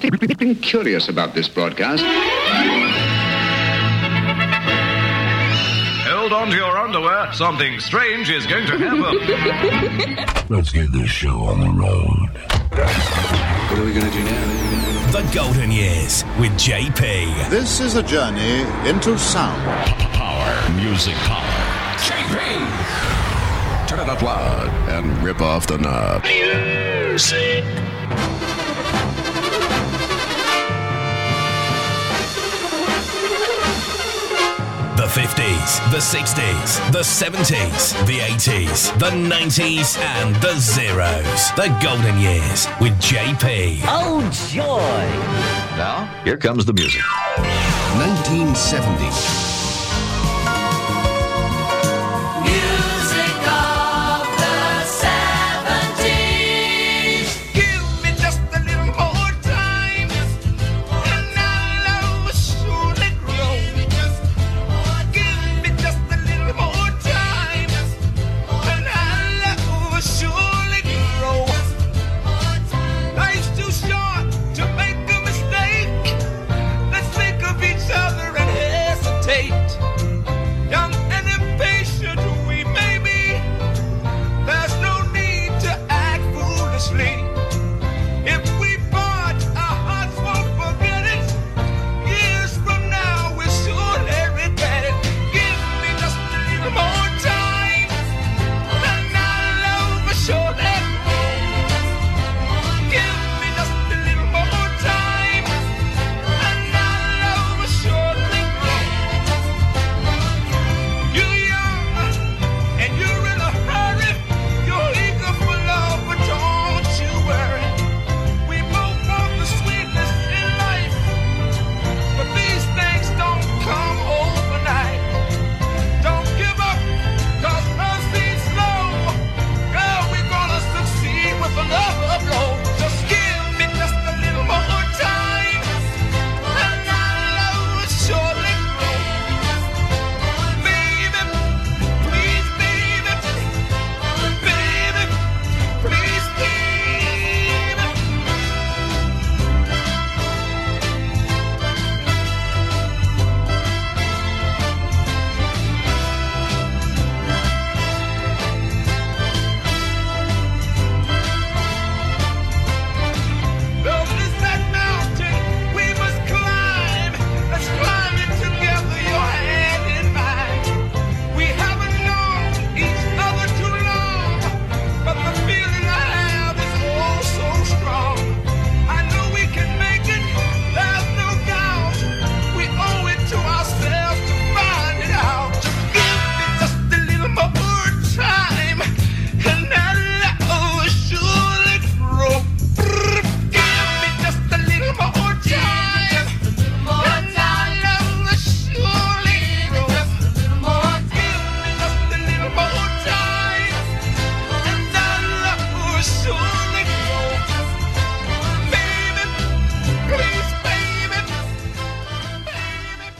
something 0.00 0.54
curious 0.56 1.08
about 1.08 1.34
this 1.34 1.48
broadcast. 1.48 2.02
Hold 6.08 6.32
on 6.32 6.50
to 6.50 6.56
your 6.56 6.78
underwear. 6.78 7.32
Something 7.34 7.78
strange 7.80 8.30
is 8.30 8.46
going 8.46 8.66
to 8.66 8.78
happen. 8.78 10.46
Let's 10.56 10.72
get 10.72 10.92
this 10.92 11.10
show 11.10 11.40
on 11.44 11.60
the 11.60 11.70
road. 11.70 12.30
What 12.70 13.78
are 13.78 13.84
we 13.84 13.92
going 13.92 14.06
to 14.06 14.12
do 14.12 14.24
now? 14.24 15.12
The 15.12 15.30
Golden 15.34 15.70
Years 15.70 16.24
with 16.40 16.52
JP. 16.52 17.50
This 17.50 17.80
is 17.80 17.96
a 17.96 18.02
journey 18.02 18.62
into 18.88 19.18
sound. 19.18 19.62
Power. 20.12 20.72
Music 20.76 21.14
power. 21.14 21.42
JP! 21.98 23.88
Turn 23.88 24.00
it 24.00 24.08
up 24.08 24.22
loud 24.22 24.68
and 24.88 25.22
rip 25.22 25.42
off 25.42 25.66
the 25.66 25.76
knob. 25.76 26.24
Music. 26.24 27.91
50s, 35.12 35.78
the 35.90 35.98
60s, 35.98 36.90
the 36.90 37.00
70s, 37.00 37.92
the 38.06 38.20
80s, 38.20 38.98
the 38.98 39.10
90s, 39.10 39.98
and 39.98 40.34
the 40.36 40.58
zeros. 40.58 41.50
The 41.54 41.68
Golden 41.82 42.18
Years 42.18 42.66
with 42.80 42.94
JP. 42.94 43.82
Oh, 43.84 44.22
joy! 44.48 44.64
now, 45.76 46.06
here 46.24 46.38
comes 46.38 46.64
the 46.64 46.72
music. 46.72 47.02
1970. 47.36 49.51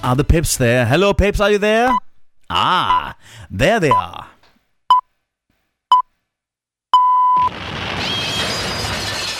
Are 0.02 0.16
the 0.16 0.24
Pips 0.24 0.56
there? 0.56 0.84
Hello, 0.84 1.14
Pips, 1.14 1.38
are 1.38 1.52
you 1.52 1.58
there? 1.58 1.88
Ah, 2.50 3.16
there 3.48 3.78
they 3.78 3.90
are. 3.90 4.26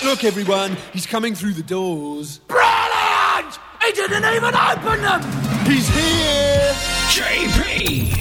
Look, 0.04 0.22
everyone, 0.22 0.76
he's 0.92 1.04
coming 1.06 1.34
through 1.34 1.54
the 1.54 1.64
doors. 1.64 2.38
Brilliant! 2.46 3.58
He 3.84 3.92
didn't 3.92 4.24
even 4.24 4.54
open 4.54 5.02
them! 5.02 5.22
He's 5.66 5.88
here! 5.88 6.72
JP. 7.10 8.12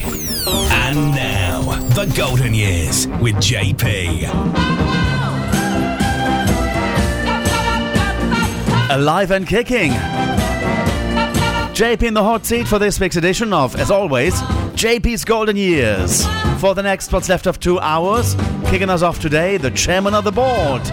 And 0.72 1.12
now, 1.13 1.62
The 1.90 2.12
Golden 2.18 2.56
Years 2.56 3.08
with 3.19 3.35
JP. 3.35 4.29
Alive 8.90 9.31
and 9.31 9.47
kicking. 9.47 9.91
JP 11.81 12.03
in 12.03 12.14
the 12.14 12.24
hot 12.24 12.46
seat 12.46 12.68
for 12.68 12.78
this 12.78 13.00
week's 13.00 13.16
edition 13.16 13.52
of, 13.53 13.75
as 13.75 13.90
always, 13.90 14.36
JP's 14.75 15.25
Golden 15.25 15.58
Years. 15.58 16.24
For 16.59 16.75
the 16.75 16.84
next 16.84 17.12
what's 17.12 17.28
left 17.28 17.47
of 17.47 17.59
two 17.59 17.80
hours, 17.80 18.36
kicking 18.68 18.91
us 18.91 19.02
off 19.02 19.20
today, 19.20 19.58
the 19.58 19.72
chairman 19.72 20.14
of 20.14 20.23
the 20.23 20.32
board. 20.32 20.84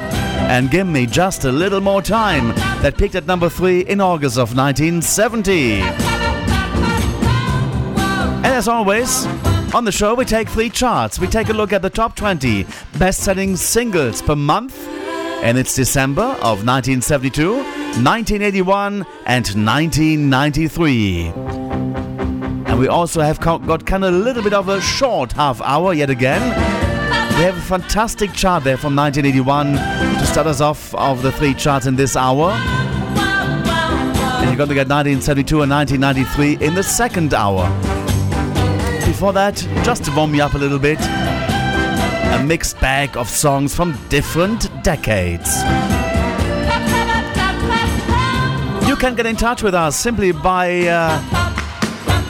And 0.49 0.71
give 0.71 0.87
me 0.87 1.05
just 1.05 1.45
a 1.45 1.53
little 1.53 1.83
more 1.83 2.01
time. 2.01 2.55
That 2.81 2.97
peaked 2.97 3.17
at 3.17 3.27
number 3.27 3.51
three 3.51 3.81
in 3.81 4.01
August 4.01 4.39
of 4.39 4.57
1970. 4.57 5.83
And 8.43 8.47
as 8.47 8.67
always, 8.67 9.27
on 9.75 9.85
the 9.85 9.93
show 9.93 10.15
we 10.15 10.25
take 10.25 10.49
three 10.49 10.71
charts. 10.71 11.19
We 11.19 11.27
take 11.27 11.51
a 11.51 11.53
look 11.53 11.75
at 11.75 11.83
the 11.83 11.91
top 11.91 12.17
20 12.17 12.65
best-selling 12.99 13.57
singles 13.57 14.23
per 14.23 14.37
month. 14.37 14.89
And 15.43 15.59
it's 15.59 15.77
December 15.77 16.23
of 16.23 16.65
1972, 16.65 17.78
1981, 18.05 19.07
and 19.27 19.47
1993. 19.47 21.33
And 22.67 22.79
we 22.79 22.87
also 22.87 23.21
have 23.21 23.41
got 23.41 23.85
kind 23.87 24.05
of 24.05 24.15
a 24.15 24.17
little 24.17 24.43
bit 24.43 24.53
of 24.53 24.69
a 24.69 24.81
short 24.81 25.33
half 25.33 25.61
hour 25.63 25.93
yet 25.93 26.11
again. 26.11 26.41
We 27.39 27.45
have 27.45 27.57
a 27.57 27.61
fantastic 27.61 28.33
chart 28.33 28.63
there 28.65 28.77
from 28.77 28.95
1981 28.95 29.73
to 30.21 30.27
start 30.27 30.47
us 30.47 30.61
off 30.61 30.95
of 30.95 31.23
the 31.23 31.33
three 31.33 31.55
charts 31.55 31.87
in 31.87 31.97
this 31.97 32.15
hour. 32.17 32.51
And 32.53 34.47
you're 34.49 34.57
going 34.57 34.69
to 34.69 34.75
get 34.75 34.89
1972 34.89 35.63
and 35.63 35.71
1993 35.71 36.67
in 36.67 36.75
the 36.75 36.83
second 36.83 37.35
hour. 37.35 37.69
Before 39.07 39.33
that, 39.33 39.57
just 39.83 40.05
to 40.05 40.15
warm 40.15 40.35
you 40.35 40.43
up 40.43 40.55
a 40.55 40.59
little 40.59 40.79
bit, 40.79 41.01
a 41.01 42.45
mixed 42.47 42.81
bag 42.81 43.17
of 43.17 43.29
songs 43.29 43.75
from 43.75 43.99
different 44.09 44.69
decades. 44.83 45.49
Can 48.99 49.15
get 49.15 49.27
in 49.27 49.37
touch 49.37 49.63
with 49.63 49.75
us 49.75 49.97
simply 49.97 50.33
by 50.33 50.81
uh, 50.89 51.23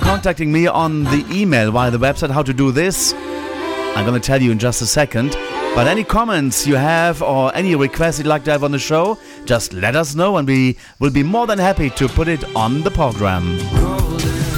contacting 0.00 0.52
me 0.52 0.66
on 0.66 1.04
the 1.04 1.24
email 1.30 1.70
via 1.70 1.90
the 1.90 1.98
website. 1.98 2.30
How 2.30 2.42
to 2.42 2.52
do 2.52 2.72
this, 2.72 3.14
I'm 3.14 4.04
going 4.04 4.20
to 4.20 4.26
tell 4.26 4.42
you 4.42 4.50
in 4.50 4.58
just 4.58 4.82
a 4.82 4.86
second. 4.86 5.30
But 5.74 5.86
any 5.86 6.04
comments 6.04 6.66
you 6.66 6.74
have 6.74 7.22
or 7.22 7.54
any 7.54 7.74
requests 7.74 8.18
you'd 8.18 8.26
like 8.26 8.44
to 8.44 8.50
have 8.50 8.64
on 8.64 8.72
the 8.72 8.78
show, 8.78 9.18
just 9.46 9.72
let 9.72 9.96
us 9.96 10.14
know 10.14 10.36
and 10.36 10.46
we 10.46 10.76
will 10.98 11.10
be 11.10 11.22
more 11.22 11.46
than 11.46 11.58
happy 11.58 11.88
to 11.90 12.08
put 12.08 12.28
it 12.28 12.44
on 12.54 12.82
the 12.82 12.90
program. 12.90 13.87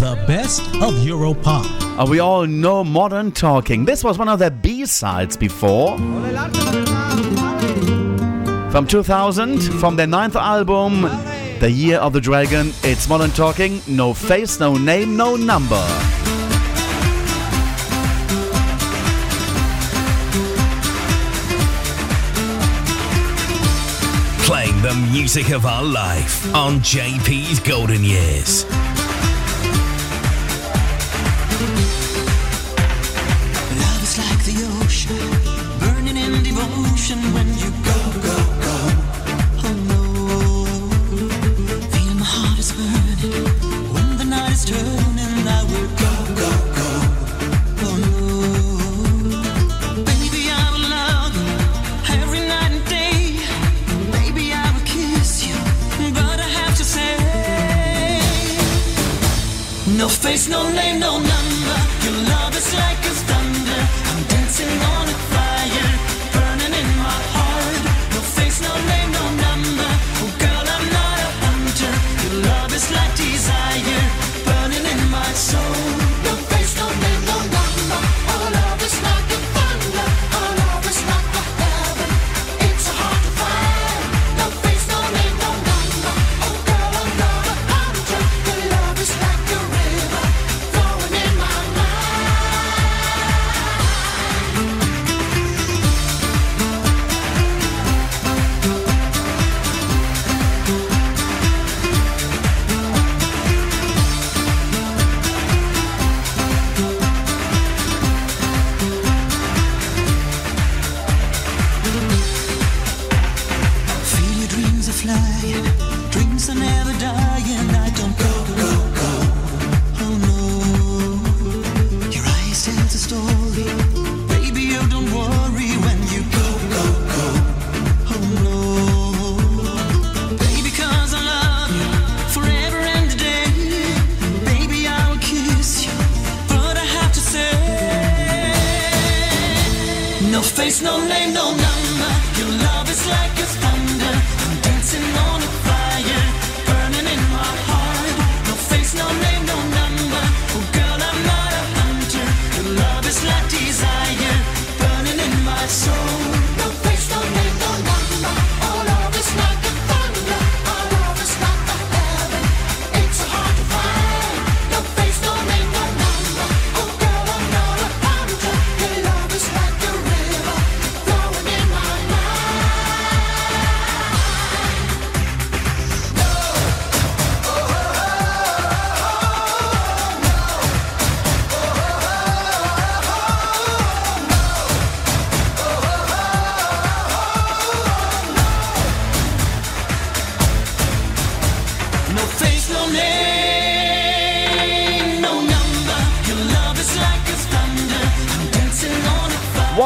The 0.00 0.16
best 0.26 0.62
of 0.76 0.94
Europop. 1.04 1.66
Uh, 1.98 2.06
we 2.06 2.20
all 2.20 2.46
know 2.46 2.82
Modern 2.82 3.30
Talking. 3.32 3.84
This 3.84 4.02
was 4.02 4.16
one 4.16 4.30
of 4.30 4.38
their 4.38 4.50
B-sides 4.50 5.36
before. 5.36 5.98
From 8.70 8.86
2000, 8.86 9.60
from 9.78 9.96
their 9.96 10.06
ninth 10.06 10.36
album, 10.36 11.02
The 11.60 11.70
Year 11.70 11.98
of 11.98 12.14
the 12.14 12.20
Dragon, 12.22 12.72
it's 12.82 13.10
Modern 13.10 13.30
Talking, 13.32 13.82
no 13.86 14.14
face, 14.14 14.58
no 14.58 14.78
name, 14.78 15.18
no 15.18 15.36
number. 15.36 15.84
Playing 24.46 24.80
the 24.80 24.94
music 25.12 25.50
of 25.50 25.66
our 25.66 25.84
life 25.84 26.54
on 26.54 26.80
JP's 26.80 27.60
Golden 27.60 28.02
Years. 28.02 28.64
Face, 60.30 60.48
no 60.48 60.70
name, 60.70 61.00
no 61.00 61.18
number. 61.18 61.39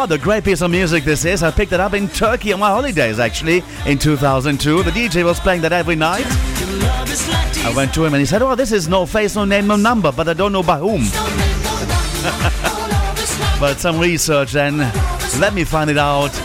What 0.05 0.13
a 0.13 0.19
great 0.19 0.45
piece 0.45 0.61
of 0.61 0.71
music 0.71 1.03
this 1.05 1.25
is. 1.25 1.43
I 1.43 1.51
picked 1.51 1.73
it 1.73 1.81
up 1.81 1.95
in 1.95 2.09
Turkey 2.09 2.53
on 2.53 2.61
my 2.61 2.69
holidays 2.69 3.19
actually 3.19 3.65
in 3.87 3.97
2002. 3.99 4.83
The 4.83 4.91
DJ 4.91 5.25
was 5.25 5.41
playing 5.41 5.63
that 5.63 5.73
every 5.73 5.97
night. 5.97 6.27
I 7.65 7.73
went 7.75 7.95
to 7.95 8.05
him 8.05 8.13
and 8.13 8.21
he 8.21 8.27
said, 8.27 8.43
Oh, 8.43 8.55
this 8.55 8.71
is 8.71 8.87
no 8.87 9.07
face, 9.07 9.35
no 9.35 9.47
name, 9.47 9.67
no 9.67 9.77
number, 9.77 10.13
but 10.13 10.29
I 10.29 10.35
don't 10.35 10.53
know 10.53 10.63
by 10.63 10.77
whom. 10.77 11.05
but 13.59 13.77
some 13.81 13.99
research 13.99 14.53
then. 14.53 14.77
Let 15.41 15.55
me 15.55 15.65
find 15.65 15.89
it 15.89 15.97
out 15.97 16.39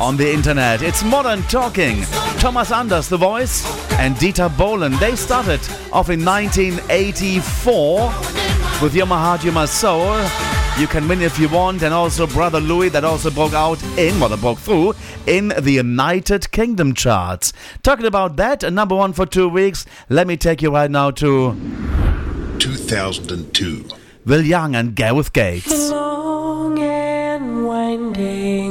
on 0.00 0.16
the 0.16 0.28
internet. 0.28 0.82
It's 0.82 1.04
Modern 1.04 1.42
Talking. 1.44 2.02
Thomas 2.40 2.72
Anders, 2.72 3.08
the 3.08 3.18
voice, 3.18 3.64
and 4.00 4.16
Dieter 4.16 4.48
Bohlen. 4.48 4.98
They 4.98 5.14
started 5.14 5.60
off 5.92 6.10
in 6.10 6.24
1984 6.24 8.12
with 8.82 8.96
You're 8.96 9.06
My 9.06 9.64
Soul. 9.66 10.49
You 10.80 10.86
Can 10.86 11.06
Win 11.08 11.20
If 11.20 11.38
You 11.38 11.50
Want, 11.50 11.82
and 11.82 11.92
also 11.92 12.26
Brother 12.26 12.58
Louie, 12.58 12.88
that 12.88 13.04
also 13.04 13.30
broke 13.30 13.52
out 13.52 13.82
in, 13.98 14.18
well, 14.18 14.30
that 14.30 14.40
broke 14.40 14.56
through 14.56 14.94
in 15.26 15.48
the 15.48 15.72
United 15.72 16.50
Kingdom 16.52 16.94
charts. 16.94 17.52
Talking 17.82 18.06
about 18.06 18.36
that, 18.36 18.62
a 18.62 18.70
number 18.70 18.96
one 18.96 19.12
for 19.12 19.26
two 19.26 19.46
weeks, 19.46 19.84
let 20.08 20.26
me 20.26 20.38
take 20.38 20.62
you 20.62 20.70
right 20.72 20.90
now 20.90 21.10
to 21.10 21.54
2002. 22.60 23.88
Will 24.24 24.40
Young 24.40 24.74
and 24.74 24.96
Gareth 24.96 25.34
Gates. 25.34 25.90
Long 25.90 26.78
and 26.78 27.66
winding 27.66 28.69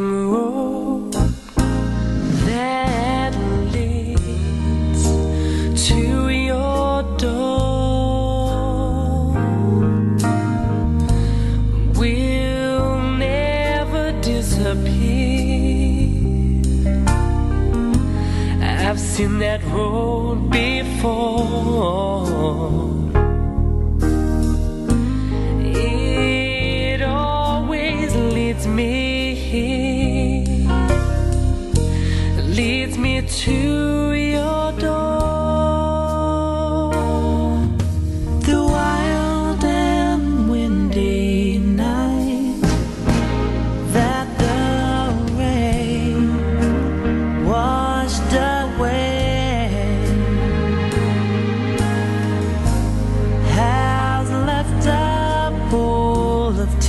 I've 19.20 19.38
that 19.40 19.62
road 19.66 20.19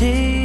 pool 0.00 0.39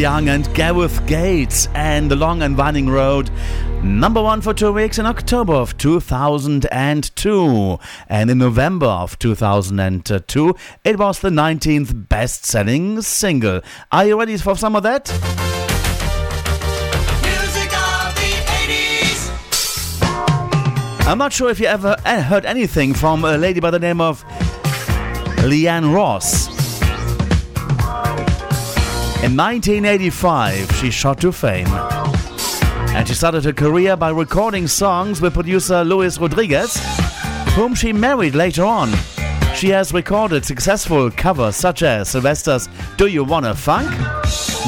Young 0.00 0.28
and 0.30 0.48
Gareth 0.54 1.06
Gates 1.06 1.68
and 1.74 2.10
The 2.10 2.16
Long 2.16 2.40
and 2.40 2.56
Winding 2.56 2.88
Road. 2.88 3.30
Number 3.82 4.22
one 4.22 4.40
for 4.40 4.54
two 4.54 4.72
weeks 4.72 4.98
in 4.98 5.04
October 5.04 5.52
of 5.52 5.76
2002. 5.76 7.78
And 8.08 8.30
in 8.30 8.38
November 8.38 8.86
of 8.86 9.18
2002, 9.18 10.54
it 10.84 10.98
was 10.98 11.20
the 11.20 11.28
19th 11.28 12.08
best 12.08 12.46
selling 12.46 13.02
single. 13.02 13.60
Are 13.92 14.06
you 14.06 14.18
ready 14.18 14.38
for 14.38 14.56
some 14.56 14.74
of 14.74 14.82
that? 14.84 15.10
Music 17.20 17.70
of 17.70 18.14
the 18.16 18.32
80s. 18.56 19.28
I'm 21.06 21.18
not 21.18 21.34
sure 21.34 21.50
if 21.50 21.60
you 21.60 21.66
ever 21.66 21.94
uh, 22.06 22.22
heard 22.22 22.46
anything 22.46 22.94
from 22.94 23.22
a 23.26 23.36
lady 23.36 23.60
by 23.60 23.70
the 23.70 23.78
name 23.78 24.00
of 24.00 24.24
Lian 25.44 25.92
Ross. 25.92 26.39
In 29.22 29.36
1985, 29.36 30.72
she 30.76 30.90
shot 30.90 31.20
to 31.20 31.30
fame. 31.30 31.66
And 32.96 33.06
she 33.06 33.12
started 33.12 33.44
her 33.44 33.52
career 33.52 33.94
by 33.94 34.08
recording 34.08 34.66
songs 34.66 35.20
with 35.20 35.34
producer 35.34 35.84
Luis 35.84 36.18
Rodriguez, 36.18 36.80
whom 37.50 37.74
she 37.74 37.92
married 37.92 38.34
later 38.34 38.64
on. 38.64 38.90
She 39.54 39.68
has 39.68 39.92
recorded 39.92 40.46
successful 40.46 41.10
covers 41.10 41.54
such 41.54 41.82
as 41.82 42.08
Sylvester's 42.08 42.70
Do 42.96 43.08
You 43.08 43.22
Wanna 43.22 43.54
Funk, 43.54 43.90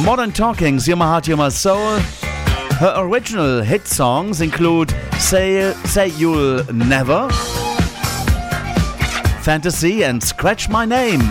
Modern 0.05 0.31
Talking's 0.33 0.87
You're 0.87 0.99
My 0.99 1.07
Heart, 1.07 1.29
You're 1.29 1.39
My 1.39 1.49
Soul. 1.49 1.99
Her 2.79 2.95
original 2.99 3.63
hit 3.63 3.87
songs 3.89 4.43
include 4.43 4.95
Say, 5.19 5.73
Say 5.87 6.09
You'll 6.09 6.63
Never, 6.75 7.31
Fantasy, 9.41 10.05
and 10.05 10.23
Scratch 10.23 10.69
My 10.69 10.85
Name, 10.85 11.23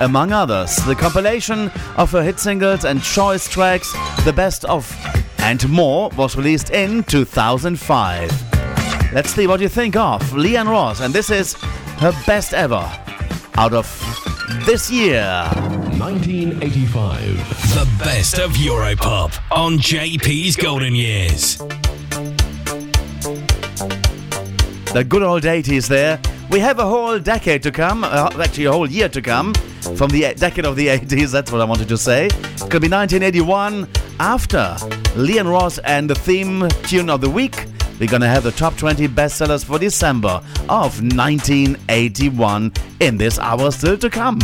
among 0.00 0.32
others. 0.32 0.76
The 0.84 0.94
compilation 0.94 1.70
of 1.96 2.10
her 2.12 2.22
hit 2.22 2.38
singles 2.38 2.84
and 2.84 3.02
choice 3.02 3.48
tracks, 3.48 3.92
The 4.24 4.32
Best 4.32 4.64
of 4.64 4.90
and 5.38 5.68
More, 5.68 6.10
was 6.16 6.36
released 6.36 6.70
in 6.70 7.04
2005. 7.04 8.30
Let's 9.12 9.30
see 9.34 9.46
what 9.46 9.60
you 9.60 9.68
think 9.68 9.96
of 9.96 10.22
Lian 10.32 10.68
Ross, 10.68 11.00
and 11.00 11.14
this 11.14 11.30
is 11.30 11.54
her 11.98 12.12
best 12.26 12.52
ever 12.54 12.90
out 13.56 13.72
of 13.72 13.86
this 14.66 14.90
year. 14.90 15.48
1985. 15.98 17.20
The 17.74 18.04
best 18.04 18.38
of 18.38 18.52
Europop 18.52 19.38
on 19.52 19.78
JP's 19.78 20.56
Golden 20.56 20.94
Years. 20.94 21.58
The 24.92 25.04
good 25.08 25.22
old 25.22 25.44
80s 25.44 25.88
there. 25.88 26.20
We 26.50 26.60
have 26.60 26.78
a 26.78 26.84
whole 26.86 27.18
decade 27.18 27.62
to 27.64 27.72
come, 27.72 28.04
uh, 28.04 28.30
actually 28.40 28.66
a 28.66 28.72
whole 28.72 28.88
year 28.88 29.08
to 29.08 29.22
come 29.22 29.54
from 29.96 30.10
the 30.10 30.34
decade 30.34 30.64
of 30.64 30.76
the 30.76 30.88
80s, 30.88 31.30
that's 31.32 31.52
what 31.52 31.60
I 31.60 31.64
wanted 31.64 31.88
to 31.88 31.96
say. 31.96 32.28
Going 32.58 32.70
to 32.70 32.80
be 32.80 32.88
1981 32.88 33.88
after 34.20 34.76
Lian 35.16 35.46
Ross 35.48 35.78
and 35.78 36.08
the 36.08 36.14
theme 36.14 36.68
tune 36.84 37.10
of 37.10 37.20
the 37.20 37.30
week. 37.30 37.66
We're 38.00 38.08
going 38.08 38.22
to 38.22 38.28
have 38.28 38.42
the 38.42 38.52
top 38.52 38.76
20 38.76 39.06
bestsellers 39.08 39.64
for 39.64 39.78
December 39.78 40.42
of 40.68 41.00
1981 41.02 42.72
in 43.00 43.16
this 43.16 43.38
hour 43.38 43.70
still 43.70 43.96
to 43.98 44.10
come. 44.10 44.38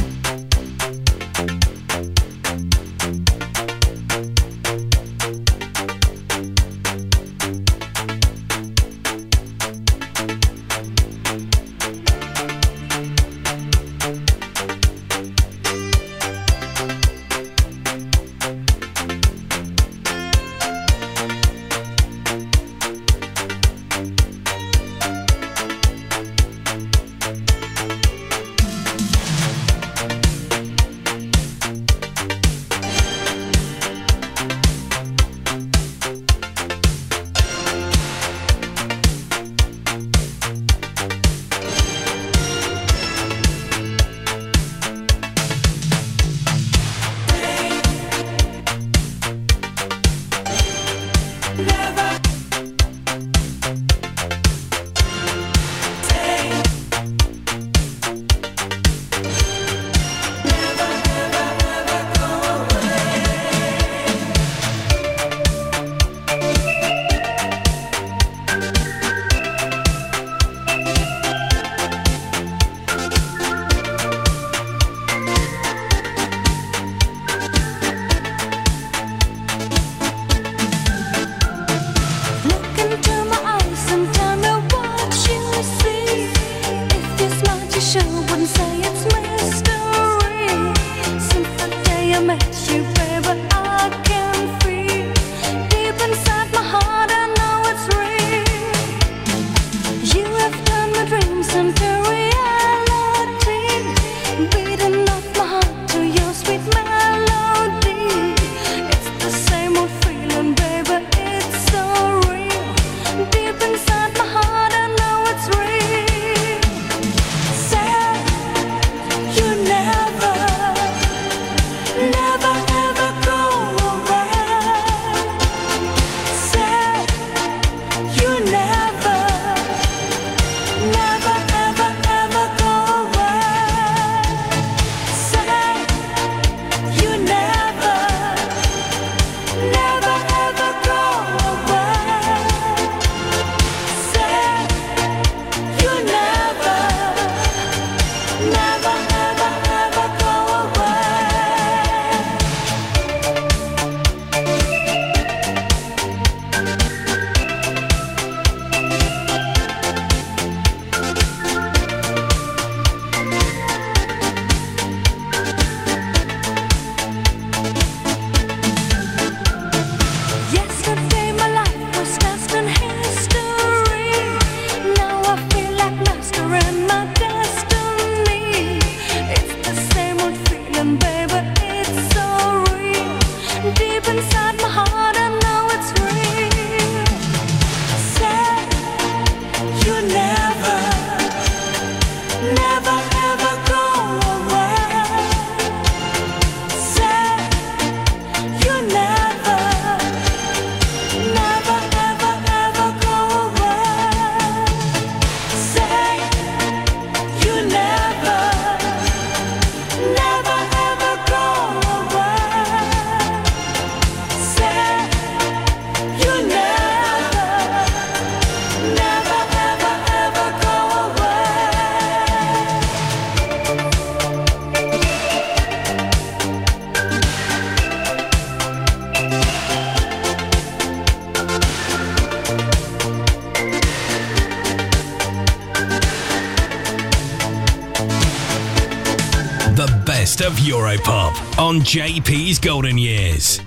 JP's 241.91 242.61
Golden 242.61 242.97
Years. 242.97 243.61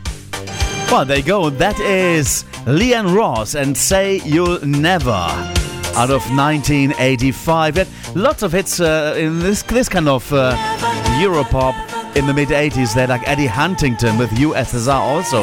Well, 0.89 1.03
there 1.03 1.17
you 1.17 1.23
go. 1.23 1.49
That 1.49 1.77
is 1.81 2.45
Lian 2.65 3.13
Ross 3.13 3.53
and 3.53 3.77
Say 3.77 4.21
You'll 4.23 4.65
Never 4.65 5.11
out 5.11 6.09
of 6.09 6.23
1985. 6.31 7.79
And 7.79 7.89
lots 8.15 8.41
of 8.41 8.53
hits 8.53 8.79
uh, 8.79 9.13
in 9.17 9.39
this 9.39 9.63
this 9.63 9.89
kind 9.89 10.07
of 10.07 10.31
uh, 10.31 10.55
Europop 11.19 11.75
in 12.15 12.25
the 12.25 12.33
mid 12.33 12.47
80s. 12.47 12.95
There, 12.95 13.07
like 13.07 13.27
Eddy 13.27 13.45
Huntington 13.45 14.17
with 14.17 14.29
USSR 14.29 15.01
also 15.01 15.41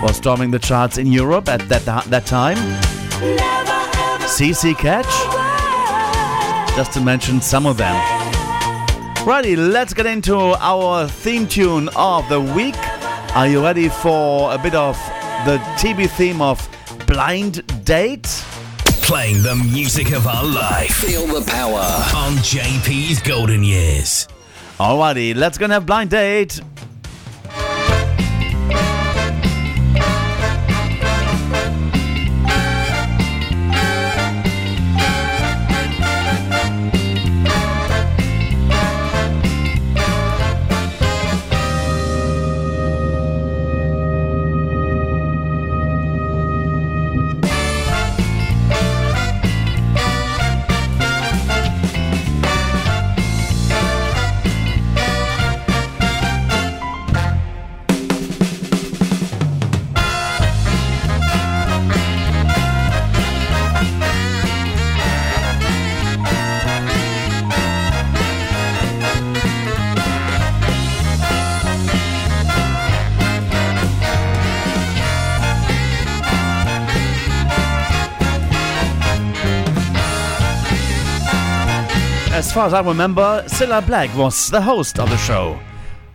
was 0.00 0.16
storming 0.16 0.52
the 0.52 0.60
charts 0.60 0.98
in 0.98 1.08
Europe 1.08 1.48
at 1.48 1.68
that 1.68 1.84
that 1.84 2.26
time. 2.26 2.58
CC 4.28 4.78
Catch, 4.78 5.10
just 6.76 6.92
to 6.92 7.00
mention 7.00 7.40
some 7.40 7.66
of 7.66 7.76
them. 7.76 8.19
Righty, 9.26 9.54
let's 9.54 9.92
get 9.92 10.06
into 10.06 10.34
our 10.38 11.06
theme 11.06 11.46
tune 11.46 11.90
of 11.94 12.26
the 12.30 12.40
week. 12.40 12.74
Are 13.36 13.46
you 13.46 13.62
ready 13.62 13.90
for 13.90 14.52
a 14.52 14.56
bit 14.56 14.74
of 14.74 14.96
the 15.44 15.58
TV 15.76 16.08
theme 16.08 16.40
of 16.40 16.66
Blind 17.06 17.84
Date? 17.84 18.24
Playing 19.02 19.42
the 19.42 19.54
music 19.54 20.12
of 20.12 20.26
our 20.26 20.44
life. 20.44 20.94
Feel 20.94 21.26
the 21.26 21.48
power. 21.50 21.80
On 22.16 22.32
JP's 22.38 23.20
Golden 23.20 23.62
Years. 23.62 24.26
Alrighty, 24.78 25.36
let's 25.36 25.58
go 25.58 25.64
and 25.64 25.72
have 25.74 25.84
Blind 25.84 26.08
Date. 26.08 26.58
Far 82.60 82.66
as 82.66 82.74
I 82.74 82.86
remember, 82.86 83.42
Cilla 83.46 83.86
Black 83.86 84.14
was 84.14 84.50
the 84.50 84.60
host 84.60 84.98
of 84.98 85.08
the 85.08 85.16
show. 85.16 85.58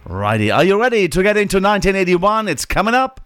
Righty, 0.05 0.51
are 0.51 0.63
you 0.63 0.79
ready 0.79 1.07
to 1.07 1.23
get 1.23 1.37
into 1.37 1.57
1981? 1.57 2.47
It's 2.47 2.65
coming 2.65 2.93
up. 2.93 3.24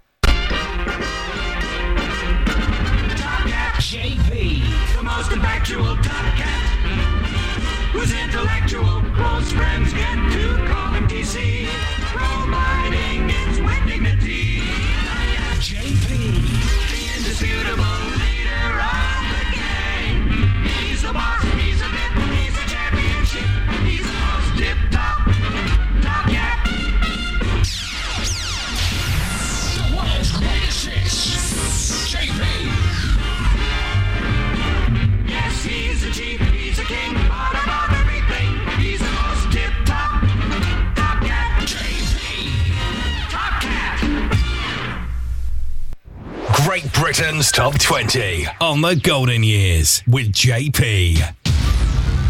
Britain's 47.20 47.52
Top 47.52 47.78
20 47.78 48.48
on 48.62 48.80
the 48.80 48.96
Golden 48.96 49.44
Years 49.44 50.02
with 50.08 50.32
JP. 50.32 51.18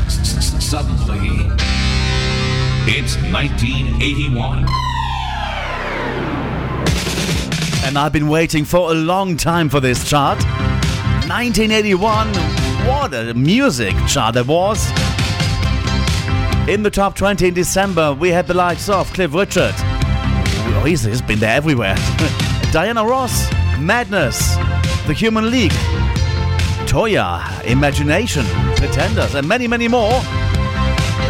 Suddenly, 0.10 1.28
it's 2.88 3.16
1981. 3.32 4.66
And 7.86 8.00
I've 8.00 8.12
been 8.12 8.30
waiting 8.30 8.66
for 8.66 8.90
a 8.90 8.96
long 8.96 9.38
time 9.38 9.70
for 9.70 9.80
this 9.80 10.10
chart. 10.10 10.40
1981, 11.30 12.28
what 12.88 13.14
a 13.14 13.36
music 13.36 13.94
chart 14.08 14.38
it 14.38 14.48
was. 14.48 14.90
In 16.68 16.82
the 16.82 16.90
top 16.92 17.16
20 17.16 17.50
in 17.50 17.54
December, 17.54 18.16
we 18.16 18.30
had 18.30 18.48
the 18.48 18.56
likes 18.56 18.90
of 18.90 19.14
Cliff 19.14 19.36
Richard. 19.36 19.76
Oh, 19.78 20.84
he's, 20.84 21.04
he's 21.04 21.22
been 21.22 21.38
there 21.38 21.56
everywhere. 21.56 21.96
Diana 22.72 23.06
Ross, 23.06 23.52
Madness, 23.78 24.58
The 25.10 25.16
Human 25.16 25.50
League, 25.50 25.72
Toyah, 26.86 27.66
Imagination, 27.66 28.46
Pretenders, 28.76 29.34
and 29.34 29.48
many, 29.48 29.68
many 29.68 29.88
more. 29.88 30.22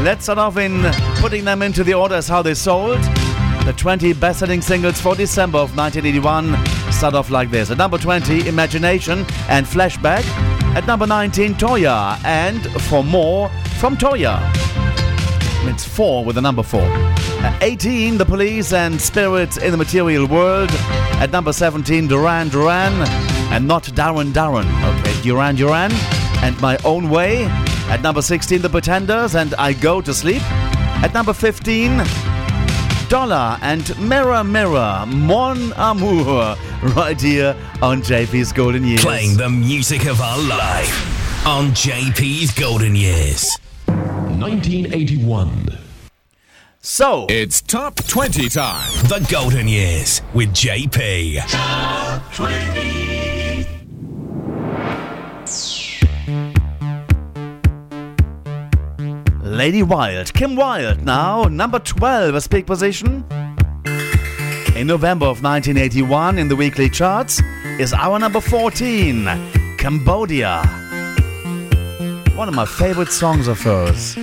Let's 0.01 0.23
start 0.23 0.37
off 0.37 0.57
in 0.57 0.83
putting 1.21 1.45
them 1.45 1.61
into 1.61 1.85
the 1.85 1.93
order 1.93 2.15
as 2.15 2.27
how 2.27 2.41
they 2.41 2.55
sold. 2.55 2.99
The 3.63 3.73
20 3.77 4.11
best 4.11 4.39
selling 4.39 4.61
singles 4.61 4.99
for 4.99 5.15
December 5.15 5.59
of 5.59 5.77
1981 5.77 6.91
start 6.91 7.13
off 7.13 7.29
like 7.29 7.51
this. 7.51 7.71
At 7.71 7.77
number 7.77 7.97
20, 7.97 8.49
Imagination 8.49 9.19
and 9.47 9.65
Flashback. 9.65 10.25
At 10.75 10.85
number 10.85 11.07
19, 11.07 11.53
Toyah 11.53 12.21
and 12.25 12.61
Four 12.81 13.05
More 13.05 13.47
from 13.79 13.95
Toyah. 13.95 14.41
It's 15.69 15.85
4 15.85 16.25
with 16.25 16.35
the 16.35 16.41
number 16.41 16.63
4. 16.63 16.81
At 16.81 17.57
18, 17.63 18.17
The 18.17 18.25
Police 18.25 18.73
and 18.73 18.99
Spirits 18.99 19.55
in 19.55 19.71
the 19.71 19.77
Material 19.77 20.27
World. 20.27 20.69
At 21.21 21.31
number 21.31 21.53
17, 21.53 22.07
Duran 22.07 22.49
Duran 22.49 23.38
and 23.51 23.67
not 23.67 23.83
Darren 23.83 24.31
Darren. 24.31 24.67
Okay, 24.99 25.21
Duran 25.21 25.55
Duran 25.55 25.91
and 26.43 26.59
My 26.62 26.77
Own 26.85 27.09
Way. 27.09 27.45
At 27.89 28.01
number 28.01 28.21
16, 28.21 28.62
The 28.62 28.69
Pretenders 28.69 29.35
and 29.35 29.53
I 29.55 29.73
Go 29.73 30.01
to 30.01 30.13
Sleep. 30.13 30.41
At 31.03 31.13
number 31.13 31.33
15, 31.33 32.03
Dollar 33.09 33.57
and 33.62 33.97
Mirror 33.99 34.43
Mirror, 34.43 35.05
Mon 35.07 35.73
Amour, 35.75 36.55
right 36.95 37.19
here 37.19 37.55
on 37.81 38.01
JP's 38.01 38.51
Golden 38.51 38.83
Years. 38.83 39.01
Playing 39.03 39.35
the 39.38 39.49
music 39.49 40.05
of 40.05 40.21
our 40.21 40.38
life 40.38 41.47
on 41.47 41.67
JP's 41.71 42.51
Golden 42.51 42.95
Years. 42.95 43.57
1981. 43.88 45.77
So, 46.81 47.25
It's 47.29 47.62
top 47.62 47.95
20 47.95 48.47
time. 48.49 48.89
The 49.07 49.25
Golden 49.29 49.67
Years 49.67 50.21
with 50.33 50.49
JP. 50.53 51.41
Top 51.49 52.33
20. 52.33 53.09
Lady 59.60 59.84
Wild, 59.84 60.34
Kim 60.34 60.56
Wilde 60.56 61.04
now, 61.04 61.43
number 61.43 61.80
12, 61.80 62.34
a 62.34 62.50
big 62.50 62.65
position. 62.65 63.26
In 64.74 64.88
November 64.88 65.26
of 65.26 65.43
1981, 65.43 66.38
in 66.38 66.48
the 66.48 66.56
weekly 66.56 66.89
charts, 66.89 67.41
is 67.78 67.91
our 67.91 68.17
number 68.19 68.39
14, 68.39 69.26
Cambodia. 69.78 70.62
One 72.36 72.48
of 72.48 72.54
my 72.54 72.65
favorite 72.65 73.10
songs 73.10 73.50
of 73.50 73.60
hers. 73.60 74.15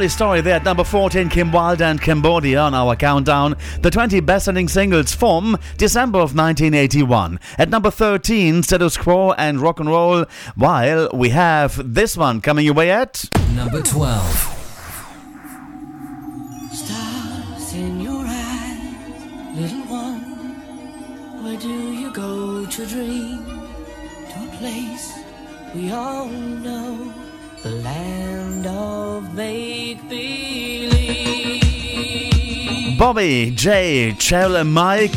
Lovely 0.00 0.08
story 0.08 0.40
there 0.40 0.54
at 0.54 0.64
number 0.64 0.82
14, 0.82 1.28
Kim 1.28 1.52
Wilde 1.52 1.82
and 1.82 2.00
Cambodia 2.00 2.60
on 2.60 2.72
our 2.72 2.96
countdown. 2.96 3.54
The 3.82 3.90
20 3.90 4.20
best 4.20 4.46
selling 4.46 4.66
singles 4.66 5.14
from 5.14 5.58
December 5.76 6.20
of 6.20 6.34
1981. 6.34 7.38
At 7.58 7.68
number 7.68 7.90
13, 7.90 8.62
Status 8.62 8.96
Quo 8.96 9.32
and 9.32 9.60
Rock 9.60 9.78
and 9.78 9.90
Roll, 9.90 10.24
while 10.54 11.10
we 11.12 11.28
have 11.28 11.92
this 11.92 12.16
one 12.16 12.40
coming 12.40 12.64
your 12.64 12.72
way 12.72 12.90
at 12.90 13.28
Number 13.54 13.82
12. 13.82 14.24
Stars 16.72 17.74
in 17.74 18.00
your 18.00 18.24
eyes, 18.26 19.54
little 19.54 19.80
one. 19.80 21.44
Where 21.44 21.58
do 21.58 21.68
you 21.68 22.10
go 22.10 22.64
to 22.64 22.86
dream? 22.86 23.44
To 23.44 24.48
a 24.48 24.56
place 24.56 25.12
we 25.74 25.92
all 25.92 26.26
know, 26.26 27.12
the 27.62 27.68
land 27.68 28.66
of 28.66 29.34
make 29.34 29.69
believe. 29.69 29.69
Bobby, 32.98 33.50
Jay, 33.50 34.14
Cheryl, 34.16 34.60
and 34.60 34.72
Mike. 34.72 35.12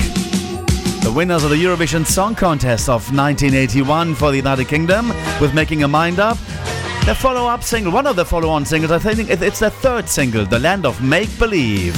The 1.04 1.12
winners 1.16 1.44
of 1.44 1.52
the 1.52 1.56
Eurovision 1.56 2.06
Song 2.06 2.36
Contest 2.36 2.90
of 2.90 3.14
1981 3.16 4.16
for 4.16 4.32
the 4.32 4.38
United 4.38 4.68
Kingdom 4.68 5.10
with 5.40 5.54
Making 5.54 5.84
a 5.84 5.88
Mind 5.88 6.20
Up. 6.20 6.38
The 7.06 7.16
follow 7.16 7.48
up 7.48 7.64
single, 7.64 7.94
one 7.94 8.08
of 8.08 8.16
the 8.18 8.26
follow 8.26 8.50
on 8.50 8.66
singles, 8.66 8.92
I 8.92 9.00
think 9.00 9.30
it's 9.30 9.60
the 9.60 9.70
third 9.70 10.10
single, 10.10 10.46
The 10.46 10.60
Land 10.60 10.86
of 10.86 11.02
Make 11.02 11.38
Believe. 11.40 11.96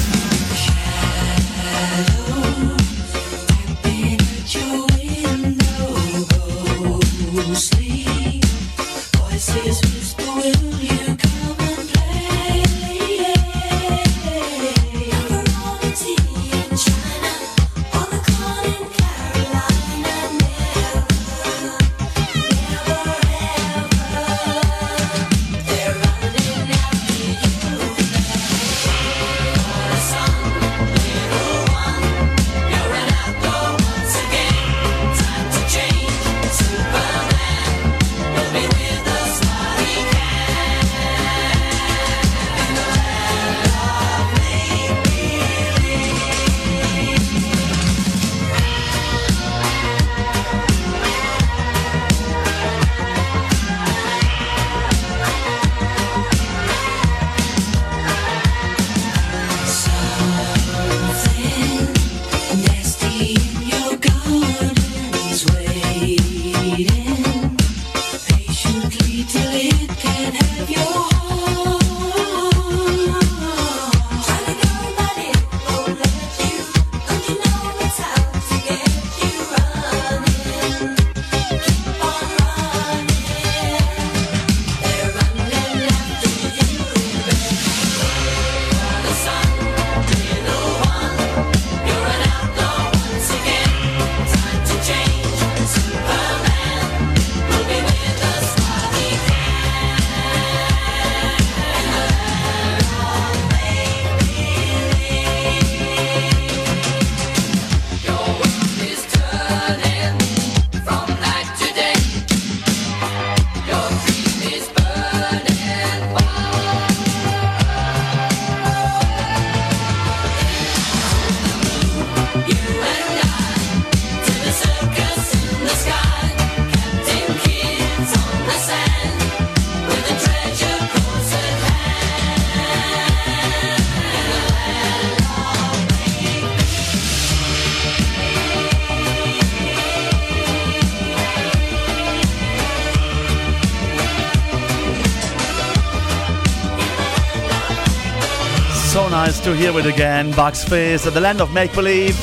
To 149.46 149.56
hear 149.56 149.78
it 149.78 149.86
again. 149.86 150.32
Bucks 150.32 150.64
Fizz 150.64 151.06
at 151.06 151.14
the 151.14 151.22
Land 151.22 151.40
of 151.40 151.54
Make 151.54 151.72
Believe. 151.74 152.18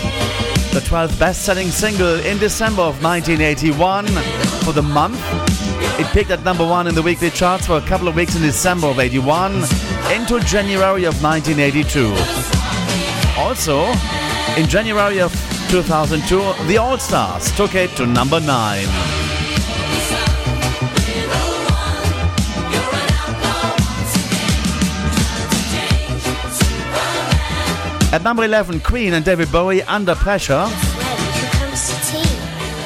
The 0.73 0.81
12th 0.81 1.17
best 1.21 1.45
selling 1.45 1.71
single 1.71 2.19
in 2.19 2.37
December 2.39 2.83
of 2.83 3.01
1981 3.01 4.07
for 4.65 4.73
the 4.73 4.83
month. 4.83 5.21
It 6.01 6.07
peaked 6.09 6.33
at 6.33 6.43
number 6.43 6.67
one 6.67 6.89
in 6.89 6.97
the 6.97 7.03
weekly 7.03 7.31
charts 7.31 7.67
for 7.67 7.77
a 7.77 7.81
couple 7.83 8.09
of 8.09 8.17
weeks 8.17 8.35
in 8.35 8.43
December 8.43 8.89
of 8.89 8.99
81 8.99 9.55
into 10.11 10.41
January 10.41 11.05
of 11.05 11.23
1982. 11.23 12.13
Also, 13.39 13.85
in 14.61 14.69
January 14.69 15.21
of 15.21 15.31
2002, 15.71 16.67
the 16.67 16.79
All 16.79 16.99
Stars 16.99 17.53
took 17.53 17.77
it 17.77 17.91
to 17.99 18.05
number 18.05 18.41
nine. 18.41 19.22
At 28.13 28.23
number 28.23 28.45
11, 28.45 28.81
Queen 28.81 29.15
and 29.15 29.25
David 29.25 29.51
Bowie, 29.51 29.83
Under 29.85 30.15
Pressure. 30.15 30.67
When 30.67 31.17
it 31.45 31.53
comes 31.53 31.89
to 31.89 31.97
tea, 32.13 32.37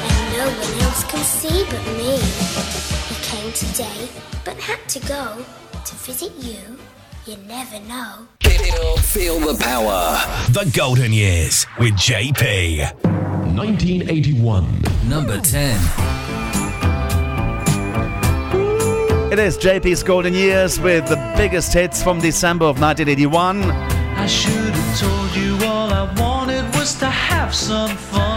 and 0.07 0.79
no 0.79 0.89
see 1.21 1.65
but 1.65 1.83
me. 1.97 2.15
He 3.09 3.15
came 3.21 3.51
today, 3.51 4.07
but 4.45 4.55
had 4.55 4.79
to 4.87 4.99
go 5.01 5.45
to 5.83 5.95
visit 5.95 6.31
you. 6.39 6.79
You 7.25 7.35
never 7.45 7.77
know. 7.81 8.25
Feel 9.01 9.41
the 9.41 9.57
power. 9.61 10.17
The 10.53 10.71
Golden 10.73 11.11
Years 11.11 11.67
with 11.77 11.95
JP. 11.95 12.93
1981. 13.53 14.81
Number 15.09 15.41
10. 15.41 15.77
It 19.33 19.39
is 19.39 19.57
JP's 19.57 20.03
Golden 20.03 20.33
Years 20.33 20.79
with 20.79 21.05
the 21.09 21.17
biggest 21.35 21.73
hits 21.73 22.01
from 22.01 22.21
December 22.21 22.63
of 22.63 22.79
1981. 22.79 23.96
I 24.19 24.25
should 24.25 24.73
have 24.73 24.99
told 24.99 25.35
you 25.35 25.55
all 25.67 25.93
I 25.93 26.11
wanted 26.19 26.65
was 26.75 26.95
to 26.95 27.05
have 27.05 27.53
some 27.53 27.95
fun. 27.95 28.36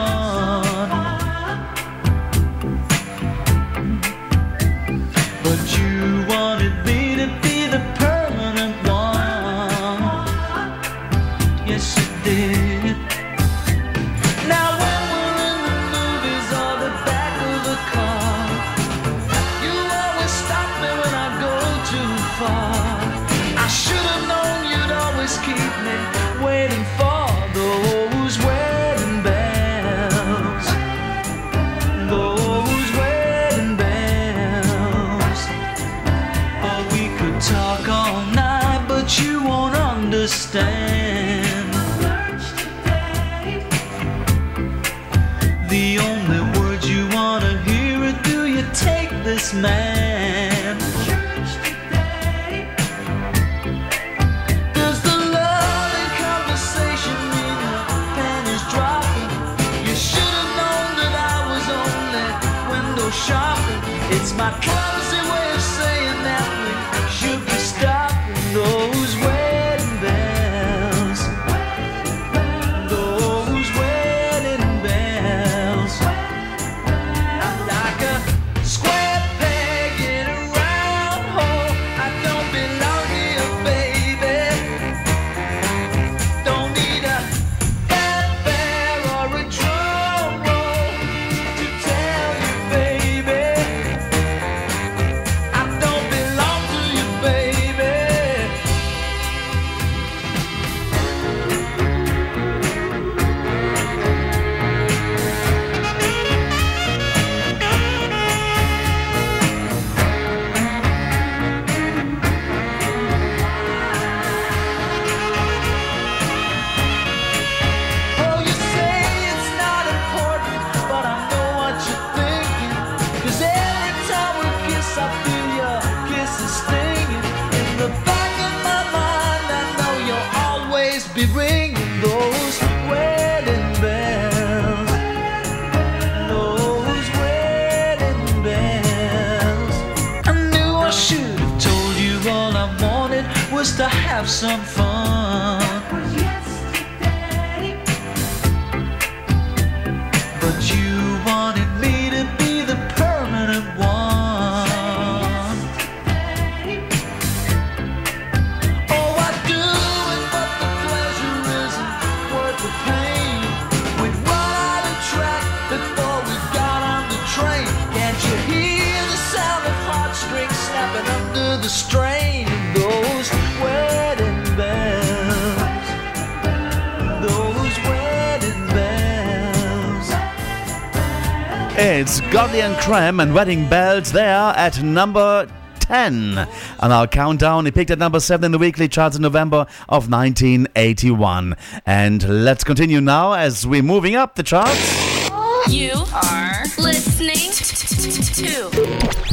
It's 182.42 182.62
and 182.62 182.76
Creme 182.78 183.20
and 183.20 183.34
Wedding 183.34 183.68
Bells 183.68 184.12
there 184.12 184.54
at 184.56 184.82
number 184.82 185.46
10. 185.80 186.38
On 186.80 186.90
our 186.90 187.06
countdown, 187.06 187.66
he 187.66 187.70
peaked 187.70 187.90
at 187.90 187.98
number 187.98 188.18
7 188.18 188.42
in 188.46 188.50
the 188.50 188.56
weekly 188.56 188.88
charts 188.88 189.14
in 189.14 189.20
November 189.20 189.66
of 189.90 190.10
1981. 190.10 191.54
And 191.84 192.44
let's 192.44 192.64
continue 192.64 193.02
now 193.02 193.34
as 193.34 193.66
we're 193.66 193.82
moving 193.82 194.14
up 194.14 194.36
the 194.36 194.42
charts. 194.42 195.28
You 195.68 195.92
are 196.14 196.62
listening 196.78 197.50
to 197.52 198.70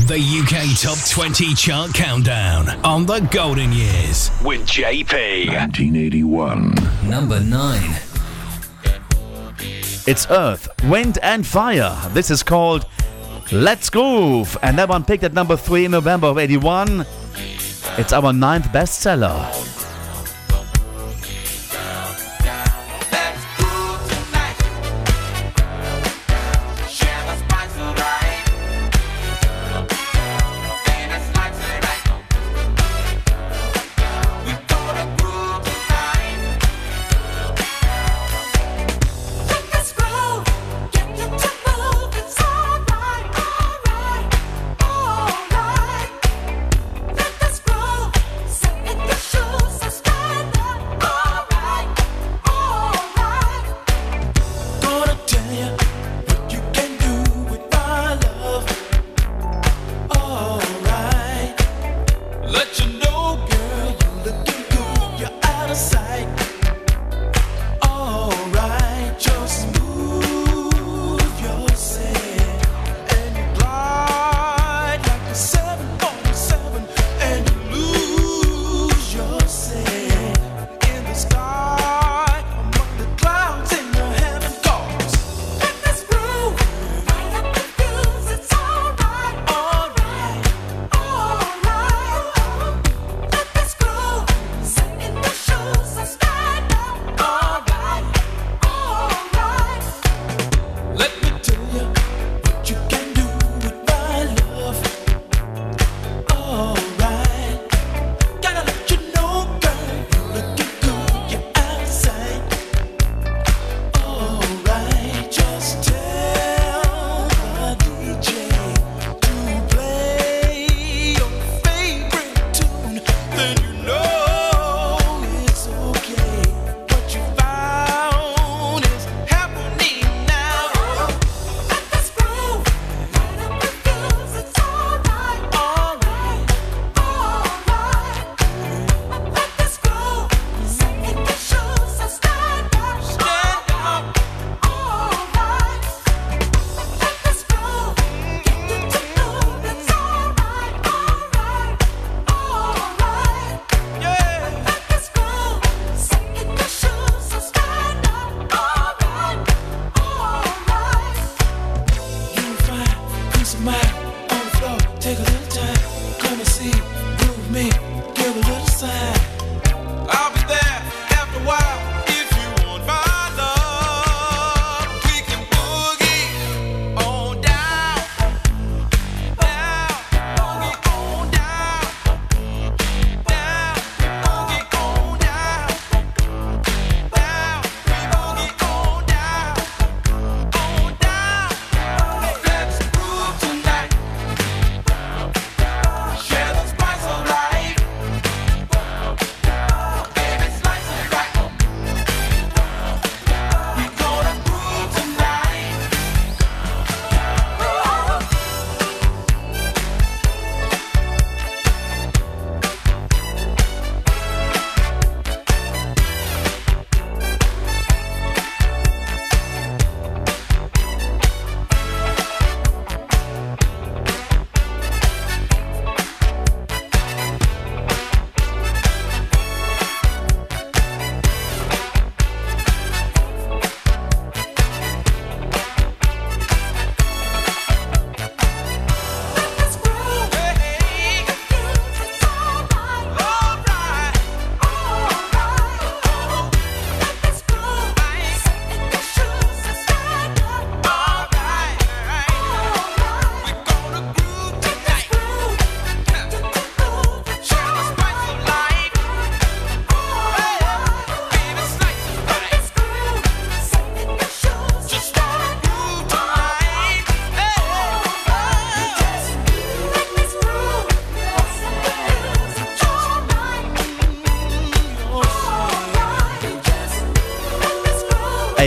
The 0.05 0.19
UK 0.43 0.77
Top 0.77 0.97
20 1.09 1.55
Chart 1.55 1.93
Countdown 1.93 2.67
on 2.83 3.05
the 3.05 3.21
Golden 3.31 3.71
Years 3.71 4.31
with 4.43 4.67
JP. 4.67 5.47
1981. 5.47 6.75
Number 7.09 7.39
9. 7.39 7.81
It's 10.07 10.25
Earth, 10.29 10.69
Wind 10.85 11.19
and 11.21 11.45
Fire. 11.45 11.95
This 12.11 12.31
is 12.31 12.41
called 12.41 12.85
Let's 13.51 13.89
Groove. 13.89 14.57
And 14.61 14.77
that 14.77 14.89
one 14.89 15.05
picked 15.05 15.23
at 15.23 15.33
number 15.33 15.55
3 15.55 15.85
in 15.85 15.91
November 15.91 16.27
of 16.27 16.37
81. 16.37 17.05
It's 17.97 18.11
our 18.11 18.33
ninth 18.33 18.65
bestseller. 18.67 19.76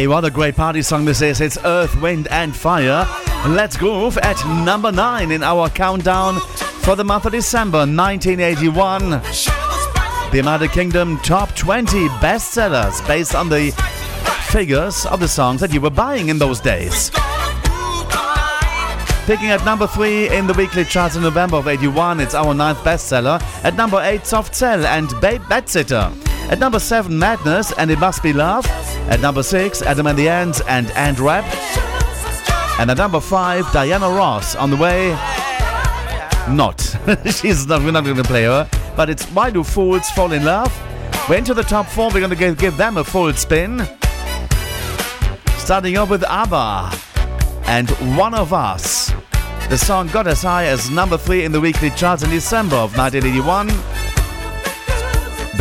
Hey, 0.00 0.06
what 0.06 0.24
a 0.24 0.30
great 0.30 0.56
party 0.56 0.80
song 0.80 1.04
this 1.04 1.20
is. 1.20 1.42
It's 1.42 1.58
Earth, 1.62 1.94
Wind 2.00 2.26
and 2.28 2.56
Fire. 2.56 3.06
Let's 3.46 3.76
groove 3.76 4.16
at 4.16 4.42
number 4.64 4.90
9 4.90 5.30
in 5.30 5.42
our 5.42 5.68
countdown 5.68 6.40
for 6.40 6.96
the 6.96 7.04
month 7.04 7.26
of 7.26 7.32
December 7.32 7.80
1981. 7.80 9.10
The 9.10 10.30
United 10.32 10.70
Kingdom 10.70 11.18
Top 11.18 11.54
20 11.54 12.08
bestsellers 12.18 13.06
based 13.06 13.34
on 13.34 13.50
the 13.50 13.72
figures 14.48 15.04
of 15.04 15.20
the 15.20 15.28
songs 15.28 15.60
that 15.60 15.70
you 15.70 15.82
were 15.82 15.90
buying 15.90 16.30
in 16.30 16.38
those 16.38 16.60
days. 16.60 17.10
Picking 19.26 19.50
at 19.50 19.62
number 19.66 19.86
3 19.86 20.34
in 20.34 20.46
the 20.46 20.54
weekly 20.54 20.86
charts 20.86 21.16
in 21.16 21.20
November 21.20 21.58
of 21.58 21.68
81, 21.68 22.20
it's 22.20 22.34
our 22.34 22.54
ninth 22.54 22.78
bestseller. 22.78 23.38
At 23.62 23.76
number 23.76 24.00
8, 24.00 24.24
Soft 24.24 24.54
Cell 24.54 24.86
and 24.86 25.10
Babe 25.20 25.42
Bedsitter. 25.42 26.10
At 26.50 26.58
number 26.58 26.78
7, 26.78 27.18
Madness 27.18 27.70
and 27.76 27.90
It 27.90 27.98
Must 27.98 28.22
Be 28.22 28.32
Love. 28.32 28.64
At 29.08 29.20
number 29.20 29.42
6, 29.42 29.82
Adam 29.82 30.06
and 30.06 30.18
the 30.18 30.28
Ants 30.28 30.60
and 30.68 30.90
Ant 30.92 31.18
Rap. 31.18 31.44
And 32.78 32.90
at 32.90 32.96
number 32.96 33.20
5, 33.20 33.72
Diana 33.72 34.08
Ross 34.08 34.54
on 34.56 34.70
the 34.70 34.76
way. 34.76 35.10
Not. 36.48 36.80
She's 37.26 37.66
not, 37.66 37.82
we're 37.82 37.92
not 37.92 38.04
going 38.04 38.16
to 38.16 38.24
play 38.24 38.44
her. 38.44 38.68
But 38.96 39.10
it's 39.10 39.24
Why 39.26 39.50
Do 39.50 39.62
Fools 39.62 40.08
Fall 40.10 40.32
in 40.32 40.44
Love? 40.44 40.72
We're 41.28 41.36
into 41.36 41.54
the 41.54 41.62
top 41.62 41.86
4. 41.86 42.08
We're 42.08 42.20
going 42.20 42.30
to 42.30 42.36
give, 42.36 42.58
give 42.58 42.76
them 42.76 42.96
a 42.96 43.04
full 43.04 43.32
spin. 43.34 43.86
Starting 45.58 45.96
off 45.98 46.10
with 46.10 46.24
ABBA 46.24 46.90
and 47.66 47.90
One 48.16 48.34
of 48.34 48.52
Us. 48.52 49.12
The 49.68 49.78
song 49.78 50.08
got 50.08 50.26
as 50.26 50.42
high 50.42 50.66
as 50.66 50.90
number 50.90 51.16
3 51.16 51.44
in 51.44 51.52
the 51.52 51.60
weekly 51.60 51.90
charts 51.90 52.24
in 52.24 52.30
December 52.30 52.76
of 52.76 52.96
1981. 52.96 53.68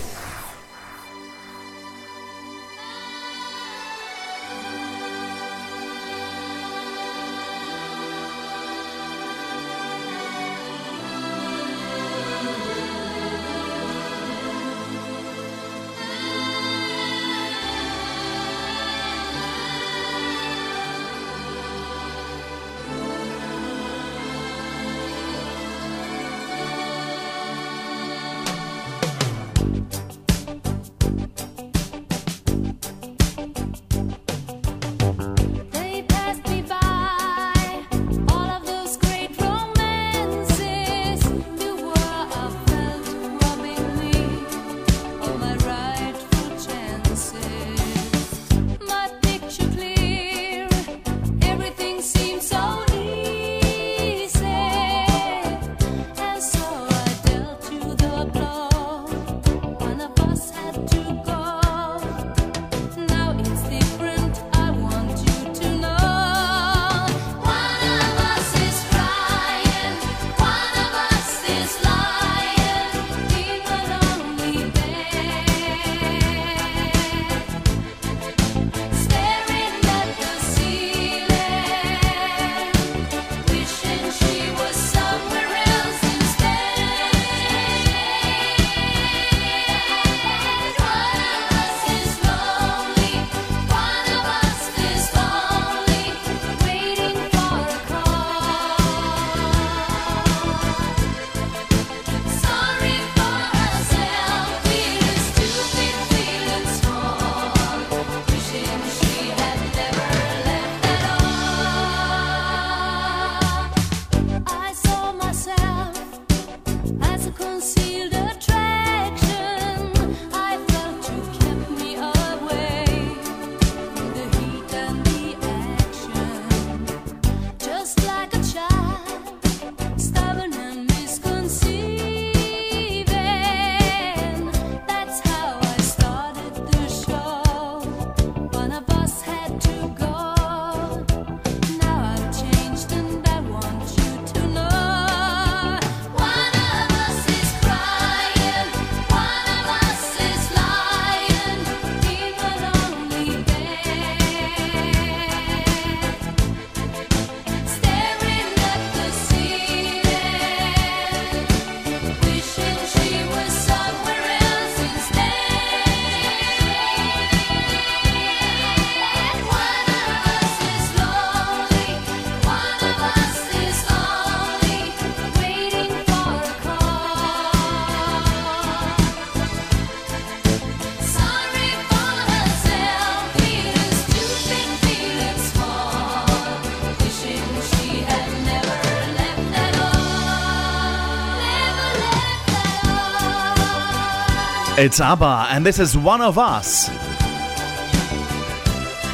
It's 194.84 195.00
ABBA, 195.00 195.46
and 195.50 195.64
this 195.64 195.78
is 195.78 195.96
One 195.96 196.20
of 196.20 196.38
Us. 196.38 196.88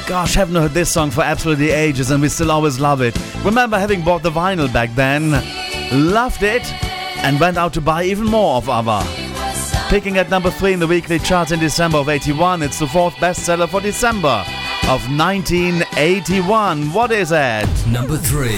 Gosh, 0.08 0.34
haven't 0.34 0.54
heard 0.54 0.70
this 0.70 0.90
song 0.90 1.10
for 1.10 1.20
absolutely 1.20 1.72
ages, 1.72 2.10
and 2.10 2.22
we 2.22 2.30
still 2.30 2.50
always 2.50 2.80
love 2.80 3.02
it. 3.02 3.14
Remember 3.44 3.78
having 3.78 4.02
bought 4.02 4.22
the 4.22 4.30
vinyl 4.30 4.72
back 4.72 4.94
then, 4.94 5.30
loved 5.92 6.42
it, 6.42 6.62
and 7.22 7.38
went 7.38 7.58
out 7.58 7.74
to 7.74 7.82
buy 7.82 8.04
even 8.04 8.24
more 8.24 8.56
of 8.56 8.70
ABBA. 8.70 9.04
Picking 9.90 10.16
at 10.16 10.30
number 10.30 10.50
three 10.50 10.72
in 10.72 10.80
the 10.80 10.86
weekly 10.86 11.18
charts 11.18 11.52
in 11.52 11.60
December 11.60 11.98
of 11.98 12.08
81, 12.08 12.62
it's 12.62 12.78
the 12.78 12.86
fourth 12.86 13.12
bestseller 13.16 13.68
for 13.68 13.82
December 13.82 14.46
of 14.84 15.06
1981. 15.10 16.94
What 16.94 17.12
is 17.12 17.30
it? 17.30 17.68
Number 17.86 18.16
three. 18.16 18.56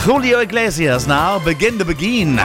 Julio 0.00 0.40
Iglesias 0.40 1.06
now, 1.06 1.38
Begin 1.44 1.76
to 1.76 1.84
Begin. 1.84 2.38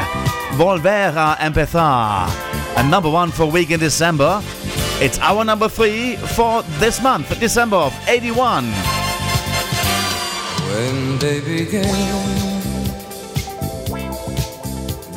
Volver 0.58 1.14
a 1.18 1.38
Empezar. 1.39 2.30
And 2.78 2.89
number 2.91 3.10
one 3.10 3.32
for 3.32 3.43
a 3.43 3.47
week 3.47 3.72
in 3.72 3.80
December. 3.80 4.41
It's 5.01 5.18
our 5.20 5.43
number 5.43 5.68
three 5.68 6.16
for 6.16 6.64
this 6.80 7.01
month, 7.01 7.39
December 7.39 7.78
of 7.78 7.93
81. 8.08 8.66
When 10.70 11.20
they 11.20 11.41
began, 11.41 11.84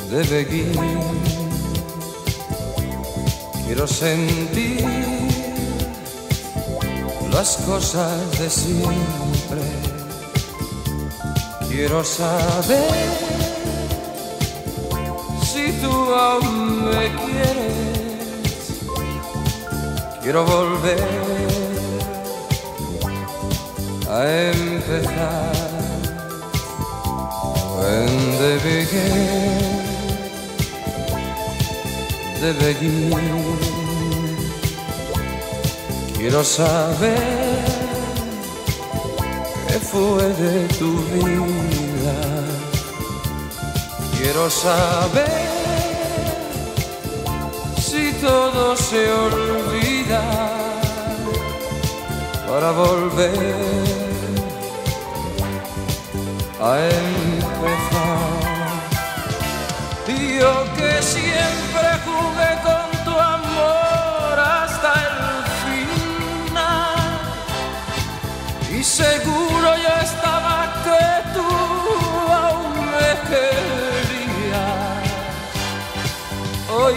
de 0.09 0.23
begin, 0.23 0.73
quiero 3.65 3.87
sentir 3.87 4.83
las 7.31 7.57
cosas 7.65 8.39
de 8.39 8.49
siempre. 8.49 9.61
Quiero 11.69 12.03
saber 12.03 13.26
si 15.67 15.73
tú 15.81 15.91
aún 16.13 16.85
me 16.85 17.05
quieres. 17.23 17.73
Quiero 20.21 20.45
volver 20.45 21.03
a 24.09 24.19
empezar. 24.53 25.55
When 27.77 28.09
they 28.39 28.57
began, 28.67 29.77
de 32.41 32.51
begin. 32.61 33.57
Quiero 36.17 36.43
saber 36.43 37.63
qué 39.67 39.79
fue 39.79 40.23
de 40.43 40.67
tu 40.79 40.91
vida. 41.13 42.17
Quiero 44.17 44.49
saber 44.49 45.46
todo 48.27 48.75
se 48.75 49.09
olvida 49.09 50.21
para 52.47 52.71
volver 52.71 53.55
a 56.59 56.71
empezar. 57.03 58.27
Yo 60.39 60.53
que 60.75 60.91
siempre 61.01 61.66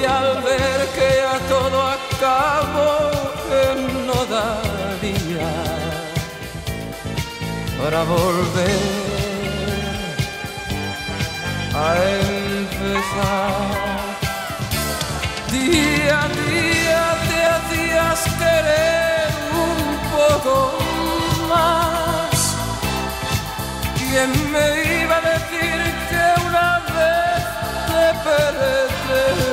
Hoy 0.00 0.06
al 0.06 0.42
ver 0.42 0.80
que 0.94 1.08
ya 1.20 1.38
todo 1.46 1.78
acabó, 1.82 3.10
que 3.48 3.64
no 4.06 4.18
daría 4.34 5.52
para 7.78 8.00
volver 8.04 8.80
a 11.74 11.86
empezar. 12.58 13.52
Día 15.50 16.22
a 16.22 16.28
día 16.28 17.04
te 17.28 17.38
hacías 17.54 18.20
querer 18.38 19.30
un 19.68 19.80
poco 20.16 20.54
más. 21.46 22.36
¿Quién 23.98 24.30
me 24.50 24.66
iba 25.02 25.16
a 25.16 25.20
decir 25.20 25.80
que 26.08 26.22
una 26.46 26.68
vez 26.96 27.44
te 27.90 28.04
perdería? 28.24 29.49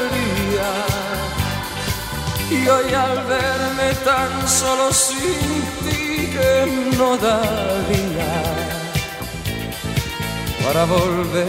Y 2.69 2.93
al 2.93 3.23
verme 3.23 3.93
tan 4.03 4.45
solo 4.45 4.91
sin 4.91 5.61
ti 5.83 6.27
que 6.33 6.95
no 6.97 7.15
daría 7.15 8.43
para 10.65 10.83
volver 10.83 11.45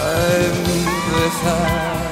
a 0.00 0.12
empezar. 0.50 2.02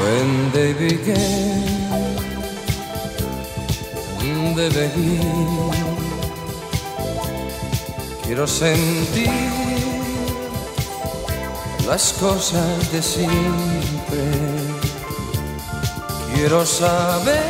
When 0.00 0.52
they 0.52 0.72
began, 0.74 1.53
de 4.56 4.68
begin, 4.68 5.70
quiero 8.24 8.46
sentir 8.46 9.30
las 11.86 12.12
cosas 12.14 12.92
de 12.92 13.02
siempre. 13.02 14.24
Quiero 16.34 16.66
saber 16.66 17.42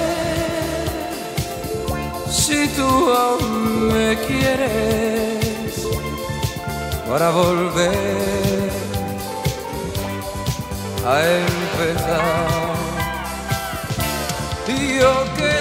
si 2.30 2.68
tú 2.68 3.12
aún 3.12 3.88
me 3.92 4.16
quieres 4.26 5.86
para 7.08 7.30
volver 7.30 8.70
a 11.06 11.22
empezar. 11.22 12.74
Yo 14.98 15.24
que 15.36 15.53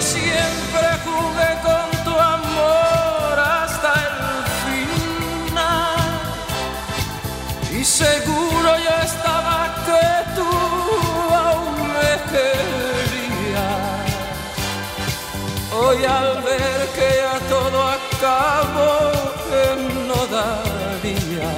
Hoy 15.94 16.06
al 16.06 16.42
ver 16.42 16.88
que 16.96 17.08
ya 17.22 17.38
todo 17.48 17.80
acabó, 17.98 19.12
que 19.48 19.66
no 20.08 20.20
daría 20.38 21.54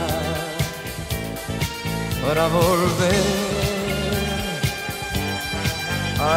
para 2.22 2.48
volver 2.48 3.26
a 6.20 6.32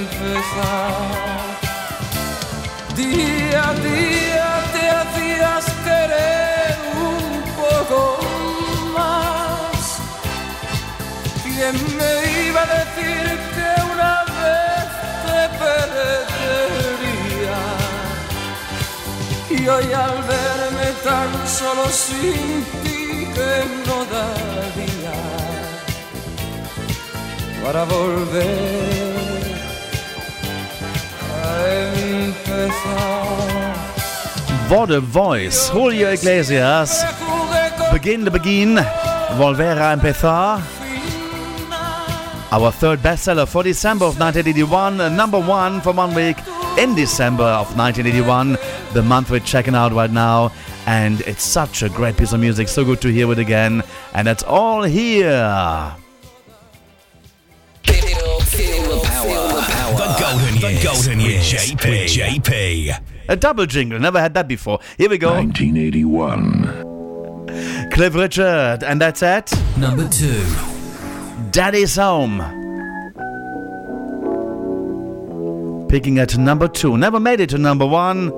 empezar. 0.00 0.92
Día 2.96 3.68
a 3.68 3.74
día 3.74 4.50
te 4.72 4.82
hacías 4.98 5.64
querer 5.84 6.76
un 7.12 7.24
poco 7.62 8.18
más. 8.96 10.00
¿Quién 11.44 11.74
me 11.96 12.48
iba 12.48 12.62
a 12.62 12.66
decir 12.66 13.59
Y 19.60 19.68
hoy 19.68 19.92
al 19.92 20.22
verme 20.22 20.90
tan 21.04 21.46
solo 21.46 21.86
sin 21.90 22.64
ti 22.82 23.28
que 23.34 23.64
no 23.86 24.04
daría 24.06 25.16
para 27.62 27.84
volver 27.84 29.60
a 31.44 31.52
empezar. 32.24 33.20
What 34.70 34.90
a 34.92 35.00
voice. 35.00 35.68
Julio 35.68 36.10
Iglesias. 36.10 37.04
Begin 37.92 38.24
to 38.24 38.30
begin. 38.30 38.78
Volver 39.36 39.78
a 39.78 39.92
Empezar. 39.92 40.60
Our 42.52 42.72
third 42.72 43.00
bestseller 43.02 43.46
for 43.46 43.62
December 43.62 44.06
of 44.06 44.18
1981. 44.18 45.00
uh, 45.00 45.08
Number 45.08 45.38
one 45.38 45.80
for 45.82 45.92
one 45.92 46.14
week 46.14 46.36
in 46.78 46.94
December 46.94 47.44
of 47.44 47.76
1981. 47.76 48.56
The 48.92 49.02
month 49.02 49.30
we're 49.30 49.40
checking 49.40 49.74
out 49.74 49.92
right 49.92 50.10
now. 50.10 50.52
And 50.86 51.20
it's 51.22 51.42
such 51.42 51.82
a 51.82 51.88
great 51.88 52.16
piece 52.16 52.32
of 52.32 52.40
music. 52.40 52.68
So 52.68 52.84
good 52.84 53.00
to 53.02 53.08
hear 53.08 53.30
it 53.32 53.38
again. 53.38 53.82
And 54.14 54.26
that's 54.26 54.42
all 54.42 54.82
here. 54.82 55.94
The 57.84 59.00
power. 59.04 59.62
power. 59.62 59.96
The 60.60 60.80
Golden 60.82 61.20
Years 61.20 61.52
with 61.52 61.80
JP. 61.80 62.98
A 63.28 63.36
double 63.36 63.66
jingle, 63.66 63.98
never 64.00 64.18
had 64.20 64.34
that 64.34 64.48
before. 64.48 64.80
Here 64.98 65.08
we 65.08 65.18
go. 65.18 65.34
1981. 65.34 67.90
Cliff 67.92 68.14
Richard, 68.14 68.82
and 68.82 69.00
that's 69.00 69.22
it. 69.22 69.52
Number 69.78 70.08
two. 70.08 70.42
Daddy's 71.52 71.94
Home. 71.96 72.38
Picking 75.88 76.18
at 76.18 76.36
number 76.36 76.66
two. 76.68 76.96
Never 76.96 77.20
made 77.20 77.38
it 77.40 77.50
to 77.50 77.58
number 77.58 77.86
one. 77.86 78.30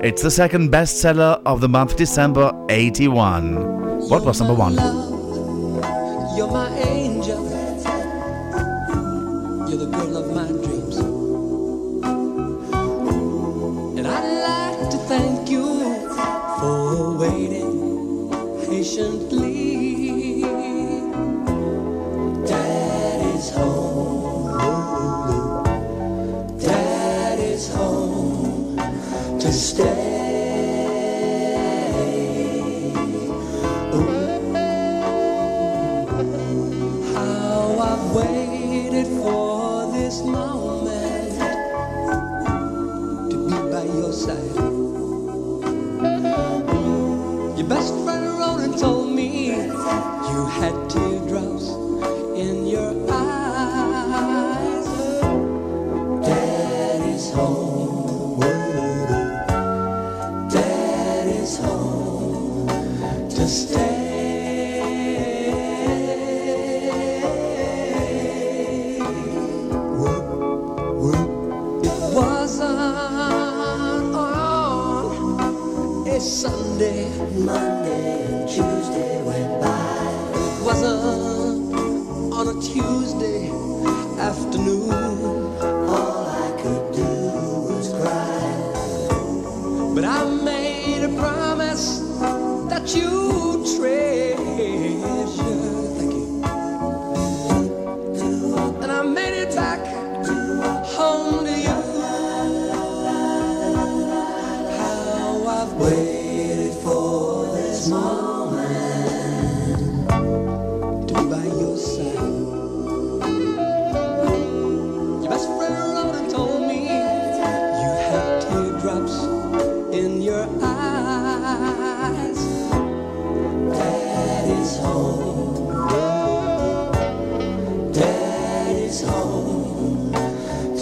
It's 0.00 0.22
the 0.22 0.30
second 0.30 0.70
bestseller 0.70 1.42
of 1.44 1.60
the 1.60 1.68
month 1.68 1.96
December 1.96 2.52
81. 2.68 3.56
What 4.08 4.24
was 4.24 4.40
number 4.40 4.54
one? 4.54 4.76
Stay. 63.48 63.87
You 92.96 93.47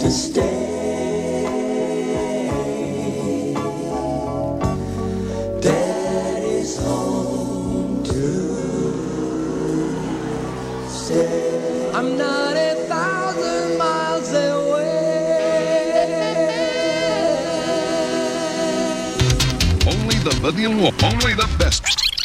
stay. 0.09 0.56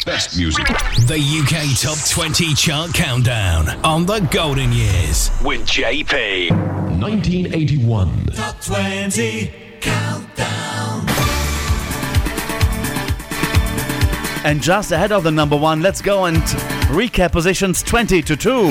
Best, 0.05 0.31
best 0.31 0.37
music. 0.39 0.65
The 1.07 1.17
UK 1.17 1.79
Top 1.79 1.97
20 2.09 2.53
Chart 2.55 2.93
Countdown 2.93 3.69
on 3.85 4.05
the 4.05 4.19
Golden 4.31 4.73
Years 4.73 5.29
with 5.43 5.61
JP. 5.65 6.49
1981. 6.99 8.25
Top 8.33 8.59
20 8.61 9.53
Countdown. 9.79 11.05
And 14.43 14.61
just 14.61 14.91
ahead 14.91 15.13
of 15.13 15.23
the 15.23 15.31
number 15.31 15.55
one, 15.55 15.81
let's 15.81 16.01
go 16.01 16.25
and 16.25 16.37
recap 16.89 17.31
positions 17.31 17.81
20 17.83 18.21
to 18.23 18.35
2. 18.35 18.69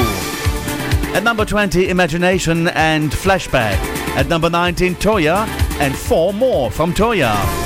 At 1.14 1.22
number 1.22 1.46
20, 1.46 1.88
Imagination 1.88 2.68
and 2.68 3.10
Flashback. 3.10 3.78
At 4.16 4.28
number 4.28 4.50
19, 4.50 4.96
Toyah, 4.96 5.46
and 5.80 5.96
four 5.96 6.34
more 6.34 6.70
from 6.70 6.92
Toyah. 6.92 7.61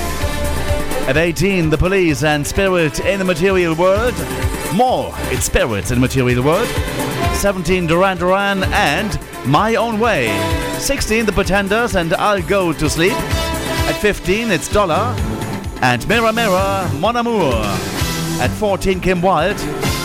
At 1.08 1.16
18, 1.16 1.70
The 1.70 1.78
Police 1.78 2.24
and 2.24 2.44
Spirit 2.44 2.98
in 2.98 3.20
the 3.20 3.24
Material 3.24 3.76
World. 3.76 4.14
More, 4.74 5.14
it's 5.30 5.44
Spirits 5.44 5.92
in 5.92 6.00
the 6.00 6.00
Material 6.00 6.42
World. 6.42 6.66
17, 7.34 7.86
Duran 7.86 8.16
Duran 8.16 8.64
and 8.72 9.16
My 9.46 9.76
Own 9.76 10.00
Way. 10.00 10.36
16, 10.78 11.26
The 11.26 11.32
Pretenders 11.32 11.94
and 11.94 12.12
I'll 12.14 12.42
Go 12.42 12.72
to 12.72 12.90
Sleep. 12.90 13.12
At 13.12 13.96
15, 14.00 14.50
it's 14.50 14.68
Dollar 14.68 15.14
and 15.80 16.06
Mirror 16.08 16.32
Mirror, 16.32 16.90
Mon 16.98 17.14
Amour. 17.14 17.62
At 18.40 18.50
14, 18.58 19.00
Kim 19.00 19.22
Wilde, 19.22 19.58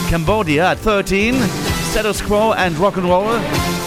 Cambodia. 0.07 0.71
At 0.71 0.77
13, 0.77 1.33
Status 1.91 2.21
Quo 2.21 2.53
and 2.53 2.77
Rock 2.77 2.95
and 2.95 3.05
Roll. 3.05 3.37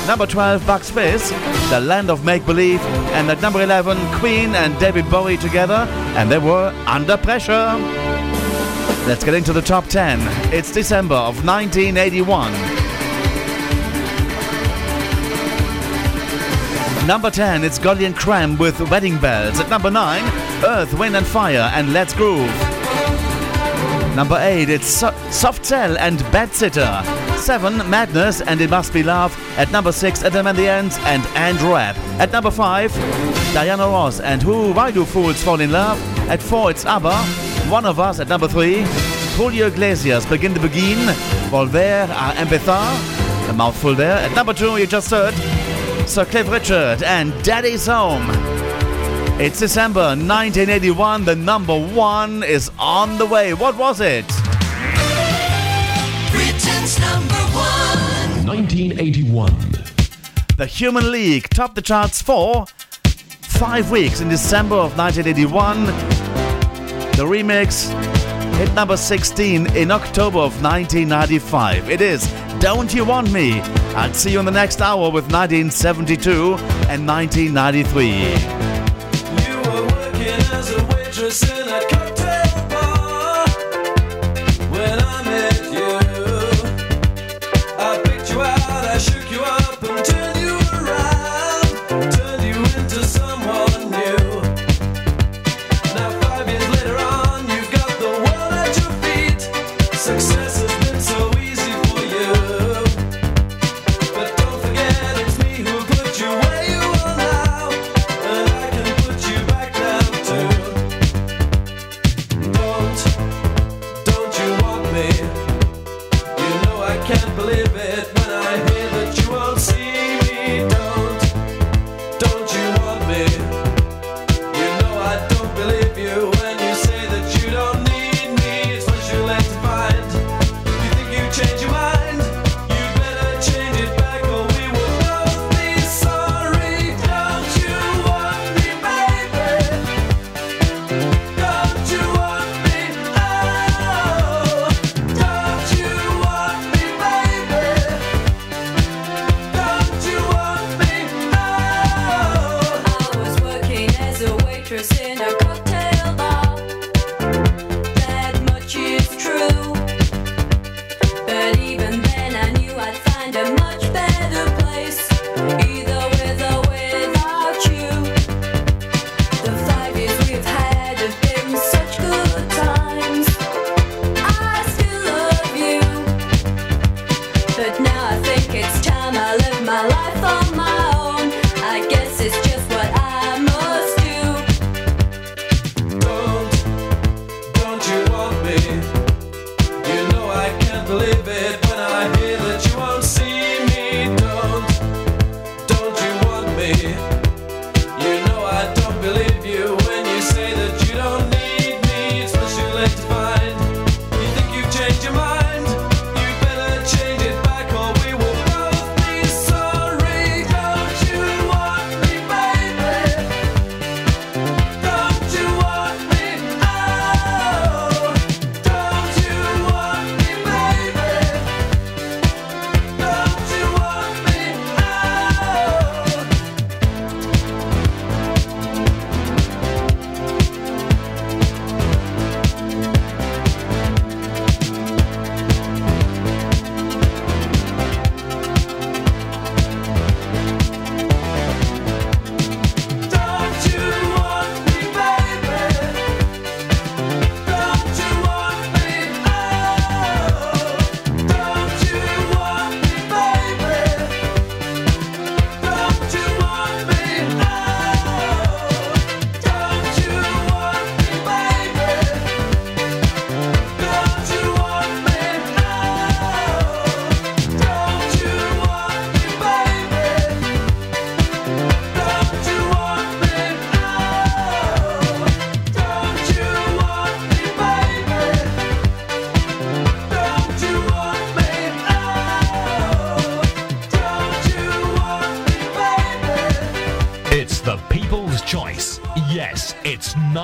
Number 0.06 0.26
12, 0.26 0.66
Bucks 0.66 0.90
Fizz, 0.90 1.30
The 1.70 1.80
Land 1.80 2.10
of 2.10 2.22
Make 2.22 2.44
Believe. 2.44 2.82
And 3.16 3.30
at 3.30 3.40
number 3.40 3.62
11, 3.62 3.96
Queen 4.18 4.54
and 4.54 4.78
David 4.78 5.10
Bowie 5.10 5.38
together, 5.38 5.86
and 6.14 6.30
they 6.30 6.36
were 6.36 6.68
Under 6.86 7.16
Pressure. 7.16 7.74
Let's 9.06 9.24
get 9.24 9.32
into 9.32 9.54
the 9.54 9.62
top 9.62 9.86
10. 9.86 10.18
It's 10.52 10.70
December 10.70 11.14
of 11.14 11.46
1981. 11.46 12.52
Number 17.06 17.30
10, 17.30 17.64
it's 17.64 17.78
Godley 17.78 18.04
and 18.04 18.14
Creme 18.14 18.58
with 18.58 18.78
Wedding 18.90 19.18
Bells. 19.18 19.58
At 19.60 19.70
number 19.70 19.90
9, 19.90 20.22
Earth, 20.62 20.92
Wind 20.98 21.16
and 21.16 21.26
Fire 21.26 21.70
and 21.74 21.94
Let's 21.94 22.12
Groove. 22.12 22.52
Number 24.14 24.38
8, 24.38 24.68
it's 24.68 24.86
so- 24.86 25.14
Soft 25.30 25.64
Cell 25.64 25.96
and 25.96 26.18
Bed 26.30 26.52
Sitter. 26.54 27.23
7, 27.38 27.88
Madness 27.90 28.40
and 28.40 28.60
It 28.60 28.70
Must 28.70 28.92
Be 28.92 29.02
Love. 29.02 29.36
At 29.58 29.70
number 29.70 29.92
6, 29.92 30.22
Adam 30.22 30.46
and 30.46 30.56
the 30.56 30.68
Ants 30.68 30.98
and 31.00 31.22
Ant 31.36 31.60
Rap. 31.62 31.96
At 32.18 32.32
number 32.32 32.50
5, 32.50 32.92
Diana 33.52 33.86
Ross 33.86 34.20
and 34.20 34.42
Who, 34.42 34.72
Why 34.72 34.90
Do 34.90 35.04
Fools 35.04 35.42
Fall 35.42 35.60
in 35.60 35.70
Love? 35.72 35.98
At 36.28 36.42
4, 36.42 36.70
it's 36.70 36.84
ABBA. 36.84 37.14
One 37.70 37.84
of 37.84 38.00
Us 38.00 38.20
at 38.20 38.28
number 38.28 38.48
3. 38.48 38.84
Julio 39.36 39.66
Iglesias, 39.66 40.26
Begin 40.26 40.54
to 40.54 40.60
Begin. 40.60 40.98
Volver 41.50 42.08
a 42.08 42.40
Empezar. 42.40 42.98
A 43.48 43.52
mouthful 43.52 43.94
there. 43.94 44.16
At 44.18 44.34
number 44.34 44.54
2, 44.54 44.78
you 44.78 44.86
just 44.86 45.10
heard 45.10 45.34
Sir 46.08 46.24
Cliff 46.24 46.50
Richard 46.50 47.02
and 47.02 47.32
Daddy's 47.42 47.86
Home. 47.86 48.26
It's 49.40 49.58
December 49.58 50.16
1981. 50.16 51.24
The 51.24 51.34
number 51.34 51.78
one 51.78 52.42
is 52.42 52.70
on 52.78 53.18
the 53.18 53.26
way. 53.26 53.52
What 53.52 53.76
was 53.76 54.00
it? 54.00 54.24
1981. 58.54 59.52
The 60.56 60.66
Human 60.66 61.10
League 61.10 61.50
topped 61.50 61.74
the 61.74 61.82
charts 61.82 62.22
for 62.22 62.66
five 63.42 63.90
weeks 63.90 64.20
in 64.20 64.28
December 64.28 64.76
of 64.76 64.96
1981. 64.96 65.86
The 67.16 67.24
remix 67.24 67.90
hit 68.54 68.72
number 68.72 68.96
16 68.96 69.74
in 69.74 69.90
October 69.90 70.38
of 70.38 70.62
1995. 70.62 71.90
It 71.90 72.00
is 72.00 72.32
Don't 72.60 72.94
You 72.94 73.04
Want 73.04 73.32
Me? 73.32 73.60
I'll 73.96 74.14
see 74.14 74.30
you 74.30 74.38
in 74.38 74.44
the 74.44 74.52
next 74.52 74.80
hour 74.80 75.10
with 75.10 75.24
1972 75.32 76.54
and 76.88 77.08
1993. 77.08 78.74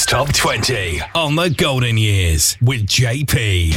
Britain's 0.00 0.06
Top 0.06 0.32
20 0.32 1.00
on 1.14 1.36
the 1.36 1.50
Golden 1.50 1.98
Years 1.98 2.56
with 2.62 2.86
JP. 2.86 3.74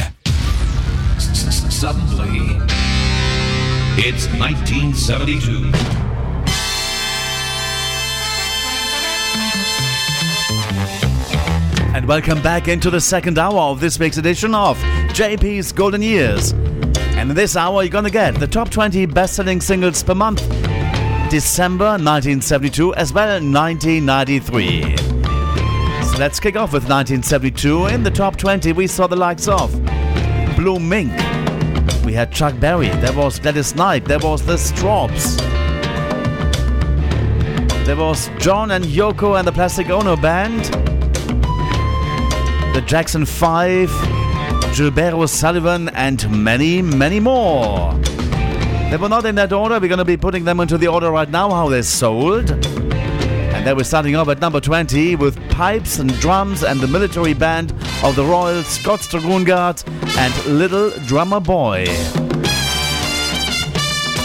Suddenly, 1.18 2.38
it's 3.98 4.26
1972. 4.38 5.70
And 11.94 12.06
welcome 12.06 12.40
back 12.42 12.68
into 12.68 12.90
the 12.90 13.00
second 13.00 13.38
hour 13.38 13.58
of 13.58 13.80
this 13.80 13.98
week's 13.98 14.16
edition 14.16 14.54
of 14.54 14.78
JP's 15.08 15.72
Golden 15.72 16.00
Years. 16.00 16.52
And 17.16 17.30
in 17.30 17.36
this 17.36 17.56
hour, 17.56 17.82
you're 17.82 17.90
going 17.90 18.04
to 18.04 18.10
get 18.10 18.34
the 18.36 18.46
top 18.46 18.70
20 18.70 19.04
best 19.06 19.34
selling 19.36 19.60
singles 19.60 20.02
per 20.02 20.14
month 20.14 20.40
December 21.30 21.98
1972 21.98 22.94
as 22.94 23.12
well 23.12 23.28
as 23.28 23.42
1993 23.42 25.13
let's 26.18 26.38
kick 26.38 26.56
off 26.56 26.72
with 26.72 26.84
1972. 26.84 27.86
In 27.86 28.02
the 28.02 28.10
top 28.10 28.36
20, 28.36 28.72
we 28.72 28.86
saw 28.86 29.06
the 29.06 29.16
likes 29.16 29.48
of 29.48 29.72
Blue 30.56 30.78
Mink. 30.78 31.12
We 32.04 32.12
had 32.12 32.30
Chuck 32.30 32.58
Berry. 32.60 32.88
There 32.88 33.12
was 33.12 33.38
Gladys 33.38 33.74
Knight. 33.74 34.04
There 34.04 34.18
was 34.18 34.44
the 34.44 34.54
Strawbs. 34.54 35.38
There 37.84 37.96
was 37.96 38.30
John 38.38 38.70
and 38.70 38.84
Yoko 38.84 39.38
and 39.38 39.46
the 39.46 39.52
Plastic 39.52 39.90
Ono 39.90 40.16
Band. 40.16 40.64
The 42.74 42.82
Jackson 42.86 43.24
5. 43.24 43.90
Gilbert 44.74 45.14
O'Sullivan 45.14 45.88
and 45.90 46.28
many, 46.42 46.82
many 46.82 47.20
more. 47.20 47.94
They 48.90 48.96
were 48.96 49.08
not 49.08 49.24
in 49.24 49.36
that 49.36 49.52
order. 49.52 49.78
We're 49.78 49.88
going 49.88 49.98
to 49.98 50.04
be 50.04 50.16
putting 50.16 50.44
them 50.44 50.60
into 50.60 50.78
the 50.78 50.88
order 50.88 51.10
right 51.10 51.30
now, 51.30 51.50
how 51.50 51.68
they 51.68 51.82
sold. 51.82 52.50
And 53.64 53.70
then 53.70 53.78
we're 53.78 53.84
starting 53.84 54.14
off 54.14 54.28
at 54.28 54.42
number 54.42 54.60
20 54.60 55.16
with 55.16 55.40
pipes 55.48 55.98
and 55.98 56.12
drums 56.20 56.62
and 56.62 56.80
the 56.80 56.86
military 56.86 57.32
band 57.32 57.72
of 58.02 58.14
the 58.14 58.22
Royal 58.22 58.62
Scots 58.62 59.08
Dragoon 59.08 59.44
Guard 59.44 59.82
and 60.18 60.44
Little 60.44 60.90
Drummer 61.06 61.40
Boy. 61.40 61.86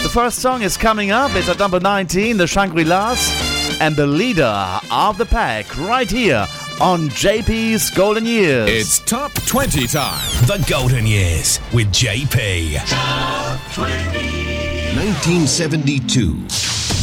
The 0.02 0.10
first 0.12 0.40
song 0.40 0.60
is 0.60 0.76
coming 0.76 1.10
up. 1.10 1.34
It's 1.34 1.48
at 1.48 1.58
number 1.58 1.80
19, 1.80 2.36
the 2.36 2.46
Shangri-Las, 2.46 3.80
and 3.80 3.96
the 3.96 4.06
leader 4.06 4.78
of 4.92 5.16
the 5.16 5.24
pack 5.24 5.74
right 5.78 6.10
here 6.10 6.46
on 6.78 7.08
JP's 7.08 7.88
Golden 7.92 8.26
Years. 8.26 8.68
It's 8.68 8.98
top 8.98 9.32
20 9.32 9.86
time. 9.86 10.20
The 10.48 10.62
Golden 10.68 11.06
Years 11.06 11.60
with 11.72 11.90
JP. 11.94 12.76
Top 12.90 13.58
20. 13.72 13.94
1972. 14.96 16.26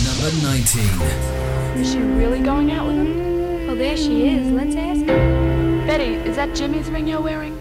Number 0.05 0.29
19. 0.43 1.36
Is 1.79 1.91
she 1.91 1.99
really 1.99 2.39
going 2.39 2.71
out 2.71 2.87
with 2.87 2.95
him? 2.95 3.67
Well, 3.67 3.75
there 3.75 3.95
she 3.95 4.27
is. 4.29 4.51
Let's 4.51 4.75
ask 4.75 5.05
her. 5.05 5.85
Betty, 5.85 6.15
is 6.15 6.35
that 6.35 6.55
Jimmy's 6.55 6.89
ring 6.89 7.07
you're 7.07 7.21
wearing? 7.21 7.55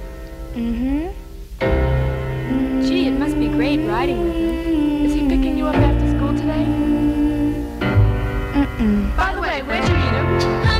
Mm-hmm. 0.55 1.12
Gee, 2.83 3.09
it 3.09 3.19
must 3.19 3.39
be 3.39 3.49
great 3.49 3.81
riding 3.87 4.25
with 4.25 4.35
him. 4.35 5.05
Is 5.05 5.12
he 5.14 5.29
picking 5.29 5.59
you 5.59 5.67
up 5.67 5.77
after 5.77 6.09
school 6.17 6.35
today? 6.35 6.64
Mm-mm. 8.57 9.17
By 9.17 9.35
the 9.35 9.41
way, 9.41 9.62
where'd 9.62 9.87
you 9.87 9.95
meet 9.95 10.14
him? 10.14 10.27
I 10.27 10.64
met 10.64 10.73
him 10.73 10.76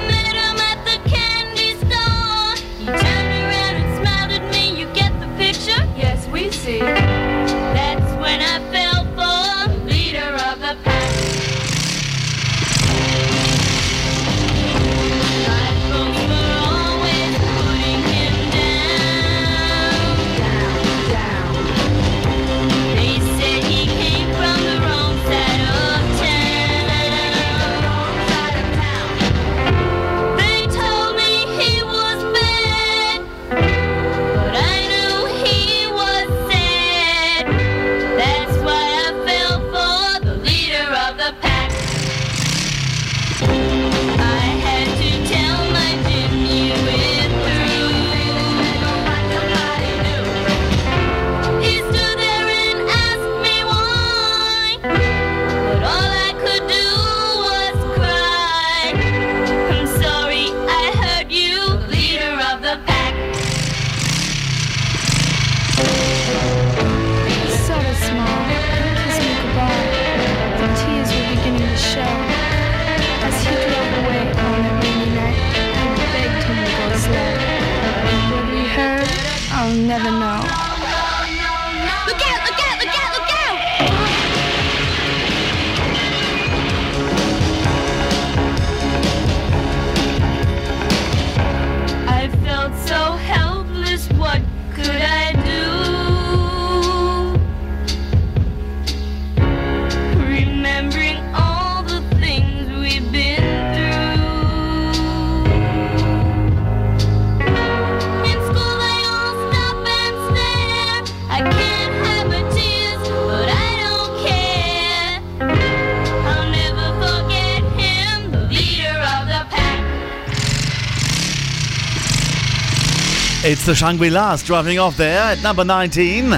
The 123.67 123.75
Shangri-Las 123.75 124.45
driving 124.45 124.79
off 124.79 124.97
there 124.97 125.21
at 125.21 125.43
number 125.43 125.65
19. 125.65 126.33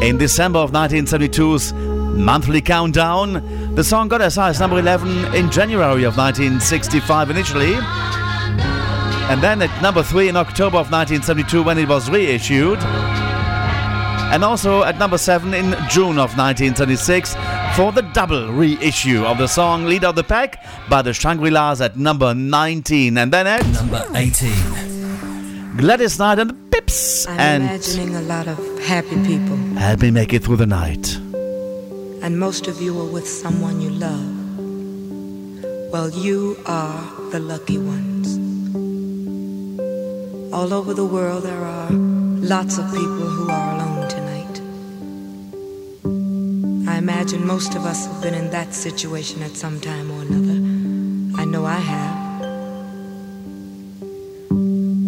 In 0.00 0.16
December 0.16 0.60
of 0.60 0.70
1972's 0.70 1.72
monthly 1.72 2.60
countdown, 2.60 3.74
the 3.74 3.82
song 3.82 4.06
got 4.06 4.22
as 4.22 4.36
high 4.36 4.50
as 4.50 4.60
number 4.60 4.78
11 4.78 5.34
in 5.34 5.50
January 5.50 6.04
of 6.04 6.16
1965 6.16 7.30
initially. 7.30 7.74
And 7.74 9.42
then 9.42 9.60
at 9.60 9.82
number 9.82 10.04
3 10.04 10.28
in 10.28 10.36
October 10.36 10.76
of 10.76 10.92
1972 10.92 11.64
when 11.64 11.78
it 11.78 11.88
was 11.88 12.08
reissued. 12.08 12.78
And 14.30 14.44
also 14.44 14.84
at 14.84 14.98
number 14.98 15.18
7 15.18 15.52
in 15.54 15.72
June 15.90 16.16
of 16.16 16.38
1976 16.38 17.34
for 17.74 17.90
the 17.90 18.08
double 18.14 18.52
reissue 18.52 19.24
of 19.24 19.38
the 19.38 19.48
song 19.48 19.86
Leader 19.86 20.06
of 20.06 20.14
the 20.14 20.22
Pack 20.22 20.64
by 20.88 21.02
the 21.02 21.12
Shangri-Las 21.12 21.80
at 21.80 21.96
number 21.96 22.32
19. 22.34 23.18
And 23.18 23.32
then 23.32 23.48
at 23.48 23.66
Number 23.66 24.06
18. 24.14 24.91
Gladys 25.76 26.18
Knight 26.18 26.38
and 26.38 26.50
the 26.50 26.54
Pips. 26.70 27.26
I'm 27.26 27.38
and 27.40 27.62
imagining 27.62 28.14
a 28.16 28.22
lot 28.22 28.46
of 28.46 28.58
happy 28.84 29.16
people, 29.26 29.56
help 29.78 30.00
me 30.02 30.10
make 30.10 30.32
it 30.32 30.42
through 30.44 30.56
the 30.56 30.66
night. 30.66 31.16
and 32.24 32.38
most 32.38 32.68
of 32.68 32.80
you 32.80 32.98
are 33.00 33.10
with 33.10 33.26
someone 33.26 33.80
you 33.80 33.90
love. 33.90 34.30
Well, 35.92 36.10
you 36.10 36.56
are 36.66 37.02
the 37.30 37.40
lucky 37.40 37.78
ones. 37.78 38.38
All 40.52 40.72
over 40.72 40.94
the 40.94 41.04
world, 41.04 41.42
there 41.44 41.64
are 41.64 41.90
lots 41.90 42.78
of 42.78 42.84
people 42.92 43.26
who 43.36 43.50
are 43.50 43.74
alone 43.74 44.08
tonight. 44.08 44.60
I 46.88 46.98
imagine 46.98 47.44
most 47.46 47.74
of 47.74 47.84
us 47.84 48.06
have 48.06 48.22
been 48.22 48.34
in 48.34 48.50
that 48.50 48.72
situation 48.74 49.42
at 49.42 49.56
some 49.56 49.80
time 49.80 50.10
or 50.10 50.22
another. 50.22 50.58
I 51.40 51.44
know 51.44 51.64
I 51.64 51.80
have. 51.80 52.21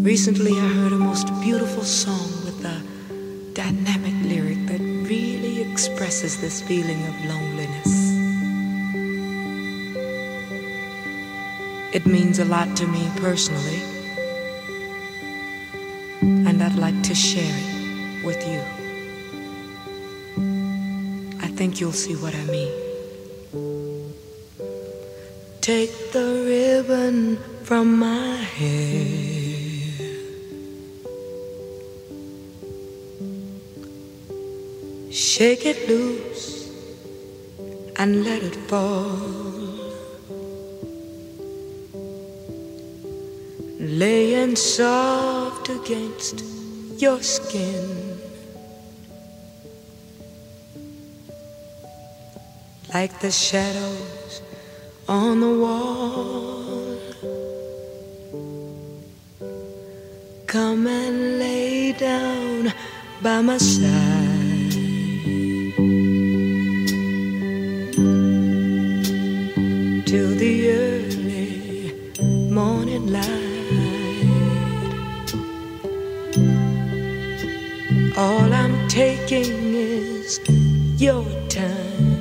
Recently, 0.04 0.52
I 0.52 0.68
heard 0.68 0.92
a 0.92 0.98
most 0.98 1.28
beautiful 1.40 1.82
song 1.82 2.28
with 2.44 2.62
a 2.62 2.78
dynamic 3.54 4.12
lyric 4.28 4.66
that 4.66 4.82
really 5.08 5.62
expresses 5.62 6.38
this 6.42 6.60
feeling 6.60 7.02
of 7.06 7.24
loneliness. 7.24 8.12
It 11.94 12.04
means 12.04 12.38
a 12.38 12.44
lot 12.44 12.76
to 12.76 12.86
me 12.86 13.10
personally, 13.16 13.80
and 16.20 16.62
I'd 16.62 16.76
like 16.76 17.02
to 17.04 17.14
share 17.14 17.56
it 17.64 18.24
with 18.26 18.46
you. 18.46 18.60
I 21.40 21.48
think 21.48 21.80
you'll 21.80 21.92
see 21.92 22.14
what 22.16 22.34
I 22.34 22.44
mean. 22.44 24.12
Take 25.62 26.12
the 26.12 26.44
ribbon 26.44 27.38
from 27.62 27.98
my 27.98 28.36
hair. 28.36 29.33
Shake 35.36 35.66
it 35.66 35.88
loose 35.88 36.70
and 37.96 38.24
let 38.24 38.40
it 38.44 38.54
fall. 38.68 39.34
laying 43.80 44.54
soft 44.54 45.68
against 45.70 46.44
your 46.98 47.20
skin. 47.20 48.18
Like 52.94 53.18
the 53.18 53.32
shadows 53.32 54.42
on 55.08 55.40
the 55.40 55.54
wall. 55.64 56.96
Come 60.46 60.86
and 60.86 61.40
lay 61.40 61.92
down 61.92 62.72
by 63.20 63.40
my 63.40 63.58
side. 63.58 64.13
Morning 72.98 73.12
light. 73.12 73.34
All 78.16 78.52
I'm 78.52 78.88
taking 78.88 79.74
is 79.74 80.40
your 81.00 81.24
time. 81.48 82.20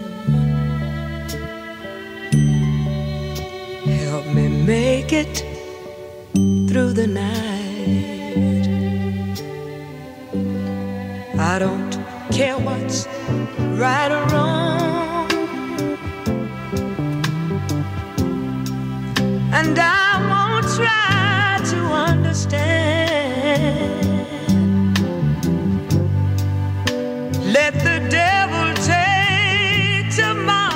Help 3.86 4.26
me 4.28 4.48
make 4.48 5.14
it 5.14 5.44
through 6.68 6.94
the 6.94 7.08
night. 7.08 7.42
I 11.38 11.60
don't 11.60 11.92
care 12.32 12.58
what's 12.58 13.08
right 13.78 14.12
or 14.12 14.26
wrong. 14.34 15.32
And 19.54 19.78
I 19.80 20.03
Let 22.34 22.50
the 27.86 28.02
devil 28.10 28.74
take 28.82 30.10
tomorrow. 30.16 30.74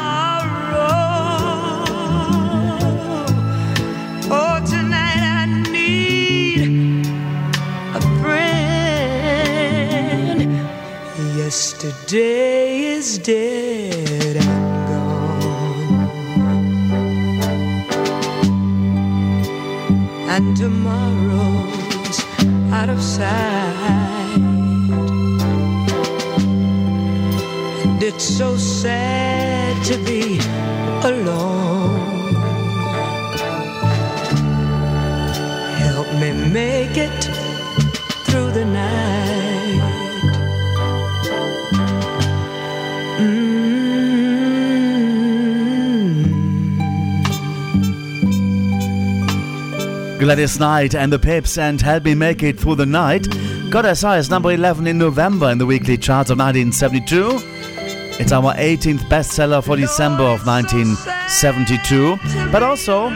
Oh, 4.30 4.62
tonight 4.70 5.18
I 5.18 5.48
need 5.72 7.08
a 7.96 8.02
friend. 8.22 9.58
Yesterday 11.38 12.82
is 12.82 13.18
dead 13.18 14.17
and 20.38 20.56
tomorrow's 20.56 22.20
out 22.72 22.90
of 22.90 23.02
sight. 23.02 24.38
And 27.84 28.04
it's 28.04 28.24
so 28.24 28.56
sad 28.56 29.84
to 29.86 29.98
be 30.06 30.38
alone. 31.02 32.36
Help 35.90 36.10
me 36.22 36.32
make 36.60 36.98
it 36.98 37.37
Gladys 50.28 50.60
Knight 50.60 50.94
and 50.94 51.10
the 51.10 51.18
Pips 51.18 51.58
and 51.58 51.80
Help 51.80 52.04
Me 52.04 52.14
Make 52.14 52.44
It 52.44 52.60
Through 52.60 52.76
the 52.76 52.86
Night 52.86 53.26
got 53.70 53.86
as 53.86 54.02
high 54.02 54.18
as 54.18 54.30
number 54.30 54.52
11 54.52 54.86
in 54.86 54.98
November 54.98 55.50
in 55.50 55.58
the 55.58 55.66
weekly 55.66 55.98
charts 55.98 56.30
of 56.30 56.38
1972. 56.38 57.40
It's 58.22 58.34
our 58.34 58.54
18th 58.56 59.08
bestseller 59.08 59.64
for 59.64 59.78
December 59.78 60.26
of 60.26 60.46
1972. 60.46 62.18
But 62.52 62.62
also, 62.62 63.10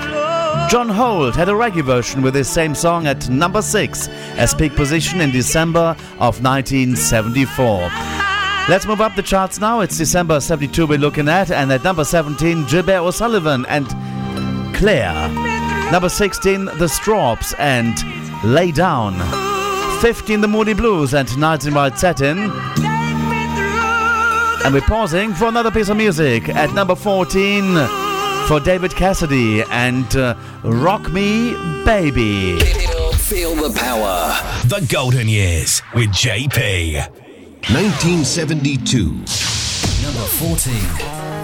John 0.69 0.87
Holt 0.87 1.35
had 1.35 1.49
a 1.49 1.51
reggae 1.51 1.83
version 1.83 2.21
with 2.21 2.33
this 2.33 2.49
same 2.49 2.73
song 2.73 3.07
at 3.07 3.27
number 3.27 3.61
6 3.61 4.07
as 4.37 4.55
peak 4.55 4.73
position 4.77 5.19
in 5.19 5.31
December 5.31 5.97
of 6.17 6.41
1974. 6.41 7.89
Let's 8.69 8.85
move 8.85 9.01
up 9.01 9.17
the 9.17 9.21
charts 9.21 9.59
now. 9.59 9.81
It's 9.81 9.97
December 9.97 10.39
72 10.39 10.87
we're 10.87 10.97
looking 10.97 11.27
at, 11.27 11.51
and 11.51 11.73
at 11.73 11.83
number 11.83 12.05
17, 12.05 12.67
Gilbert 12.67 12.99
O'Sullivan 12.99 13.65
and 13.65 13.85
Claire. 14.73 15.50
Number 15.91 16.07
16, 16.07 16.65
The 16.65 16.87
Strawbs 16.87 17.53
and 17.59 17.93
Lay 18.45 18.71
Down. 18.71 19.13
15, 19.99 20.39
The 20.39 20.47
Moody 20.47 20.73
Blues 20.73 21.13
and 21.13 21.37
Nights 21.37 21.65
in 21.65 21.73
White 21.73 21.99
Satin. 21.99 22.49
And 24.63 24.73
we're 24.73 24.81
pausing 24.81 25.33
for 25.33 25.47
another 25.47 25.69
piece 25.69 25.89
of 25.89 25.97
music 25.97 26.47
at 26.47 26.73
number 26.73 26.95
14 26.95 27.75
for 28.47 28.61
David 28.61 28.91
Cassidy 28.91 29.63
and 29.63 30.15
uh, 30.15 30.35
Rock 30.63 31.11
Me 31.11 31.55
Baby. 31.83 32.59
Feel 33.15 33.55
the 33.55 33.77
power. 33.77 34.33
The 34.67 34.87
Golden 34.89 35.27
Years 35.27 35.81
with 35.93 36.09
JP. 36.11 36.99
1972. 37.69 39.03
Number 40.03 40.25
14. 40.25 41.40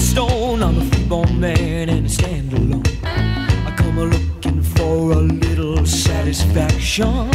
Stone. 0.00 0.62
I'm 0.62 0.80
a 0.80 0.84
freeborn 0.86 1.40
man 1.40 1.88
and 1.88 2.06
I 2.06 2.08
stand 2.08 2.52
alone. 2.52 2.82
I 3.04 3.74
come 3.76 3.98
a 3.98 4.04
looking 4.04 4.62
for 4.62 5.12
a 5.12 5.16
little 5.16 5.86
satisfaction. 5.86 7.30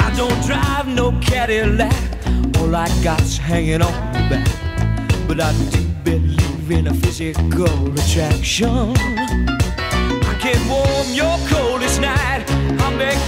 I 0.00 0.12
don't 0.16 0.40
drive 0.46 0.88
no 0.88 1.12
Cadillac. 1.20 1.94
All 2.58 2.74
I 2.74 2.88
got's 3.02 3.36
hanging 3.36 3.82
on 3.82 3.92
the 4.12 4.22
back. 4.30 4.48
But 5.28 5.40
I 5.40 5.52
do 5.70 5.82
believe 6.04 6.70
in 6.70 6.86
a 6.88 6.94
physical 6.94 7.92
attraction. 7.98 8.94
I 8.96 10.36
can 10.40 10.60
warm 10.68 11.08
your 11.12 11.36
coldest 11.48 12.00
night. 12.00 12.44
I'll 12.80 12.96
make 12.96 13.26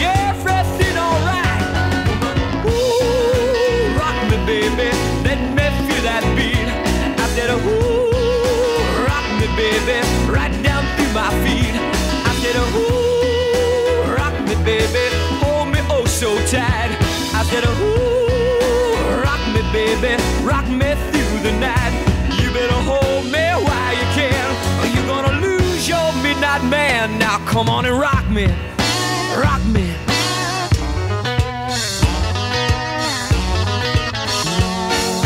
said, 17.54 17.66
ooh, 17.68 19.22
rock 19.22 19.42
me, 19.54 19.62
baby. 19.72 20.12
Rock 20.42 20.66
me 20.66 20.90
through 21.10 21.38
the 21.46 21.52
night. 21.60 21.94
You 22.40 22.50
better 22.52 22.80
hold 22.90 23.24
me 23.26 23.46
while 23.66 23.94
you 24.00 24.06
can. 24.18 24.46
Or 24.80 24.86
you're 24.94 25.06
gonna 25.06 25.40
lose 25.40 25.88
your 25.88 26.12
midnight 26.22 26.64
man. 26.64 27.18
Now 27.18 27.38
come 27.46 27.68
on 27.68 27.86
and 27.86 27.96
rock 27.98 28.28
me. 28.28 28.46
Rock 29.36 29.62
me. 29.76 29.86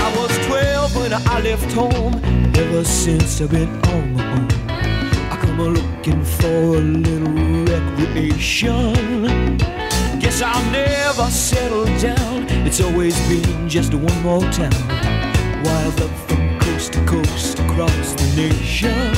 I 0.05 0.09
was 0.19 0.33
12 0.47 0.97
when 0.97 1.13
I 1.15 1.41
left 1.41 1.73
home. 1.73 2.15
Ever 2.55 2.85
since 2.85 3.41
I've 3.41 3.51
been 3.51 3.71
on 3.87 4.13
my 4.15 4.33
own. 4.33 4.49
I 5.33 5.39
come 5.41 5.61
a 5.61 5.69
looking 5.69 6.23
for 6.25 6.77
a 6.77 6.81
little 7.07 7.65
recreation. 7.73 8.99
Guess 10.39 10.55
I'll 10.55 10.71
never 10.71 11.31
settle 11.33 11.85
down. 11.99 12.47
It's 12.65 12.81
always 12.81 13.19
been 13.27 13.69
just 13.69 13.93
one 13.93 14.23
more 14.23 14.43
town. 14.53 14.71
Wild 15.65 16.01
up 16.01 16.11
from 16.29 16.61
coast 16.61 16.93
to 16.93 17.05
coast 17.07 17.59
across 17.59 18.13
the 18.15 18.27
nation. 18.37 19.17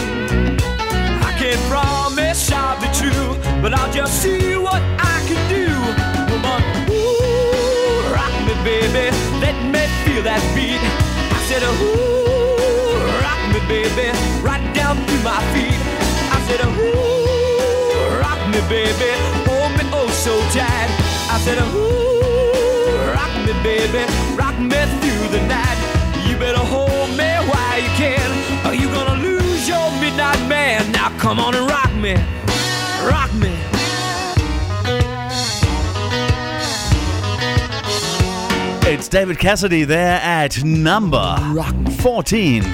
I 1.21 1.35
can't 1.37 1.61
promise 1.69 2.51
I'll 2.51 2.81
be 2.81 2.89
true, 2.97 3.37
but 3.61 3.75
I'll 3.75 3.93
just 3.93 4.23
see 4.23 4.57
what 4.57 4.81
I 4.97 5.21
can 5.29 5.41
do. 5.53 5.69
Woman, 6.33 6.63
ooh, 6.89 8.15
rock 8.17 8.33
me, 8.49 8.55
baby. 8.65 9.15
Let 9.45 9.57
me 9.61 9.85
feel 10.05 10.23
that 10.23 10.41
beat. 10.57 10.81
I 10.81 11.41
said, 11.45 11.63
ooh, 11.69 12.97
rock 13.21 13.41
me, 13.53 13.61
baby. 13.69 14.09
Right 14.41 14.65
down 14.75 14.97
through 15.05 15.23
my 15.23 15.37
feet. 15.53 15.81
I 16.33 16.41
said, 16.49 16.65
ooh, 16.65 18.21
rock 18.25 18.41
me, 18.49 18.61
baby. 18.73 19.13
Hold 19.45 19.73
me 19.77 19.85
oh 19.93 20.09
so 20.09 20.41
tight. 20.57 21.00
I 21.33 21.39
said, 21.39 21.59
ooh, 21.59 23.13
rock 23.15 23.33
me, 23.47 23.53
baby. 23.63 24.05
Rock 24.35 24.59
me 24.59 24.81
through 25.01 25.29
the 25.29 25.41
night. 25.47 25.79
You 26.27 26.37
better 26.37 26.59
hold 26.59 27.11
me 27.17 27.31
while 27.49 27.79
you 27.79 27.89
can. 27.95 28.67
Or 28.67 28.75
you 28.75 28.89
gonna 28.89 29.23
lose 29.23 29.69
your 29.69 29.91
midnight 30.01 30.41
man. 30.49 30.91
Now 30.91 31.17
come 31.19 31.39
on 31.39 31.55
and 31.55 31.71
rock 31.71 31.93
me. 31.95 32.15
Rock 33.07 33.33
me. 33.35 33.57
It's 38.93 39.07
David 39.07 39.39
Cassidy 39.39 39.85
there 39.85 40.21
at 40.21 40.65
number 40.65 41.37
14. 41.99 42.65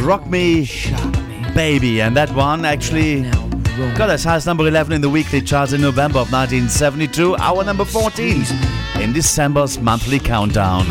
Rock 0.00 0.26
Me 0.26 0.68
Baby. 1.54 2.02
And 2.02 2.14
that 2.14 2.30
one 2.34 2.66
actually 2.66 3.22
got 3.76 4.08
as 4.08 4.24
high 4.24 4.36
as 4.36 4.46
number 4.46 4.66
11 4.66 4.92
in 4.94 5.00
the 5.02 5.08
weekly 5.08 5.42
charts 5.42 5.72
in 5.72 5.82
November 5.82 6.18
of 6.18 6.32
1972. 6.32 7.36
Our 7.36 7.62
number 7.62 7.84
14 7.84 8.44
in 9.00 9.12
December's 9.12 9.78
monthly 9.78 10.18
countdown. 10.18 10.86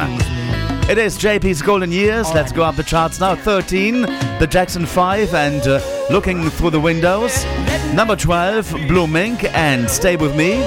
It 0.88 0.99
is 0.99 1.18
JP's 1.18 1.64
Golden 1.64 1.91
Years. 1.91 2.32
Let's 2.34 2.52
go 2.52 2.64
up 2.64 2.76
the 2.76 2.84
charts 2.84 3.20
now. 3.20 3.36
13, 3.36 4.02
the 4.40 4.48
Jackson 4.48 4.86
5, 4.86 5.34
and 5.34 5.68
uh, 5.68 5.82
looking 6.12 6.48
through 6.52 6.70
the 6.70 6.80
windows. 6.80 7.44
Number 7.95 8.16
12, 8.16 8.70
Blue 8.88 9.07
Mink 9.07 9.44
and 9.56 9.90
Stay 9.90 10.16
With 10.16 10.36
Me. 10.36 10.60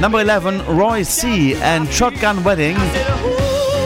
Number 0.00 0.20
11, 0.20 0.66
Roy 0.66 1.04
C. 1.04 1.54
and 1.54 1.88
Shotgun 1.88 2.42
Wedding. 2.42 2.76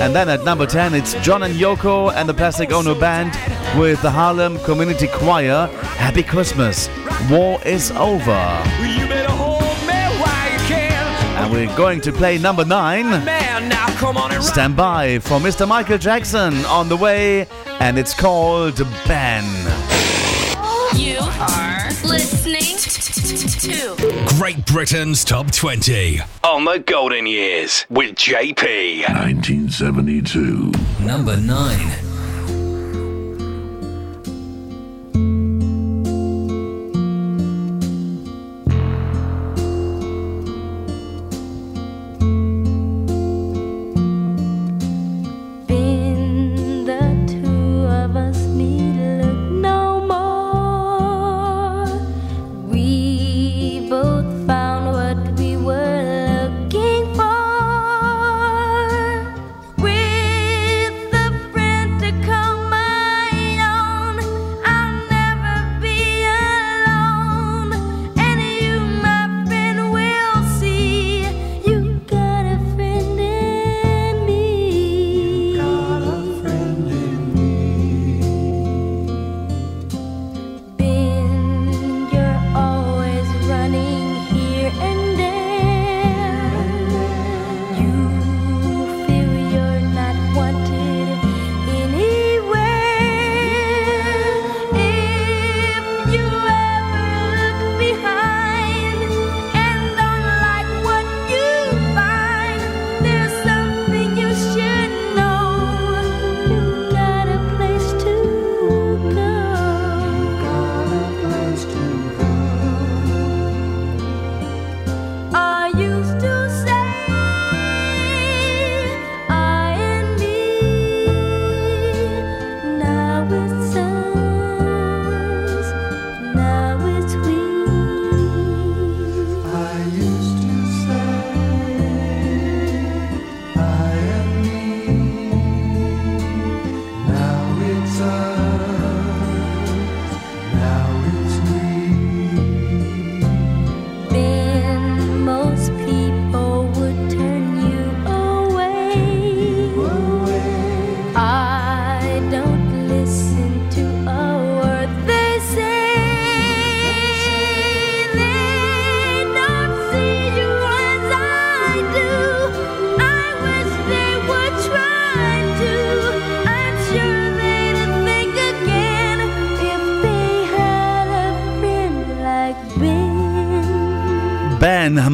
And 0.00 0.14
then 0.16 0.30
at 0.30 0.44
number 0.44 0.66
10, 0.66 0.94
it's 0.94 1.12
John 1.16 1.42
and 1.42 1.54
Yoko 1.54 2.12
and 2.12 2.26
the 2.26 2.34
Plastic 2.34 2.72
Ono 2.72 2.98
Band 2.98 3.32
with 3.78 4.00
the 4.00 4.10
Harlem 4.10 4.58
Community 4.60 5.08
Choir. 5.08 5.66
Happy 5.96 6.22
Christmas. 6.22 6.88
War 7.30 7.60
is 7.64 7.90
over. 7.92 8.62
You 8.80 9.06
better 9.06 9.30
hold 9.30 9.62
me 9.86 10.02
while 10.20 10.52
you 10.52 10.58
can. 10.66 11.42
And 11.42 11.52
we're 11.52 11.74
going 11.76 12.00
to 12.02 12.12
play 12.12 12.36
number 12.38 12.64
9. 12.64 13.24
Man, 13.24 13.68
now 13.68 13.86
come 13.96 14.16
on 14.16 14.32
and. 14.32 14.42
Stand 14.42 14.76
by 14.76 15.18
for 15.20 15.38
Mr. 15.38 15.66
Michael 15.66 15.98
Jackson 15.98 16.54
on 16.66 16.88
the 16.88 16.96
way, 16.96 17.46
and 17.80 17.98
it's 17.98 18.12
called 18.12 18.76
Ben. 19.06 19.44
You 20.96 21.18
are 21.20 21.88
listening 22.04 22.76
to 23.60 23.96
Great 24.36 24.66
Britain's 24.66 25.24
Top 25.24 25.50
20 25.52 26.20
on 26.44 26.64
the 26.64 26.80
Golden 26.80 27.26
Years 27.26 27.86
with 27.88 28.16
JP. 28.16 29.08
1972. 29.08 30.72
Number 31.04 31.36
9. 31.36 32.11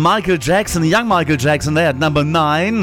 Michael 0.08 0.38
Jackson, 0.38 0.84
young 0.84 1.06
Michael 1.06 1.36
Jackson 1.36 1.74
there 1.74 1.88
at 1.88 1.96
number 1.96 2.24
9. 2.24 2.80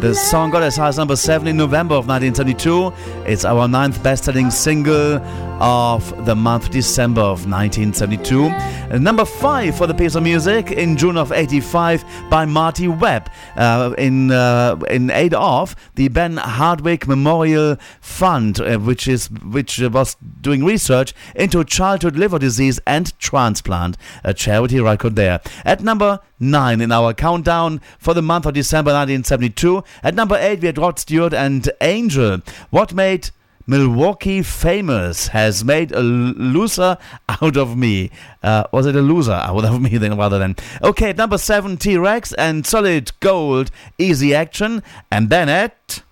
The 0.00 0.14
song 0.14 0.50
got 0.50 0.62
as 0.62 0.76
high 0.76 0.88
as 0.88 0.98
number 0.98 1.16
7 1.16 1.48
in 1.48 1.56
November 1.56 1.94
of 1.94 2.06
1972. 2.06 2.92
It's 3.24 3.46
our 3.46 3.66
ninth 3.66 4.02
best 4.02 4.24
selling 4.24 4.50
single 4.50 5.22
of 5.62 6.26
the 6.26 6.36
month 6.36 6.70
December 6.70 7.22
of 7.22 7.46
1972. 7.48 8.50
Number 8.98 9.24
5 9.24 9.76
for 9.76 9.86
the 9.86 9.94
piece 9.94 10.16
of 10.16 10.24
music 10.24 10.72
in 10.72 10.96
June 10.96 11.16
of 11.16 11.30
85 11.30 12.04
by 12.28 12.44
Marty 12.44 12.88
Webb 12.88 13.30
uh, 13.56 13.94
in, 13.96 14.32
uh, 14.32 14.80
in 14.90 15.10
aid 15.10 15.32
of 15.32 15.76
the 15.94 16.08
Ben 16.08 16.36
Hardwick 16.36 17.06
Memorial 17.06 17.76
Fund, 18.00 18.60
uh, 18.60 18.78
which, 18.78 19.06
is, 19.06 19.30
which 19.30 19.78
was 19.78 20.16
doing 20.40 20.64
research 20.64 21.14
into 21.36 21.62
childhood 21.62 22.16
liver 22.16 22.40
disease 22.40 22.80
and 22.84 23.16
transplant. 23.20 23.96
A 24.24 24.34
charity 24.34 24.80
record 24.80 25.14
there. 25.14 25.40
At 25.64 25.82
number 25.82 26.18
9 26.40 26.80
in 26.80 26.90
our 26.90 27.14
countdown 27.14 27.80
for 27.98 28.12
the 28.12 28.22
month 28.22 28.46
of 28.46 28.54
December 28.54 28.90
1972. 28.90 29.84
At 30.02 30.16
number 30.16 30.36
8, 30.36 30.60
we 30.62 30.66
had 30.66 30.78
Rod 30.78 30.98
Stewart 30.98 31.32
and 31.32 31.70
Angel. 31.80 32.40
What 32.70 32.92
made 32.92 33.30
Milwaukee 33.66 34.42
famous 34.42 35.28
has 35.28 35.64
made 35.64 35.92
a 35.92 36.00
loser 36.00 36.96
out 37.28 37.56
of 37.56 37.76
me. 37.76 38.10
Uh, 38.42 38.64
was 38.72 38.86
it 38.86 38.96
a 38.96 39.02
loser 39.02 39.32
out 39.32 39.64
of 39.64 39.80
me 39.82 39.96
then 39.96 40.16
rather 40.16 40.38
than? 40.38 40.56
Okay, 40.82 41.12
number 41.12 41.38
7, 41.38 41.76
T 41.76 41.96
Rex 41.96 42.32
and 42.34 42.66
Solid 42.66 43.12
Gold, 43.20 43.70
Easy 43.98 44.34
Action. 44.34 44.82
And 45.10 45.30
then 45.30 45.48
at. 45.48 46.02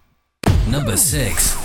Number 0.69 0.97
6. 0.97 1.57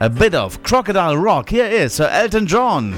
A 0.00 0.10
bit 0.10 0.34
of 0.34 0.62
Crocodile 0.62 1.16
Rock. 1.16 1.48
Here 1.50 1.66
is 1.66 1.94
Sir 1.94 2.08
Elton 2.08 2.46
John. 2.46 2.94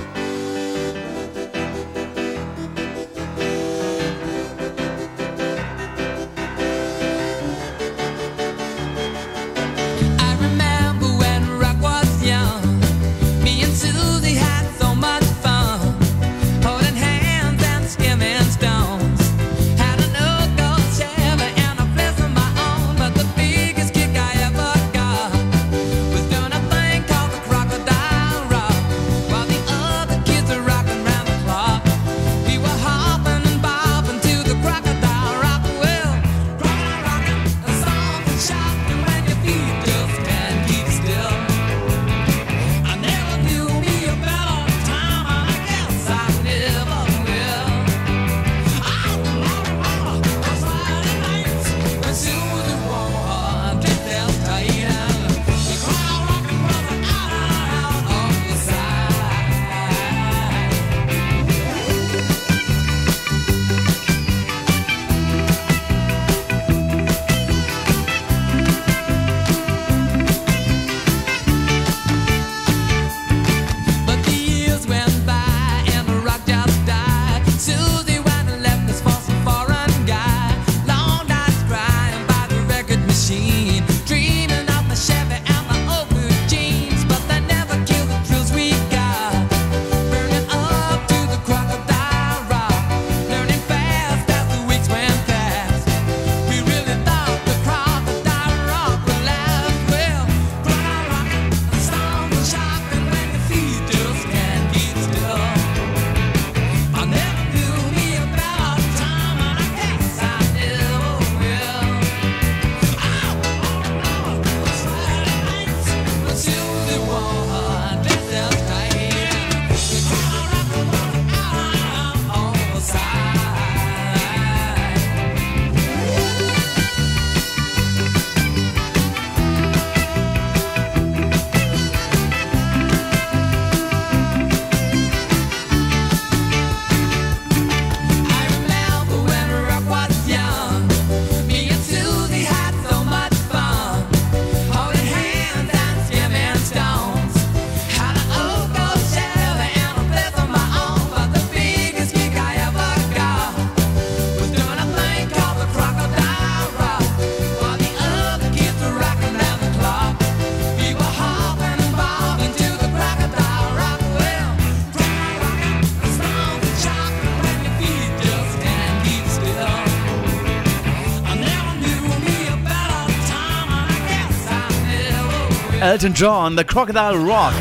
Elton 175.99 176.15
John, 176.15 176.55
The 176.55 176.63
Crocodile 176.63 177.19
Rock. 177.19 177.53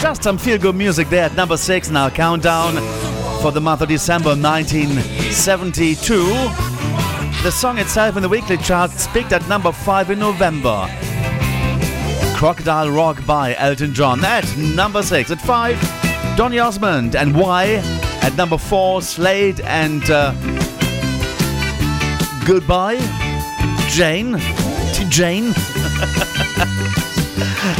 Just 0.00 0.24
some 0.24 0.38
feel 0.38 0.58
good 0.58 0.74
music 0.74 1.08
there 1.08 1.22
at 1.22 1.36
number 1.36 1.56
six 1.56 1.88
in 1.88 1.96
our 1.96 2.10
countdown 2.10 2.74
for 3.40 3.52
the 3.52 3.60
month 3.60 3.80
of 3.80 3.88
December 3.88 4.30
1972. 4.30 6.16
The 7.44 7.50
song 7.52 7.78
itself 7.78 8.16
in 8.16 8.24
the 8.24 8.28
weekly 8.28 8.56
charts 8.56 9.06
peaked 9.06 9.30
at 9.30 9.48
number 9.48 9.70
five 9.70 10.10
in 10.10 10.18
November. 10.18 10.88
Crocodile 12.34 12.90
Rock 12.90 13.24
by 13.24 13.54
Elton 13.54 13.94
John 13.94 14.24
at 14.24 14.44
number 14.56 15.04
six. 15.04 15.30
At 15.30 15.40
five, 15.40 15.78
Donny 16.36 16.58
Osmond 16.58 17.14
and 17.14 17.36
Why. 17.36 17.80
At 18.20 18.34
number 18.36 18.58
four, 18.58 19.00
Slade 19.00 19.60
and 19.60 20.02
uh, 20.10 20.32
Goodbye. 22.44 22.98
Jane. 23.90 24.40
Jane 25.08 25.54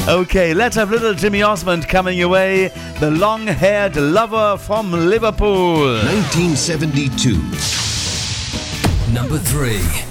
okay, 0.09 0.55
let's 0.55 0.77
have 0.77 0.91
little 0.91 1.15
Jimmy 1.15 1.43
Osmond 1.43 1.89
coming 1.89 2.17
your 2.17 2.29
way, 2.29 2.69
the 3.01 3.11
long 3.11 3.47
haired 3.47 3.97
lover 3.97 4.57
from 4.57 4.93
Liverpool. 4.93 5.95
1972. 6.05 7.33
Number 9.13 9.39
three. 9.39 10.06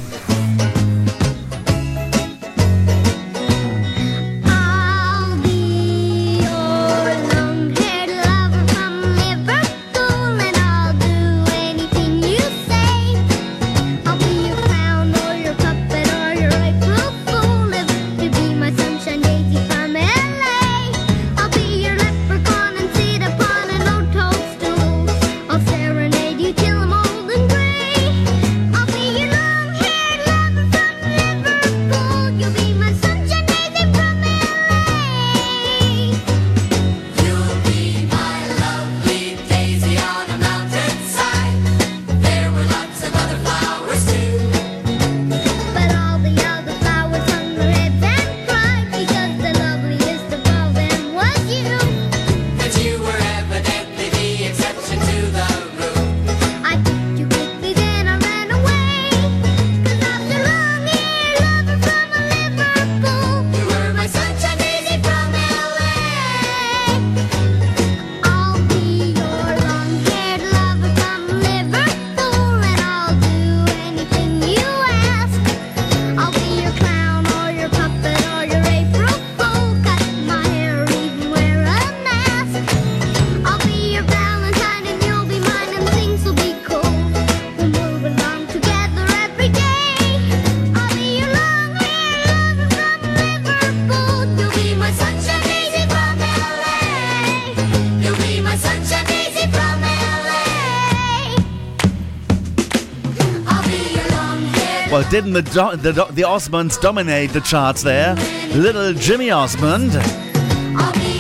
didn't 105.10 105.34
the, 105.34 105.42
do- 105.42 105.76
the, 105.78 105.92
do- 105.94 106.12
the 106.14 106.24
Osmonds 106.24 106.80
dominate 106.80 107.32
the 107.32 107.42
charts 107.42 107.84
there? 107.84 108.16
Little 108.54 108.94
Jimmy 108.94 109.30
Osmond, 109.32 109.92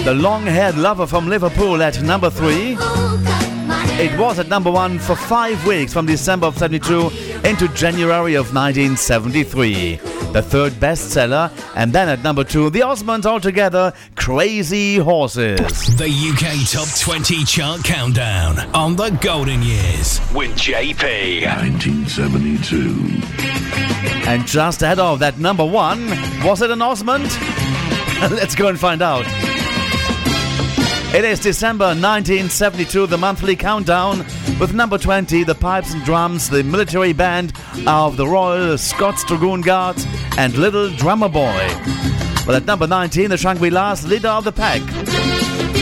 the 0.06 0.14
long 0.16 0.44
haired 0.46 0.78
lover 0.78 1.06
from 1.08 1.28
Liverpool, 1.28 1.82
at 1.82 2.02
number 2.02 2.30
three. 2.30 2.76
It 3.98 4.18
was 4.20 4.40
at 4.40 4.50
number 4.50 4.70
one 4.72 5.00
for 5.00 5.16
five 5.16 5.66
weeks 5.66 5.94
from 5.94 6.06
December 6.06 6.48
of 6.48 6.58
72 6.58 7.10
into 7.46 7.68
January 7.70 8.34
of 8.36 8.54
1973. 8.54 9.96
The 10.34 10.42
third 10.42 10.74
bestseller, 10.74 11.50
and 11.78 11.94
then 11.94 12.10
at 12.10 12.22
number 12.22 12.44
two, 12.44 12.70
the 12.70 12.82
Osmonds 12.82 13.26
altogether 13.26 13.94
Crazy 14.26 14.98
Horses. 14.98 15.96
The 15.98 16.10
UK 16.10 16.68
Top 16.68 16.88
20 17.00 17.46
Chart 17.46 17.84
Countdown 17.84 18.58
on 18.74 18.96
the 18.96 19.12
Golden 19.22 19.62
Years 19.62 20.20
with 20.34 20.50
JP. 20.58 21.46
1972. 21.46 23.22
And 24.28 24.48
just 24.48 24.82
ahead 24.82 24.98
of 24.98 25.20
that 25.20 25.38
number 25.38 25.64
one, 25.64 26.10
was 26.44 26.64
it 26.64 26.72
an 26.72 26.82
Osmond? 26.82 27.26
Let's 28.32 28.56
go 28.56 28.68
and 28.68 28.80
find 28.80 29.04
out. 29.04 29.26
It 31.14 31.24
is 31.24 31.40
December 31.40 31.90
1972, 31.90 33.06
the 33.06 33.20
monthly 33.20 33.56
countdown, 33.56 34.26
with 34.60 34.74
number 34.74 34.98
20, 34.98 35.44
the 35.44 35.54
Pipes 35.54 35.94
and 35.94 36.04
Drums, 36.04 36.50
the 36.50 36.64
military 36.64 37.14
band 37.14 37.54
of 37.86 38.18
the 38.18 38.26
Royal 38.26 38.76
Scots 38.80 39.24
Dragoon 39.24 39.62
Guards, 39.62 40.08
and 40.40 40.58
Little 40.58 40.90
Drummer 40.90 41.30
Boy. 41.30 42.15
Well, 42.46 42.56
at 42.56 42.66
number 42.66 42.86
19, 42.86 43.32
the 43.32 43.38
Shangri-Las 43.38 44.06
leader 44.06 44.28
of 44.28 44.44
the 44.44 44.52
pack. 44.52 44.82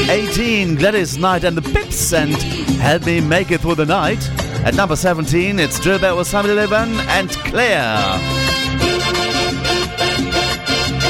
18, 0.10 0.76
Gladys 0.76 1.18
Knight 1.18 1.44
and 1.44 1.58
the 1.58 1.62
Pips 1.62 2.14
and 2.14 2.32
Help 2.82 3.06
Me 3.06 3.20
Make 3.20 3.52
It 3.52 3.60
Through 3.60 3.76
the 3.76 3.86
Night. 3.86 4.26
At 4.66 4.76
number 4.76 4.96
17, 4.96 5.60
it's 5.60 5.78
Gilbert 5.80 6.16
with 6.16 6.26
Samuel 6.26 6.54
Eleven 6.58 6.94
and 7.10 7.30
Claire. 7.30 8.18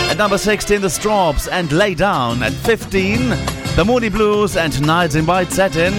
At 0.10 0.18
number 0.18 0.40
16, 0.40 0.82
The 0.82 0.88
Strawbs 0.88 1.48
and 1.52 1.72
Lay 1.72 1.94
Down. 1.94 2.42
At 2.42 2.54
15, 2.54 3.30
The 3.76 3.84
Moody 3.86 4.10
Blues 4.10 4.58
and 4.58 4.82
Nights 4.82 5.14
in 5.14 5.26
White 5.28 5.52
Satin. 5.52 5.94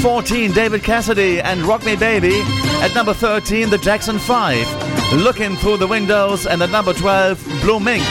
14, 0.00 0.52
David 0.52 0.82
Cassidy 0.82 1.42
and 1.42 1.60
Rock 1.62 1.84
Me 1.84 1.94
Baby. 1.94 2.40
At 2.80 2.94
number 2.94 3.12
13, 3.12 3.68
The 3.68 3.78
Jackson 3.78 4.18
5. 4.18 4.95
Looking 5.14 5.56
Through 5.56 5.78
the 5.78 5.86
Windows. 5.86 6.46
And 6.46 6.62
at 6.62 6.70
number 6.70 6.92
12, 6.92 7.60
Blue 7.62 7.80
Mink 7.80 8.04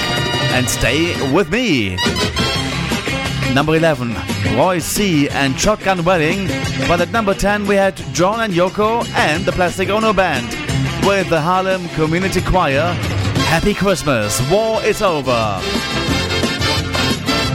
and 0.54 0.68
Stay 0.70 1.14
With 1.34 1.52
Me. 1.52 1.98
Number 3.54 3.76
11, 3.76 4.16
Roy 4.58 4.80
C. 4.80 5.30
and 5.30 5.58
Shotgun 5.60 6.04
Wedding. 6.04 6.48
But 6.88 7.02
at 7.02 7.12
number 7.12 7.34
10, 7.34 7.68
we 7.68 7.76
had 7.76 7.96
John 8.14 8.42
and 8.42 8.54
Yoko 8.54 9.08
and 9.10 9.46
the 9.46 9.52
Plastic 9.52 9.90
Ono 9.90 10.14
Band 10.14 10.48
with 11.06 11.30
the 11.30 11.40
Harlem 11.40 11.88
Community 11.90 12.42
Choir. 12.42 12.94
Happy 13.48 13.74
Christmas, 13.74 14.42
War 14.50 14.84
is 14.84 15.02
Over. 15.02 15.62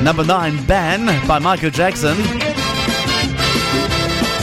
Number 0.02 0.24
9, 0.24 0.64
Ben 0.64 1.06
by 1.26 1.38
Michael 1.38 1.70
Jackson. 1.70 2.16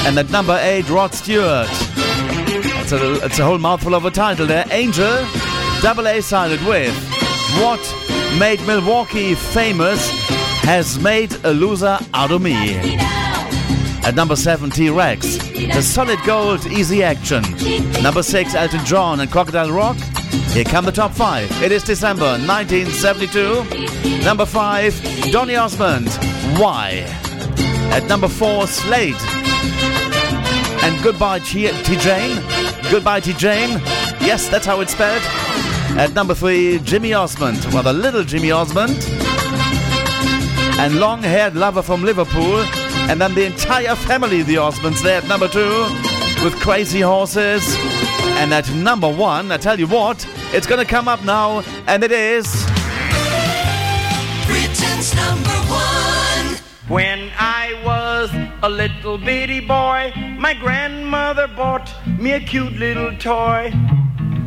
And 0.06 0.20
at 0.20 0.30
number 0.30 0.58
8, 0.62 0.90
Rod 0.90 1.14
Stewart. 1.14 1.87
It's 2.90 3.38
a, 3.38 3.44
a 3.44 3.46
whole 3.46 3.58
mouthful 3.58 3.96
of 3.96 4.06
a 4.06 4.12
title 4.12 4.48
there. 4.48 4.64
Angel, 4.72 5.28
double 5.82 6.08
A 6.08 6.22
sided 6.22 6.66
with 6.66 6.96
What 7.60 7.82
Made 8.40 8.62
Milwaukee 8.66 9.36
Famous 9.36 10.10
Has 10.62 10.98
Made 10.98 11.34
a 11.44 11.52
Loser 11.52 12.00
Out 12.14 12.32
of 12.32 12.42
Me. 12.42 12.78
At 14.06 14.14
number 14.16 14.38
7, 14.38 14.70
T 14.70 14.90
Rex, 14.90 15.36
The 15.36 15.82
Solid 15.82 16.18
Gold 16.26 16.66
Easy 16.68 17.04
Action. 17.04 17.44
Number 18.02 18.24
6, 18.24 18.56
Elton 18.56 18.86
John 18.86 19.20
and 19.20 19.30
Crocodile 19.30 19.74
Rock. 19.74 19.98
Here 20.54 20.64
come 20.64 20.86
the 20.86 20.94
top 20.94 21.12
5. 21.12 21.62
It 21.62 21.74
is 21.74 21.84
December 21.84 22.38
1972. 22.40 24.24
Number 24.24 24.46
5, 24.46 25.32
Donny 25.34 25.58
Osmond, 25.58 26.08
Why? 26.58 27.04
At 27.92 28.06
number 28.08 28.30
4, 28.30 28.66
Slade 28.68 29.18
and 30.88 31.04
Goodbye 31.04 31.40
T, 31.40 31.68
T 31.84 31.98
Jane. 31.98 32.38
Goodbye 32.90 33.20
T 33.20 33.34
Jane. 33.34 33.82
Yes, 34.22 34.48
that's 34.48 34.66
how 34.66 34.80
it's 34.82 34.94
spelled. 34.94 35.22
At 35.98 36.14
number 36.14 36.34
three, 36.34 36.80
Jimmy 36.80 37.14
Osmond. 37.14 37.66
Well, 37.74 37.84
the 37.84 37.94
little 37.94 38.24
Jimmy 38.24 38.52
Osmond. 38.52 38.98
And 40.80 41.00
long 41.00 41.22
haired 41.22 41.56
lover 41.56 41.82
from 41.82 42.04
Liverpool. 42.04 42.60
And 43.10 43.20
then 43.20 43.34
the 43.36 43.46
entire 43.46 43.96
family, 43.96 44.42
the 44.42 44.56
Osmonds, 44.56 45.02
there 45.02 45.18
at 45.22 45.28
number 45.28 45.48
two 45.48 45.84
with 46.44 46.56
Crazy 46.60 47.02
Horses. 47.02 47.76
And 48.40 48.54
at 48.54 48.72
number 48.74 49.12
one, 49.12 49.52
I 49.52 49.58
tell 49.58 49.80
you 49.80 49.88
what, 49.88 50.28
it's 50.54 50.68
gonna 50.68 50.86
come 50.86 51.08
up 51.08 51.24
now, 51.24 51.64
and 51.88 52.04
it 52.04 52.12
is. 52.12 52.46
Britain's 54.46 55.16
number. 55.16 55.57
When 56.88 57.30
I 57.38 57.74
was 57.84 58.32
a 58.64 58.70
little 58.70 59.18
bitty 59.18 59.60
boy, 59.60 60.14
my 60.40 60.54
grandmother 60.54 61.48
bought 61.48 61.94
me 62.18 62.32
a 62.32 62.40
cute 62.40 62.80
little 62.80 63.14
toy. 63.18 63.74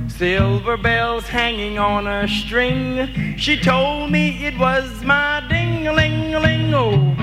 Silver 0.08 0.78
bells 0.78 1.28
hanging 1.28 1.78
on 1.78 2.06
a 2.06 2.26
string. 2.26 3.36
She 3.36 3.60
told 3.60 4.10
me 4.10 4.46
it 4.46 4.58
was 4.58 5.04
my 5.04 5.44
ding-a-ling-a-ling. 5.50 6.72
Oh. 6.72 7.14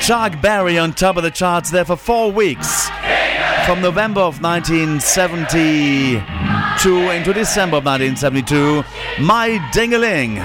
Chuck 0.00 0.40
Berry 0.40 0.78
on 0.78 0.92
top 0.92 1.16
of 1.16 1.24
the 1.24 1.32
charts 1.32 1.72
there 1.72 1.84
for 1.84 1.96
four 1.96 2.30
weeks. 2.30 2.88
From 3.66 3.80
November 3.80 4.20
of 4.20 4.40
1972 4.40 7.10
into 7.10 7.32
December 7.32 7.78
of 7.78 7.84
1972, 7.84 8.84
My 9.20 9.58
Dingaling. 9.72 10.38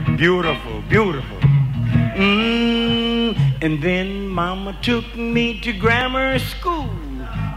Beautiful, 0.00 0.16
beautiful, 0.16 0.82
beautiful. 0.88 1.36
Mm, 2.16 3.36
and 3.60 3.82
then 3.82 4.28
Mama 4.28 4.78
took 4.80 5.14
me 5.14 5.60
to 5.60 5.74
grammar 5.74 6.38
school, 6.38 6.88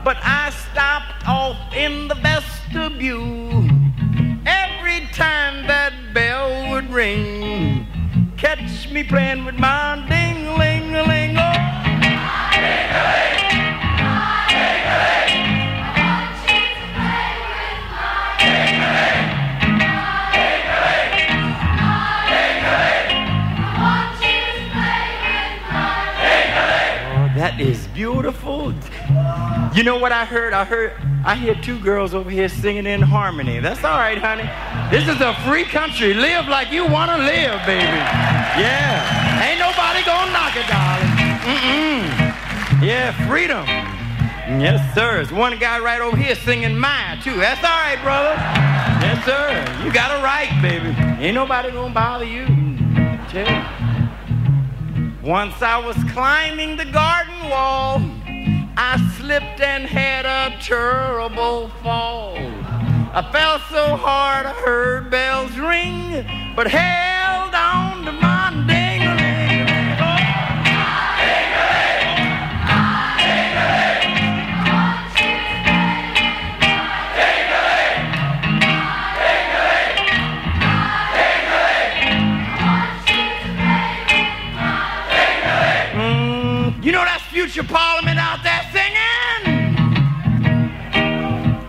but 0.04 0.18
I 0.22 0.50
stopped 0.50 1.26
off 1.26 1.56
in 1.74 2.10
the 2.10 2.16
vestibule. 2.16 3.64
Every 4.46 5.08
time 5.14 5.68
that 5.68 5.94
bell 6.14 6.70
would 6.72 6.90
ring, 6.92 7.88
catch 8.36 8.92
me 8.92 9.06
playing 9.06 9.46
with 9.46 9.56
my 9.56 10.06
ding-a-ling-a-ling. 10.10 11.38
Oh. 11.38 11.54
Oh, 14.96 15.23
that 27.44 27.60
is 27.60 27.88
beautiful. 27.88 28.72
You 29.76 29.84
know 29.84 29.98
what 29.98 30.14
I 30.14 30.24
heard? 30.24 30.54
I 30.54 30.64
heard 30.64 30.94
I 31.26 31.36
hear 31.36 31.56
two 31.56 31.78
girls 31.80 32.14
over 32.14 32.30
here 32.30 32.48
singing 32.48 32.86
in 32.86 33.02
harmony. 33.02 33.60
That's 33.60 33.84
all 33.84 33.98
right, 33.98 34.18
honey. 34.18 34.48
This 34.90 35.14
is 35.14 35.20
a 35.20 35.36
free 35.44 35.66
country. 35.66 36.14
Live 36.14 36.48
like 36.48 36.72
you 36.72 36.88
want 36.88 37.12
to 37.12 37.18
live, 37.18 37.60
baby. 37.68 38.00
Yeah. 38.56 39.44
Ain't 39.44 39.60
nobody 39.60 40.06
gonna 40.06 40.32
knock 40.32 40.56
it, 40.56 40.68
darling. 40.72 41.12
Mm-mm. 41.44 42.82
Yeah, 42.82 43.12
freedom. 43.28 43.66
Yes, 44.64 44.80
sir. 44.96 45.16
There's 45.16 45.34
one 45.34 45.60
guy 45.60 45.80
right 45.80 46.00
over 46.00 46.16
here 46.16 46.36
singing 46.36 46.80
mine, 46.80 47.20
too. 47.22 47.36
That's 47.36 47.60
all 47.60 47.76
right, 47.76 48.00
brother. 48.02 48.36
Yes, 49.04 49.20
sir. 49.26 49.84
You 49.84 49.92
got 49.92 50.18
it 50.18 50.24
right, 50.24 50.48
baby. 50.62 50.96
Ain't 51.22 51.36
nobody 51.36 51.72
gonna 51.72 51.94
bother 51.94 52.24
you. 52.24 52.46
Mm, 52.46 53.30
tell 53.30 53.46
you. 53.46 53.93
Once 55.24 55.62
I 55.62 55.78
was 55.78 55.96
climbing 56.12 56.76
the 56.76 56.84
garden 56.84 57.50
wall, 57.50 58.02
I 58.76 58.98
slipped 59.16 59.62
and 59.62 59.86
had 59.86 60.26
a 60.26 60.54
terrible 60.62 61.70
fall. 61.82 62.36
I 62.36 63.30
fell 63.32 63.60
so 63.72 63.96
hard 63.96 64.46
I 64.46 64.52
heard 64.52 65.10
bells 65.10 65.58
ring, 65.58 66.26
but 66.58 66.68
held 66.68 67.56
on 67.56 68.04
to 68.04 68.12
my 68.12 68.33
future 87.54 87.68
Parliament 87.68 88.18
out 88.18 88.42
there 88.42 88.64
singing. 88.72 89.76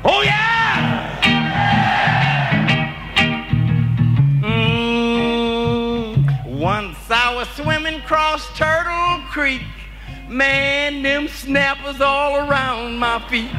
Oh 0.03 0.23
yeah. 0.23 1.21
Mm, 4.43 6.17
once 6.59 6.97
I 7.11 7.35
was 7.35 7.49
swimming 7.51 7.97
across 7.97 8.47
Turtle 8.57 9.23
Creek, 9.29 9.61
man, 10.27 11.03
them 11.03 11.29
snappers 11.29 12.01
all 12.01 12.49
around 12.49 12.97
my 12.97 13.19
feet. 13.29 13.51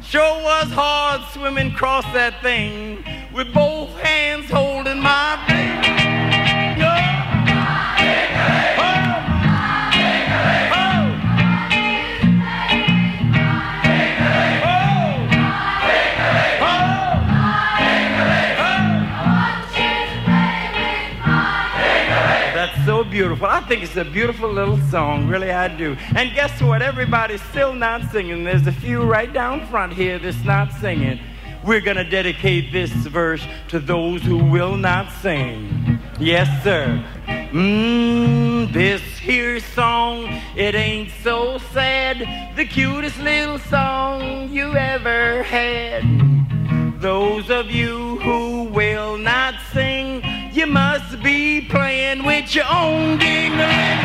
Sure 0.00 0.42
was 0.42 0.70
hard 0.70 1.22
swimming 1.32 1.72
across 1.72 2.04
that 2.12 2.40
thing 2.40 3.02
with 3.34 3.52
both 3.52 3.90
hands 3.98 4.48
holding 4.48 5.00
my 5.00 5.42
thing. 5.48 6.23
Beautiful. 23.14 23.46
I 23.46 23.60
think 23.60 23.84
it's 23.84 23.94
a 23.94 24.04
beautiful 24.04 24.52
little 24.52 24.76
song, 24.90 25.28
really 25.28 25.52
I 25.52 25.68
do. 25.68 25.96
And 26.16 26.34
guess 26.34 26.60
what? 26.60 26.82
Everybody's 26.82 27.40
still 27.42 27.72
not 27.72 28.10
singing. 28.10 28.42
There's 28.42 28.66
a 28.66 28.72
few 28.72 29.04
right 29.04 29.32
down 29.32 29.68
front 29.68 29.92
here 29.92 30.18
that's 30.18 30.42
not 30.42 30.72
singing. 30.72 31.20
We're 31.64 31.80
going 31.80 31.96
to 31.96 32.02
dedicate 32.02 32.72
this 32.72 32.90
verse 32.90 33.46
to 33.68 33.78
those 33.78 34.20
who 34.22 34.38
will 34.38 34.76
not 34.76 35.12
sing. 35.22 36.00
Yes, 36.18 36.48
sir. 36.64 37.04
Mmm, 37.52 38.72
this 38.72 39.00
here 39.18 39.60
song, 39.60 40.24
it 40.56 40.74
ain't 40.74 41.12
so 41.22 41.58
sad. 41.72 42.18
The 42.56 42.64
cutest 42.64 43.20
little 43.20 43.60
song 43.60 44.48
you 44.50 44.74
ever 44.74 45.44
had. 45.44 46.02
Those 47.00 47.48
of 47.48 47.70
you 47.70 48.18
who 48.20 48.64
will 48.64 49.18
not 49.18 49.54
sing, 49.72 50.03
you 50.54 50.66
must 50.68 51.20
be 51.20 51.60
playing 51.62 52.22
with 52.22 52.54
your 52.54 52.64
own 52.70 53.18
ding-a-ling. 53.18 53.98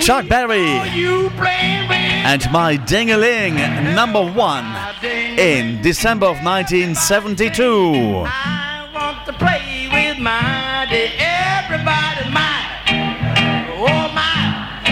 Chuck 0.00 0.26
Berry. 0.26 0.64
And 2.24 2.50
my 2.50 2.76
ding-a-ling, 2.76 3.56
number 3.94 4.22
one 4.22 4.64
in 5.38 5.80
December 5.82 6.26
of 6.26 6.42
1972. 6.42 8.24
I 8.26 8.90
want 8.92 9.24
to 9.24 9.32
play 9.34 9.88
with 9.92 10.18
my 10.18 10.84
day. 10.90 11.12
Everybody 11.16 12.28
mine. 12.28 12.66
Oh 13.78 14.10
my. 14.18 14.82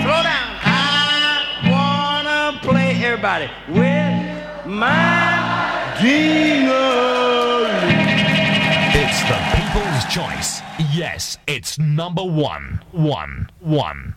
Slow 0.00 0.22
down. 0.24 0.56
I 0.64 1.68
wanna 1.68 2.58
play 2.62 2.92
everybody 3.04 3.50
with 3.68 4.66
my 4.66 5.98
ding-a-ling. 6.00 7.68
It's 8.96 9.20
the 9.28 9.38
people's 9.52 10.04
choice. 10.08 10.62
Yes, 10.94 11.36
it's 11.46 11.78
number 11.78 12.24
one. 12.24 12.80
One, 12.92 13.50
one, 13.60 14.16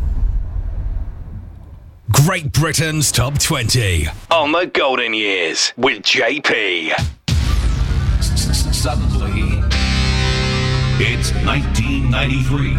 Great 2.11 2.51
Britain's 2.51 3.11
Top 3.11 3.37
20 3.37 4.07
on 4.31 4.51
The 4.51 4.65
Golden 4.65 5.13
Years 5.13 5.71
with 5.77 6.01
JP. 6.01 6.91
Suddenly, 8.19 9.59
it's 10.99 11.31
1993. 11.45 12.75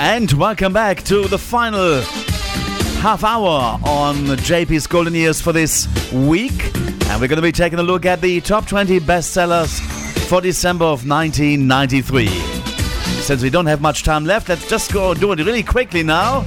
And 0.00 0.30
welcome 0.32 0.72
back 0.74 1.02
to 1.04 1.26
the 1.28 1.38
final 1.38 2.02
half 3.00 3.24
hour 3.24 3.80
on 3.82 4.16
JP's 4.36 4.86
Golden 4.86 5.14
Years 5.14 5.40
for 5.40 5.52
this 5.52 5.88
week. 6.12 6.76
And 6.76 7.20
we're 7.20 7.28
going 7.28 7.36
to 7.36 7.42
be 7.42 7.52
taking 7.52 7.78
a 7.78 7.82
look 7.82 8.04
at 8.04 8.20
the 8.20 8.40
top 8.42 8.66
20 8.66 9.00
bestsellers 9.00 9.80
for 10.28 10.42
December 10.42 10.84
of 10.84 11.08
1993. 11.08 12.57
Since 13.20 13.42
we 13.42 13.50
don't 13.50 13.66
have 13.66 13.80
much 13.80 14.04
time 14.04 14.24
left, 14.24 14.48
let's 14.48 14.68
just 14.68 14.92
go 14.92 15.12
do 15.14 15.32
it 15.32 15.38
really 15.38 15.62
quickly 15.62 16.02
now. 16.02 16.44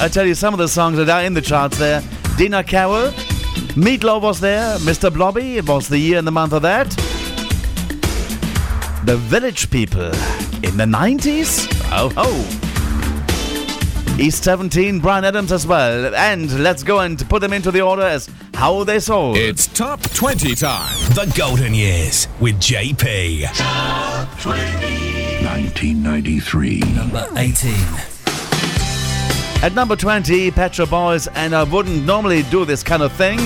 I'll 0.00 0.10
tell 0.10 0.26
you 0.26 0.34
some 0.34 0.52
of 0.54 0.58
the 0.58 0.68
songs 0.68 0.96
that 0.98 1.08
are 1.08 1.22
in 1.22 1.34
the 1.34 1.40
charts 1.40 1.78
there. 1.78 2.02
Dina 2.36 2.62
Carroll, 2.64 3.10
Meatloaf 3.74 4.22
was 4.22 4.40
there, 4.40 4.76
Mr. 4.78 5.12
Blobby, 5.12 5.58
it 5.58 5.68
was 5.68 5.88
the 5.88 5.98
year 5.98 6.18
and 6.18 6.26
the 6.26 6.32
month 6.32 6.52
of 6.52 6.62
that. 6.62 6.88
The 9.04 9.16
Village 9.16 9.70
People 9.70 10.06
in 10.62 10.76
the 10.76 10.84
90s? 10.84 11.68
Oh 11.92 12.10
ho! 12.14 12.64
East 14.20 14.42
17, 14.42 14.98
Bryan 14.98 15.24
Adams 15.24 15.52
as 15.52 15.66
well. 15.66 16.14
And 16.14 16.62
let's 16.62 16.82
go 16.82 16.98
and 17.00 17.18
put 17.28 17.40
them 17.40 17.52
into 17.52 17.70
the 17.70 17.80
order 17.80 18.02
as 18.02 18.28
how 18.54 18.82
they 18.82 18.98
sold. 18.98 19.36
It's 19.36 19.68
top 19.68 20.02
20 20.02 20.56
time. 20.56 20.92
The 21.14 21.32
Golden 21.36 21.72
Years 21.72 22.26
with 22.40 22.56
JP. 22.56 23.46
1993. 25.68 26.80
Number 26.96 27.28
18. 27.36 27.74
At 29.62 29.74
number 29.74 29.96
20, 29.96 30.50
Pet 30.52 30.74
Shop 30.74 30.88
Boys, 30.88 31.26
and 31.28 31.54
I 31.54 31.64
wouldn't 31.64 32.06
normally 32.06 32.42
do 32.44 32.64
this 32.64 32.82
kind 32.82 33.02
of 33.02 33.12
thing. 33.12 33.38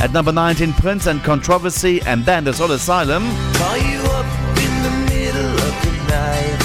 At 0.00 0.12
number 0.12 0.32
19, 0.32 0.72
Prince 0.72 1.06
and 1.06 1.22
Controversy, 1.22 2.02
and 2.02 2.24
then 2.24 2.42
the 2.42 2.52
Soul 2.52 2.72
Asylum. 2.72 3.22
Call 3.54 3.76
you 3.78 4.00
up 4.18 4.26
in 4.58 4.82
the 4.82 4.90
middle 5.06 5.54
of 5.54 5.74
the 5.84 5.92
night, 6.10 6.58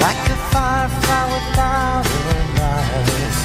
like 0.00 0.16
a 0.32 0.36
firefly 0.48 1.24
without 1.36 2.06
a 2.06 2.40
light. 2.56 3.36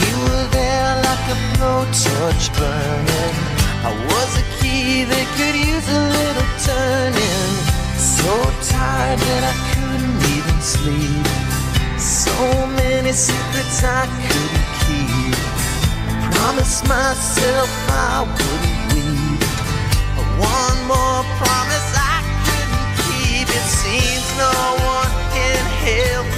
You 0.00 0.14
were 0.24 0.48
there 0.56 0.94
like 1.04 1.26
a 1.28 1.38
blowtorch 1.52 2.48
burning. 2.56 3.36
I 3.84 3.92
was 4.08 4.30
a 4.38 4.44
key 4.56 5.04
that 5.04 5.26
could 5.36 5.54
use 5.54 5.88
a 5.90 6.00
little 6.16 6.48
turning. 6.64 7.52
So 7.98 8.32
tired 8.70 9.18
that 9.18 9.42
I 9.42 9.52
couldn't 9.52 9.58
even 9.58 9.67
sleep. 10.62 11.26
So 11.98 12.32
many 12.66 13.12
secrets 13.12 13.82
I 13.84 14.06
couldn't 14.22 14.68
keep. 14.84 15.36
Promised 16.34 16.86
myself 16.88 17.70
I 17.90 18.22
wouldn't 18.26 18.78
weep. 18.94 19.42
One 20.38 20.78
more 20.86 21.22
promise 21.42 21.90
I 21.94 22.18
couldn't 22.46 22.90
keep. 23.06 23.48
It 23.48 23.66
seems 23.82 24.26
no 24.38 24.54
one 24.96 25.12
can 25.34 25.62
help 25.86 26.37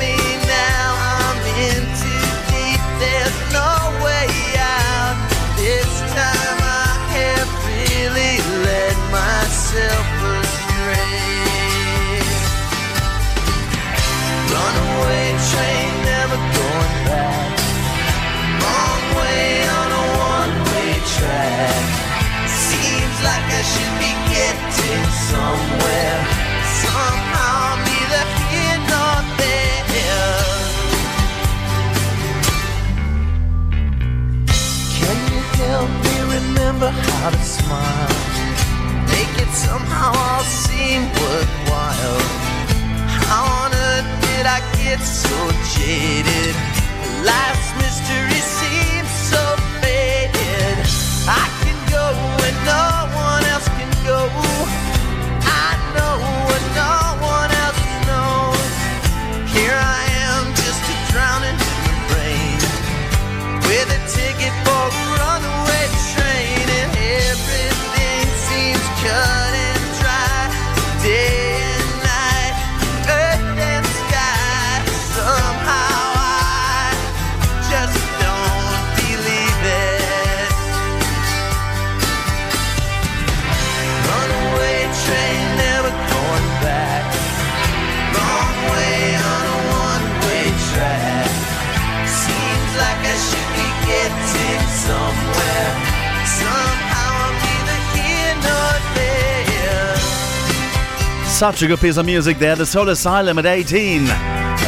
Such 101.40 101.62
a 101.62 101.66
good 101.66 101.80
piece 101.80 101.96
of 101.96 102.04
music 102.04 102.38
there. 102.38 102.54
The 102.54 102.66
Soul 102.66 102.90
Asylum 102.90 103.38
at 103.38 103.46
18. 103.46 104.04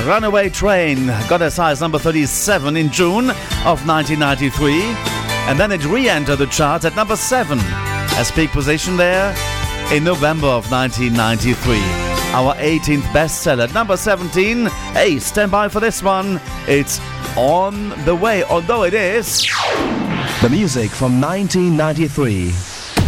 Runaway 0.06 0.48
Train 0.48 1.08
got 1.28 1.42
as 1.42 1.58
high 1.58 1.70
as 1.70 1.82
number 1.82 1.98
37 1.98 2.78
in 2.78 2.90
June 2.90 3.28
of 3.66 3.86
1993. 3.86 4.80
And 5.50 5.60
then 5.60 5.70
it 5.70 5.84
re 5.84 6.08
entered 6.08 6.36
the 6.36 6.46
charts 6.46 6.86
at 6.86 6.96
number 6.96 7.14
7 7.14 7.58
as 8.16 8.30
peak 8.30 8.52
position 8.52 8.96
there 8.96 9.36
in 9.92 10.02
November 10.02 10.46
of 10.46 10.70
1993. 10.70 11.74
Our 12.32 12.54
18th 12.54 13.02
bestseller 13.12 13.64
at 13.64 13.74
number 13.74 13.98
17. 13.98 14.64
Hey, 14.94 15.18
stand 15.18 15.52
by 15.52 15.68
for 15.68 15.80
this 15.80 16.02
one. 16.02 16.40
It's 16.66 17.00
on 17.36 17.90
the 18.06 18.14
way, 18.16 18.44
although 18.44 18.84
it 18.84 18.94
is. 18.94 19.46
The 20.40 20.48
music 20.50 20.90
from 20.90 21.20
1993. 21.20 22.54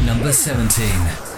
Number 0.05 0.33
17. 0.33 1.34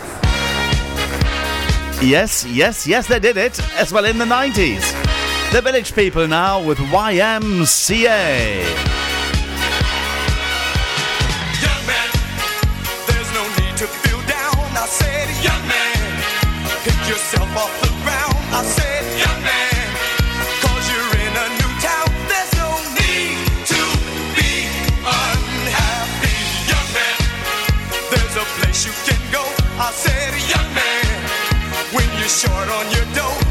Yes, 2.02 2.44
yes, 2.44 2.86
yes, 2.86 3.06
they 3.06 3.18
did 3.18 3.36
it 3.36 3.58
as 3.74 3.92
well 3.92 4.04
in 4.04 4.18
the 4.18 4.24
90s. 4.24 4.92
The 5.52 5.62
Village 5.62 5.94
People 5.94 6.28
now 6.28 6.62
with 6.62 6.78
YMCA. 6.78 7.36
Short 32.28 32.68
on 32.68 32.90
your 32.90 33.04
dough, 33.14 33.45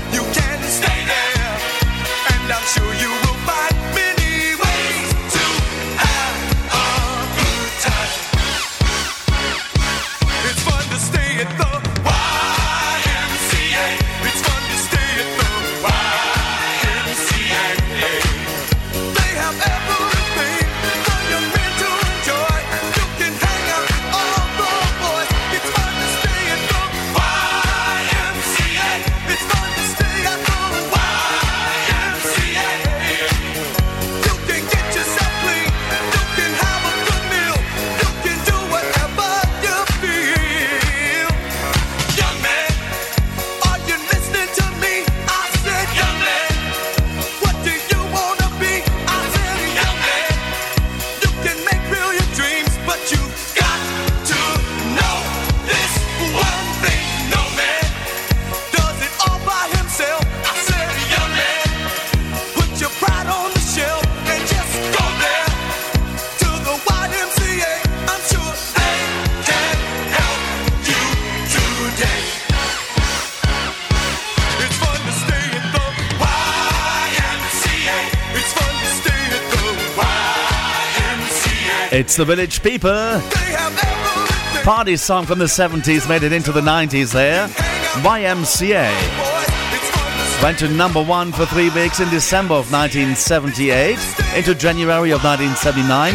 It's 78.37 78.53
fun 78.53 78.69
to 78.69 78.85
stay 78.85 79.11
at 79.11 79.43
the 79.51 79.63
YMCA. 81.91 81.99
It's 81.99 82.15
the 82.17 82.25
Village 82.25 82.61
People. 82.61 83.21
Party 84.63 84.97
song 84.97 85.25
from 85.25 85.39
the 85.39 85.45
70s 85.45 86.09
made 86.09 86.23
it 86.23 86.33
into 86.33 86.51
the 86.51 86.61
90s 86.61 87.13
there. 87.13 87.47
YMCA. 88.03 88.91
Went 90.43 90.59
to 90.59 90.67
number 90.67 91.01
one 91.01 91.31
for 91.31 91.45
three 91.45 91.69
weeks 91.69 92.01
in 92.01 92.09
December 92.09 92.55
of 92.55 92.69
1978, 92.71 93.97
into 94.35 94.53
January 94.53 95.11
of 95.11 95.23
1979. 95.23 96.13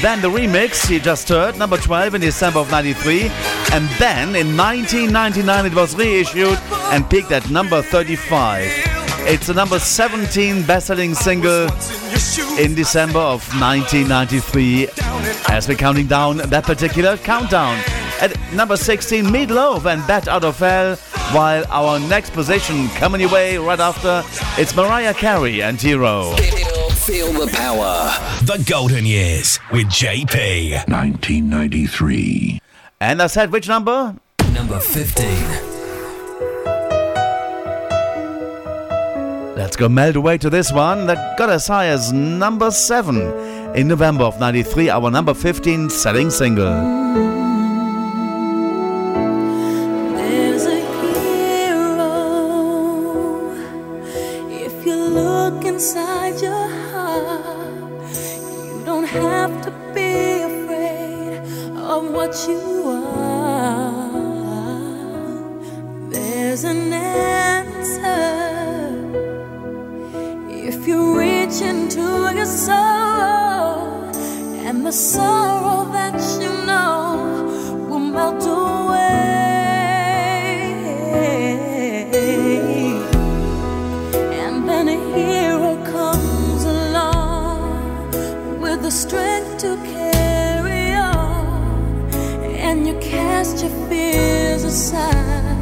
Then 0.00 0.22
the 0.22 0.28
remix 0.28 0.88
you 0.88 1.00
just 1.00 1.28
heard, 1.28 1.58
number 1.58 1.76
12 1.76 2.14
in 2.14 2.20
December 2.20 2.60
of 2.60 2.70
93. 2.70 3.22
And 3.72 3.88
then 3.98 4.36
in 4.36 4.56
1999 4.56 5.66
it 5.66 5.74
was 5.74 5.96
reissued 5.96 6.58
and 6.92 7.10
peaked 7.10 7.32
at 7.32 7.50
number 7.50 7.82
35. 7.82 8.85
It's 9.28 9.48
the 9.48 9.54
number 9.54 9.80
17 9.80 10.62
best-selling 10.66 11.12
single 11.14 11.64
in 12.60 12.76
December 12.76 13.18
of 13.18 13.42
1993 13.58 14.88
as 15.48 15.66
we're 15.66 15.74
counting 15.74 16.06
down 16.06 16.36
that 16.36 16.62
particular 16.62 17.16
countdown. 17.16 17.76
At 18.20 18.36
number 18.52 18.76
16, 18.76 19.24
Meatloaf 19.24 19.84
and 19.84 20.06
Bat 20.06 20.28
Out 20.28 20.44
of 20.44 20.60
Hell, 20.60 20.94
while 21.34 21.64
our 21.70 21.98
next 21.98 22.30
position 22.34 22.86
coming 22.90 23.20
your 23.20 23.30
way 23.30 23.58
right 23.58 23.80
after, 23.80 24.22
it's 24.62 24.76
Mariah 24.76 25.12
Carey 25.12 25.60
and 25.60 25.80
Hero. 25.80 26.30
Feel, 26.36 26.90
feel 26.90 27.32
the 27.32 27.52
power. 27.52 28.12
The 28.44 28.64
Golden 28.70 29.04
Years 29.04 29.58
with 29.72 29.86
JP. 29.88 30.88
1993. 30.88 32.60
And 33.00 33.20
I 33.20 33.26
said 33.26 33.50
which 33.50 33.66
number? 33.66 34.14
Number 34.52 34.78
15. 34.78 35.65
Let's 39.66 39.74
go 39.74 39.88
melt 39.88 40.14
away 40.14 40.38
to 40.38 40.48
this 40.48 40.70
one 40.70 41.08
that 41.08 41.36
got 41.36 41.50
as 41.50 41.66
high 41.66 41.86
as 41.86 42.12
number 42.12 42.70
7 42.70 43.74
in 43.74 43.88
November 43.88 44.22
of 44.22 44.38
93, 44.38 44.90
our 44.90 45.10
number 45.10 45.34
15 45.34 45.90
selling 45.90 46.30
single. 46.30 46.68
Inside 55.66 56.40
your 56.40 56.68
heart, 56.92 58.14
you 58.64 58.82
don't 58.86 59.04
have 59.04 59.62
to 59.64 59.70
be 59.92 60.42
afraid 60.42 61.40
of 61.76 62.10
what 62.12 62.46
you 62.48 62.60
are. 62.86 64.10
There's 66.10 66.64
an 66.64 66.92
answer. 66.92 67.55
If 70.86 70.90
you 70.90 71.18
reach 71.18 71.62
into 71.62 72.32
your 72.32 72.46
soul, 72.46 72.76
and 74.66 74.86
the 74.86 74.92
sorrow 74.92 75.90
that 75.90 76.14
you 76.40 76.48
know 76.64 77.88
will 77.88 77.98
melt 77.98 78.46
away. 78.46 78.94
And 84.44 84.68
then 84.68 84.86
a 84.86 84.98
hero 85.16 85.74
comes 85.84 86.62
along 86.64 88.12
with 88.60 88.82
the 88.82 88.92
strength 88.92 89.58
to 89.62 89.76
carry 89.92 90.92
on, 90.94 92.08
and 92.60 92.86
you 92.86 92.96
cast 93.00 93.60
your 93.60 93.74
fears 93.88 94.62
aside, 94.62 95.58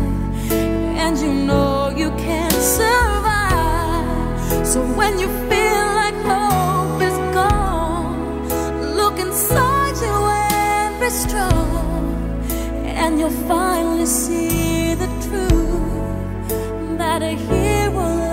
and 0.53 1.17
you 1.17 1.33
know 1.33 1.89
you 1.97 2.11
can 2.11 2.51
survive. 2.51 3.14
So 4.75 4.83
when 4.83 5.21
you 5.21 5.29
feel 5.49 5.87
like 6.01 6.17
hope 6.27 7.01
is 7.01 7.17
gone, 7.33 8.49
look 8.97 9.21
inside 9.21 9.97
you 10.05 10.17
and 10.51 11.01
be 11.01 11.11
strong, 11.11 12.49
and 12.85 13.21
you'll 13.21 13.39
finally 13.47 14.07
see 14.07 14.95
the 14.95 15.07
truth 15.27 16.99
that 16.99 17.23
a 17.23 17.35
hero 17.49 18.24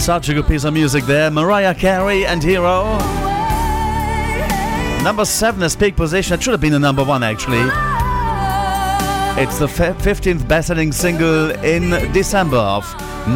Such 0.00 0.30
a 0.30 0.34
good 0.34 0.46
piece 0.48 0.64
of 0.64 0.72
music 0.72 1.04
there. 1.04 1.30
Mariah 1.30 1.74
Carey 1.74 2.24
and 2.24 2.42
Hero. 2.42 2.96
Number 5.04 5.26
seven 5.26 5.62
is 5.62 5.76
peak 5.76 5.94
position. 5.94 6.34
It 6.34 6.42
should 6.42 6.52
have 6.52 6.60
been 6.60 6.72
the 6.72 6.78
number 6.78 7.04
one 7.04 7.22
actually. 7.22 7.60
It's 9.40 9.58
the 9.58 9.68
fi- 9.68 9.92
15th 9.92 10.48
best-selling 10.48 10.90
single 10.92 11.50
in 11.62 11.90
December 12.12 12.56
of 12.56 12.84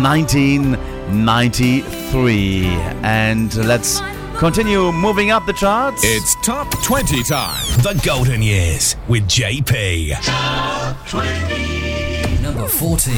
1993. 0.02 2.64
And 3.02 3.54
let's 3.66 4.00
continue 4.38 4.90
moving 4.90 5.30
up 5.30 5.44
the 5.44 5.52
charts. 5.52 6.00
It's 6.02 6.34
top 6.42 6.70
20 6.82 7.22
time. 7.24 7.62
The 7.82 8.00
Golden 8.04 8.40
Years 8.42 8.96
with 9.06 9.28
JP. 9.28 10.14
Top 10.22 11.06
20. 11.08 12.38
Number 12.42 12.66
14. 12.66 13.14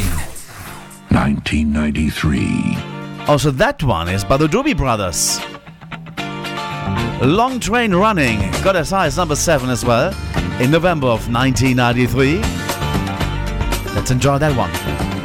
1993. 1.11 2.96
Also, 3.29 3.51
that 3.51 3.83
one 3.83 4.09
is 4.09 4.25
by 4.25 4.37
the 4.37 4.47
Doobie 4.47 4.77
Brothers. 4.77 5.41
Long 7.21 7.59
Train 7.59 7.93
Running 7.93 8.39
got 8.63 8.77
as 8.77 8.91
high 8.91 9.07
as 9.07 9.17
number 9.17 9.35
seven 9.35 9.69
as 9.69 9.85
well 9.85 10.15
in 10.61 10.71
November 10.71 11.09
of 11.09 11.29
1993. 11.33 12.39
Let's 13.97 14.13
enjoy 14.13 14.39
that 14.39 14.57
one. 14.57 15.16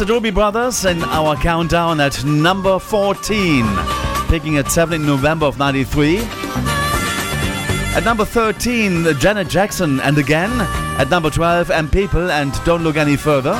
The 0.00 0.06
Doobie 0.06 0.32
Brothers 0.32 0.86
in 0.86 1.02
our 1.02 1.36
countdown 1.36 2.00
at 2.00 2.24
number 2.24 2.78
14, 2.78 3.66
picking 4.28 4.56
at 4.56 4.70
7 4.70 4.98
in 4.98 5.06
November 5.06 5.44
of 5.44 5.58
93. 5.58 6.20
At 7.94 8.04
number 8.04 8.24
13, 8.24 9.18
Janet 9.18 9.48
Jackson 9.48 10.00
and 10.00 10.16
again. 10.16 10.50
At 10.98 11.10
number 11.10 11.28
12, 11.28 11.70
M 11.70 11.90
People 11.90 12.30
and 12.30 12.50
Don't 12.64 12.82
Look 12.82 12.96
Any 12.96 13.16
Further. 13.16 13.52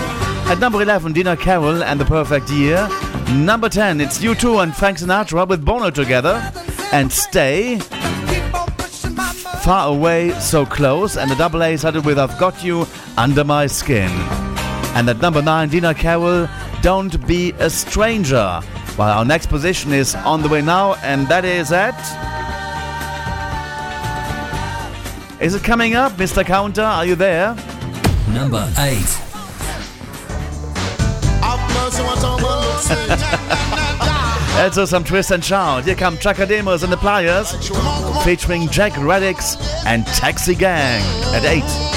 At 0.46 0.58
number 0.60 0.80
11, 0.80 1.12
Dina 1.12 1.36
Carroll 1.36 1.84
and 1.84 2.00
The 2.00 2.06
Perfect 2.06 2.48
Year. 2.48 2.88
Number 3.32 3.68
10, 3.68 4.00
it's 4.00 4.18
U2 4.20 4.62
and 4.62 4.74
Frank 4.74 4.96
Sinatra 4.96 5.46
with 5.46 5.62
Bono 5.62 5.90
together. 5.90 6.40
And 6.90 7.12
Stay. 7.12 7.80
Far 9.62 9.88
Away, 9.88 10.30
So 10.40 10.64
Close. 10.64 11.18
And 11.18 11.30
the 11.30 11.36
double 11.36 11.62
A 11.62 11.76
started 11.76 12.06
with 12.06 12.18
I've 12.18 12.38
Got 12.38 12.64
You 12.64 12.86
Under 13.18 13.44
My 13.44 13.66
Skin. 13.66 14.39
And 14.94 15.08
at 15.08 15.20
number 15.20 15.40
9, 15.40 15.68
Dina 15.68 15.94
Carroll, 15.94 16.48
Don't 16.82 17.26
Be 17.26 17.52
a 17.58 17.70
Stranger. 17.70 18.60
While 18.96 19.18
our 19.18 19.24
next 19.24 19.46
position 19.46 19.92
is 19.92 20.14
on 20.14 20.42
the 20.42 20.48
way 20.48 20.60
now, 20.62 20.94
and 20.96 21.26
that 21.28 21.44
is 21.44 21.72
at. 21.72 21.96
Is 25.40 25.54
it 25.54 25.62
coming 25.62 25.94
up, 25.94 26.12
Mr. 26.12 26.44
Counter? 26.44 26.82
Are 26.82 27.06
you 27.06 27.14
there? 27.14 27.54
Number 28.28 28.70
8. 28.78 29.26
Let's 34.60 34.90
some 34.90 35.04
twist 35.04 35.30
and 35.30 35.42
shout. 35.42 35.84
Here 35.84 35.94
come 35.94 36.18
Chaka 36.18 36.44
Demus 36.44 36.82
and 36.82 36.92
the 36.92 36.96
Pliers, 36.98 37.52
featuring 38.24 38.68
Jack 38.68 38.92
Radics 38.92 39.56
and 39.86 40.06
Taxi 40.06 40.54
Gang 40.54 41.00
at 41.34 41.44
8. 41.44 41.89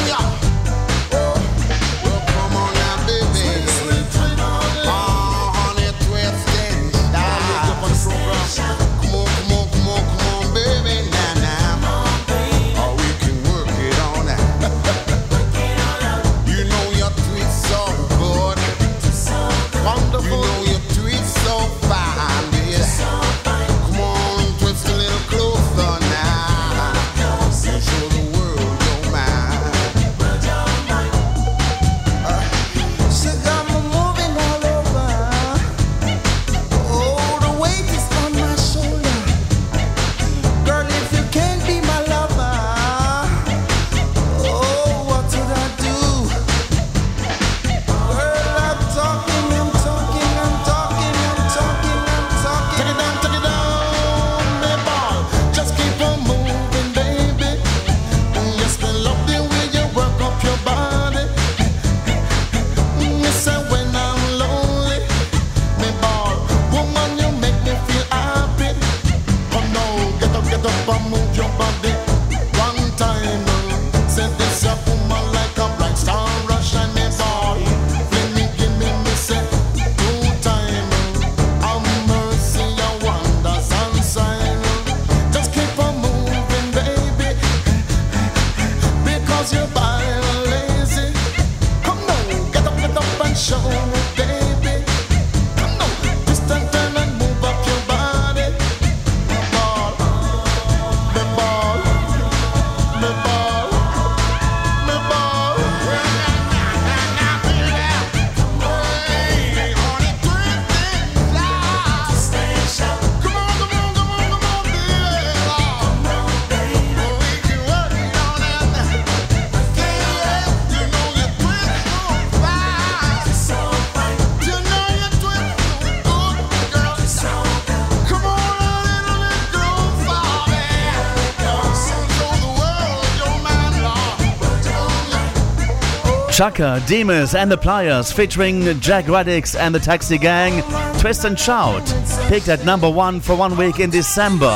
Chaka, 136.43 136.83
Demus 136.87 137.35
and 137.35 137.49
the 137.49 137.55
Pliers 137.55 138.11
featuring 138.11 138.77
Jack 138.81 139.05
Radics 139.05 139.57
and 139.57 139.73
the 139.73 139.79
Taxi 139.79 140.17
Gang, 140.17 140.61
Twist 140.99 141.23
and 141.23 141.39
Shout, 141.39 141.85
picked 142.27 142.49
at 142.49 142.65
number 142.65 142.89
one 142.89 143.21
for 143.21 143.33
one 143.33 143.55
week 143.55 143.79
in 143.79 143.89
December 143.89 144.51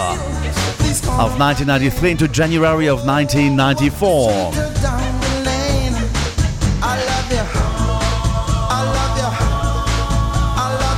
of 1.15 1.39
1993 1.39 2.11
into 2.11 2.27
January 2.27 2.87
of 2.87 3.05
1994. 3.05 4.51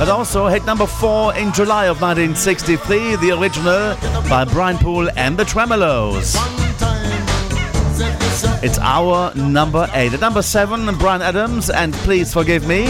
But 0.00 0.08
also 0.08 0.48
hit 0.48 0.64
number 0.64 0.88
four 0.88 1.36
in 1.36 1.52
July 1.52 1.84
of 1.84 2.02
1963, 2.02 3.14
the 3.14 3.30
original 3.30 3.94
by 4.28 4.44
Brian 4.44 4.76
Poole 4.76 5.08
and 5.14 5.38
the 5.38 5.44
Tremeloes. 5.44 6.49
It's 8.62 8.78
our 8.78 9.34
number 9.34 9.88
eight. 9.94 10.12
At 10.12 10.20
number 10.20 10.42
seven, 10.42 10.96
Bryan 10.98 11.22
Adams 11.22 11.70
and 11.70 11.92
Please 11.94 12.32
Forgive 12.32 12.66
Me. 12.66 12.86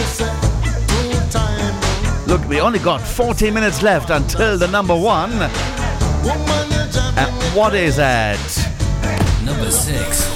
Look, 2.27 2.47
we 2.49 2.61
only 2.61 2.79
got 2.79 3.01
40 3.01 3.51
minutes 3.51 3.83
left 3.83 4.11
until 4.11 4.59
the 4.59 4.69
number 4.69 4.97
one. 4.97 5.33
And 5.33 7.57
what 7.57 7.75
is 7.75 7.97
that? 7.97 8.39
Number 9.45 9.71
six. 9.71 10.29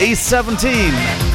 E17. 0.00 1.29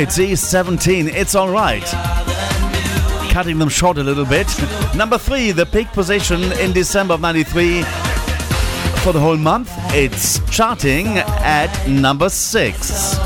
Succeed. 0.00 0.24
at 0.24 0.32
It's 0.32 0.42
East 0.42 0.50
17. 0.50 1.08
It's 1.08 1.34
all 1.34 1.50
right. 1.50 1.84
Cutting 3.32 3.58
them 3.58 3.68
short 3.68 3.98
a 3.98 4.02
little 4.02 4.24
bit. 4.24 4.46
Number 4.94 5.18
three, 5.18 5.52
the 5.52 5.66
peak 5.66 5.88
position 5.92 6.42
in 6.58 6.72
December 6.72 7.14
of 7.14 7.20
93 7.20 7.82
for 9.02 9.12
the 9.12 9.20
whole 9.20 9.36
month. 9.36 9.70
It's 9.92 10.40
charting 10.50 11.06
at 11.18 11.86
number 11.88 12.28
six. 12.28 13.16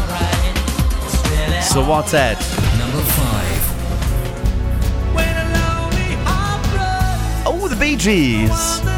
So 1.62 1.82
what's 1.88 2.12
that? 2.12 2.38
Number 2.78 3.02
five. 3.02 3.44
Oh, 7.46 7.68
the 7.68 7.76
Bee 7.76 7.96
Gees. 7.96 8.93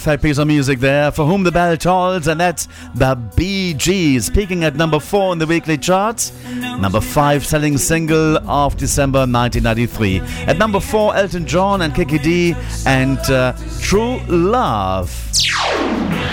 perfect 0.00 0.22
piece 0.22 0.38
of 0.38 0.46
music 0.46 0.80
there 0.80 1.12
for 1.12 1.26
Whom 1.26 1.42
the 1.42 1.52
Bell 1.52 1.76
Tolls, 1.76 2.26
and 2.26 2.40
that's 2.40 2.66
the 2.94 3.16
Bee 3.36 3.74
Gees 3.74 4.30
peaking 4.30 4.64
at 4.64 4.74
number 4.74 4.98
four 4.98 5.34
in 5.34 5.38
the 5.38 5.46
weekly 5.46 5.76
charts, 5.76 6.32
number 6.54 7.02
five 7.02 7.44
selling 7.44 7.76
single 7.76 8.38
of 8.48 8.78
December 8.78 9.26
1993. 9.26 10.20
At 10.46 10.56
number 10.56 10.80
four, 10.80 11.14
Elton 11.14 11.44
John 11.44 11.82
and 11.82 11.94
Kiki 11.94 12.16
Dee 12.16 12.54
and 12.86 13.18
uh, 13.30 13.52
True 13.78 14.20
Love. 14.26 15.10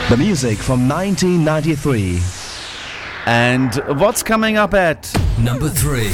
The 0.09 0.15
music 0.17 0.59
from 0.59 0.87
1993. 0.87 2.21
And 3.25 3.99
what's 3.99 4.23
coming 4.23 4.55
up 4.55 4.73
at 4.73 5.13
number 5.37 5.67
three? 5.67 6.13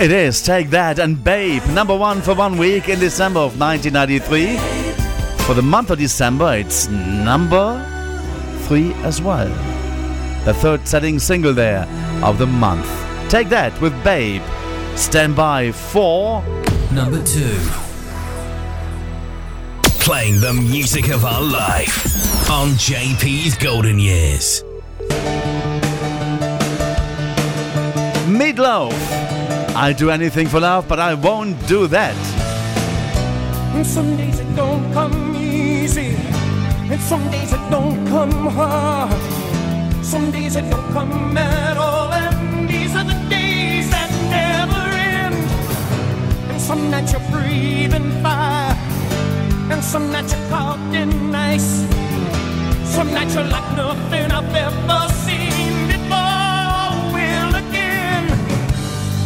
It 0.00 0.12
is 0.12 0.40
Take 0.40 0.70
That 0.70 0.98
and 0.98 1.22
Babe, 1.22 1.62
number 1.66 1.94
one 1.94 2.22
for 2.22 2.34
one 2.34 2.56
week 2.56 2.88
in 2.88 2.98
December 2.98 3.40
of 3.40 3.60
1993. 3.60 4.56
For 5.44 5.52
the 5.52 5.60
month 5.60 5.90
of 5.90 5.98
December, 5.98 6.56
it's 6.56 6.88
number 6.88 7.76
three 8.62 8.94
as 9.04 9.20
well. 9.20 9.48
The 10.46 10.54
third-selling 10.54 11.18
single 11.18 11.52
there 11.52 11.86
of 12.24 12.38
the 12.38 12.46
month. 12.46 12.88
Take 13.28 13.50
That 13.50 13.78
with 13.82 13.92
Babe. 14.02 14.40
Stand 14.96 15.36
by 15.36 15.70
for 15.70 16.42
number 16.90 17.22
two. 17.22 17.58
Playing 20.00 20.40
the 20.40 20.54
music 20.54 21.10
of 21.10 21.26
our 21.26 21.42
life 21.42 22.48
on 22.50 22.68
JP's 22.70 23.54
Golden 23.58 23.98
Years. 23.98 24.64
Meatloaf. 28.26 29.39
I'll 29.74 29.94
do 29.94 30.10
anything 30.10 30.48
for 30.48 30.60
love, 30.60 30.88
but 30.88 30.98
I 30.98 31.14
won't 31.14 31.56
do 31.66 31.86
that. 31.88 32.16
And 33.74 33.86
some 33.86 34.16
days 34.16 34.38
it 34.40 34.56
don't 34.56 34.92
come 34.92 35.36
easy, 35.36 36.16
and 36.90 37.00
some 37.00 37.30
days 37.30 37.52
it 37.52 37.70
don't 37.70 38.06
come 38.08 38.46
hard. 38.48 39.12
Some 40.04 40.30
days 40.32 40.56
it 40.56 40.68
don't 40.68 40.92
come 40.92 41.38
at 41.38 41.76
all, 41.76 42.12
and 42.12 42.68
these 42.68 42.94
are 42.96 43.04
the 43.04 43.18
days 43.30 43.88
that 43.90 44.10
never 44.28 44.82
end. 45.16 45.36
And 46.50 46.60
some 46.60 46.90
nights 46.90 47.12
you're 47.12 47.30
breathing 47.30 48.10
fire, 48.22 48.74
and 49.70 49.82
some 49.82 50.10
nights 50.10 50.32
you're 50.32 50.48
caught 50.48 50.80
in 50.94 51.34
ice. 51.34 51.86
Some 52.84 53.14
nights 53.14 53.34
you're 53.34 53.44
like 53.44 53.76
nothing 53.76 54.30
I've 54.32 54.54
ever 54.54 55.08
seen. 55.14 55.19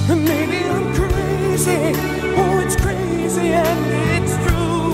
Maybe 0.06 0.58
I'm 0.58 0.94
crazy. 0.94 1.94
Oh, 2.36 2.60
it's 2.62 2.76
crazy 2.76 3.48
and 3.48 4.24
it's 4.24 4.36
true. 4.44 4.92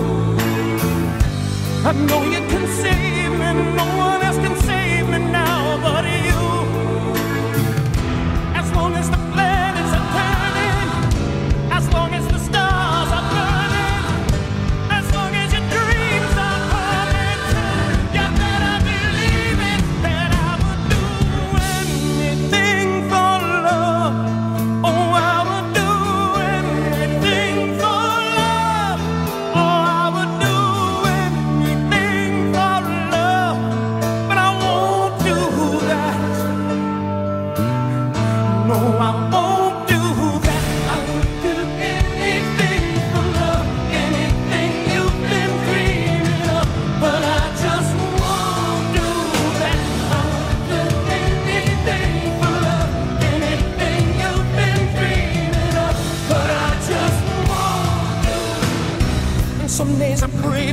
I 1.85 1.93
know 1.93 2.23
you 2.23 2.41
can 2.49 2.66
save 2.81 3.32
me. 3.32 3.53
No 3.74 3.85
one 3.97 4.23
else 4.23 4.37
can 4.37 4.55
save 4.57 4.66
me. 4.69 4.70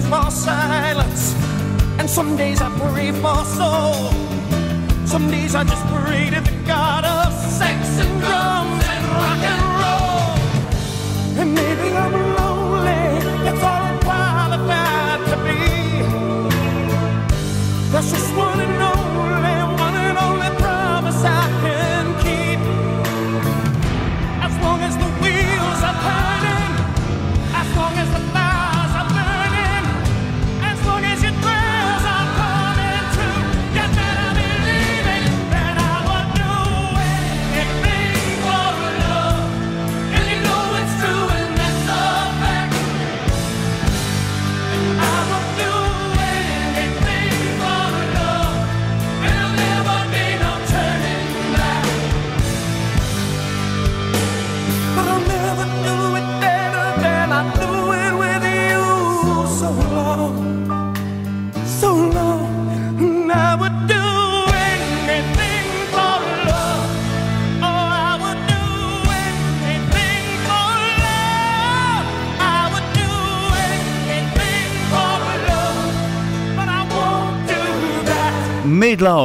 for 0.10 0.32
silence, 0.32 1.36
and 2.00 2.10
some 2.10 2.38
days 2.38 2.62
I 2.62 2.70
pray 2.80 3.12
for 3.12 3.44
soul. 3.44 4.12
Some 5.06 5.30
days 5.30 5.54
I 5.56 5.64
just 5.64 5.86
pray 5.88 6.30
to 6.30 6.47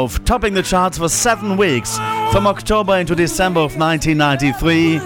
Meatloaf 0.02 0.24
topping 0.24 0.54
the 0.54 0.62
charts 0.62 0.96
for 0.98 1.08
seven 1.08 1.56
weeks 1.56 1.96
from 2.32 2.44
October 2.46 2.96
into 2.96 3.14
December 3.14 3.60
of 3.60 3.76
1993. 3.76 4.96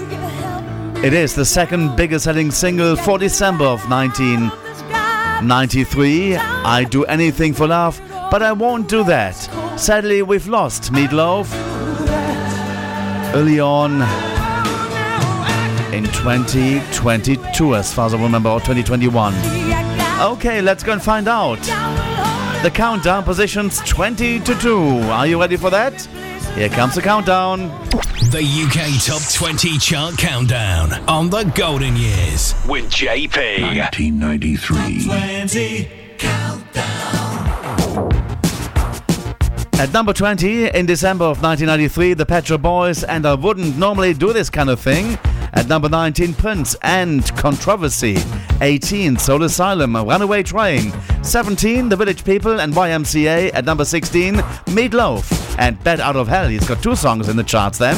It 1.07 1.13
is 1.13 1.35
the 1.35 1.45
second 1.45 1.97
biggest 1.97 2.25
selling 2.25 2.51
single 2.51 2.97
for 2.97 3.19
December 3.19 3.67
of 3.67 3.87
1993. 3.91 6.37
I 6.37 6.85
do 6.85 7.05
anything 7.05 7.53
for 7.53 7.67
love, 7.67 8.01
but 8.31 8.43
I 8.43 8.53
won't 8.53 8.89
do 8.89 9.05
that. 9.05 9.35
Sadly, 9.79 10.23
we've 10.23 10.49
lost 10.49 10.91
Meatloaf 10.93 11.53
early 13.35 13.61
on 13.61 14.01
in 15.93 16.05
2022, 16.05 17.75
as 17.75 17.93
far 17.93 18.07
as 18.07 18.15
I 18.15 18.23
remember, 18.23 18.49
or 18.49 18.61
2021. 18.61 19.35
Okay, 20.21 20.63
let's 20.63 20.83
go 20.83 20.93
and 20.93 21.03
find 21.03 21.29
out. 21.29 21.59
The 22.63 22.71
countdown 22.73 23.23
positions 23.23 23.79
20 23.81 24.41
to 24.41 24.55
2. 24.59 24.79
Are 25.11 25.27
you 25.27 25.41
ready 25.41 25.57
for 25.57 25.71
that? 25.71 26.03
Here 26.57 26.69
comes 26.69 26.95
the 26.95 27.03
countdown. 27.03 27.69
The 28.31 28.43
UK 28.43 29.01
Top 29.05 29.23
20 29.33 29.79
Chart 29.79 30.17
Countdown 30.19 30.93
on 31.09 31.31
the 31.31 31.45
Golden 31.55 31.95
Years 31.97 32.55
with 32.67 32.91
JP. 32.91 33.61
1993. 33.77 35.05
20 35.05 35.89
Countdown. 36.19 36.57
At 39.79 39.93
number 39.93 40.15
20, 40.15 40.69
in 40.71 40.87
December 40.87 41.27
of 41.27 41.43
1993, 41.43 42.15
the 42.15 42.25
Pet 42.25 42.47
Shop 42.47 42.63
Boys, 42.63 43.05
and 43.05 43.27
I 43.27 43.35
wouldn't 43.35 43.77
normally 43.77 44.15
do 44.15 44.33
this 44.33 44.49
kind 44.49 44.71
of 44.71 44.81
thing. 44.81 45.19
At 45.53 45.69
number 45.69 45.91
19, 45.91 46.33
Prince 46.35 46.75
and 46.83 47.23
Controversy. 47.37 48.17
18, 48.61 49.17
Soul 49.19 49.43
Asylum, 49.43 49.97
Runaway 49.97 50.43
Train. 50.43 50.93
17, 51.23 51.89
The 51.89 51.97
Village 51.97 52.25
People 52.25 52.61
and 52.61 52.73
YMCA. 52.73 53.53
At 53.55 53.65
number 53.65 53.85
16, 53.85 54.35
Meatloaf 54.35 55.57
and 55.59 55.83
Bat 55.83 56.01
Out 56.01 56.17
of 56.17 56.29
Hell. 56.29 56.49
He's 56.49 56.67
got 56.67 56.83
two 56.83 56.97
songs 56.97 57.29
in 57.29 57.37
the 57.37 57.45
charts 57.45 57.79
then. 57.79 57.97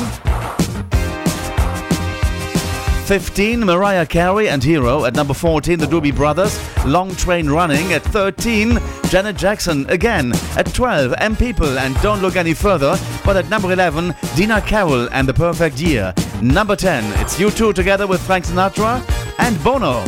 15, 3.06 3.64
Mariah 3.64 4.04
Carey 4.04 4.50
and 4.50 4.62
Hero. 4.62 5.06
At 5.06 5.14
number 5.14 5.32
14, 5.32 5.78
the 5.78 5.86
Doobie 5.86 6.14
Brothers, 6.14 6.60
Long 6.84 7.14
Train 7.16 7.48
Running. 7.48 7.94
At 7.94 8.02
13, 8.02 8.78
Janet 9.08 9.36
Jackson 9.36 9.88
again. 9.88 10.32
At 10.56 10.74
12, 10.74 11.14
M 11.16 11.34
People 11.34 11.78
and 11.78 11.98
Don't 12.02 12.20
Look 12.20 12.36
Any 12.36 12.52
Further. 12.52 12.98
But 13.24 13.36
at 13.36 13.48
number 13.48 13.72
11, 13.72 14.14
Dina 14.36 14.60
Carroll 14.60 15.08
and 15.12 15.26
The 15.26 15.32
Perfect 15.32 15.80
Year. 15.80 16.12
Number 16.42 16.76
10, 16.76 17.04
it's 17.22 17.38
U2 17.38 17.74
together 17.74 18.06
with 18.06 18.20
Frank 18.20 18.44
Sinatra 18.44 19.02
and 19.38 19.62
Bono. 19.64 20.04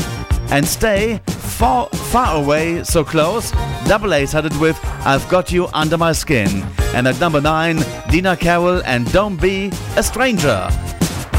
And 0.50 0.66
Stay, 0.66 1.20
Far, 1.26 1.88
far 1.88 2.42
Away, 2.42 2.82
So 2.84 3.04
Close. 3.04 3.52
Double 3.86 4.14
A 4.14 4.26
started 4.26 4.56
with 4.58 4.78
I've 5.04 5.28
Got 5.28 5.52
You 5.52 5.68
Under 5.74 5.98
My 5.98 6.12
Skin. 6.12 6.64
And 6.94 7.06
at 7.06 7.20
number 7.20 7.40
9, 7.40 7.78
Dina 8.10 8.36
Carroll 8.36 8.82
and 8.84 9.10
Don't 9.12 9.40
Be 9.40 9.70
a 9.96 10.02
Stranger. 10.02 10.68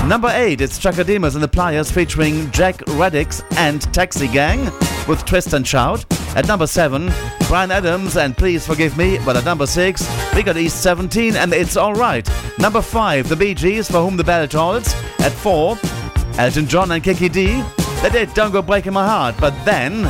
Number 0.05 0.29
8, 0.33 0.61
it's 0.61 0.79
Chaka 0.79 1.03
Demus 1.03 1.35
and 1.35 1.43
the 1.43 1.47
Pliers 1.47 1.91
featuring 1.91 2.49
Jack 2.51 2.77
Radics 2.85 3.43
and 3.57 3.81
Taxi 3.93 4.27
Gang 4.27 4.65
with 5.07 5.25
Twist 5.25 5.53
and 5.53 5.67
Shout. 5.67 6.05
At 6.35 6.47
number 6.47 6.67
7, 6.67 7.11
Bryan 7.47 7.71
Adams 7.71 8.15
and 8.15 8.38
Please 8.38 8.65
Forgive 8.65 8.97
Me. 8.97 9.19
But 9.25 9.35
at 9.35 9.43
number 9.43 9.65
6, 9.67 10.33
we 10.35 10.43
got 10.43 10.55
East 10.55 10.81
17 10.81 11.35
and 11.35 11.53
It's 11.53 11.75
Alright. 11.75 12.29
Number 12.59 12.81
5, 12.81 13.27
The 13.27 13.35
Bee 13.35 13.53
Gees 13.53 13.89
for 13.89 14.01
Whom 14.01 14.15
the 14.15 14.23
Bell 14.23 14.47
Tolls. 14.47 14.93
At 15.19 15.31
4, 15.31 15.77
Elton 16.38 16.67
John 16.67 16.91
and 16.91 17.03
Kiki 17.03 17.27
Dee. 17.27 17.63
They 18.02 18.10
did 18.10 18.34
Don't 18.34 18.52
Go 18.52 18.64
Breaking 18.64 18.94
My 18.94 19.06
Heart. 19.06 19.36
But 19.40 19.53
then, 19.64 20.10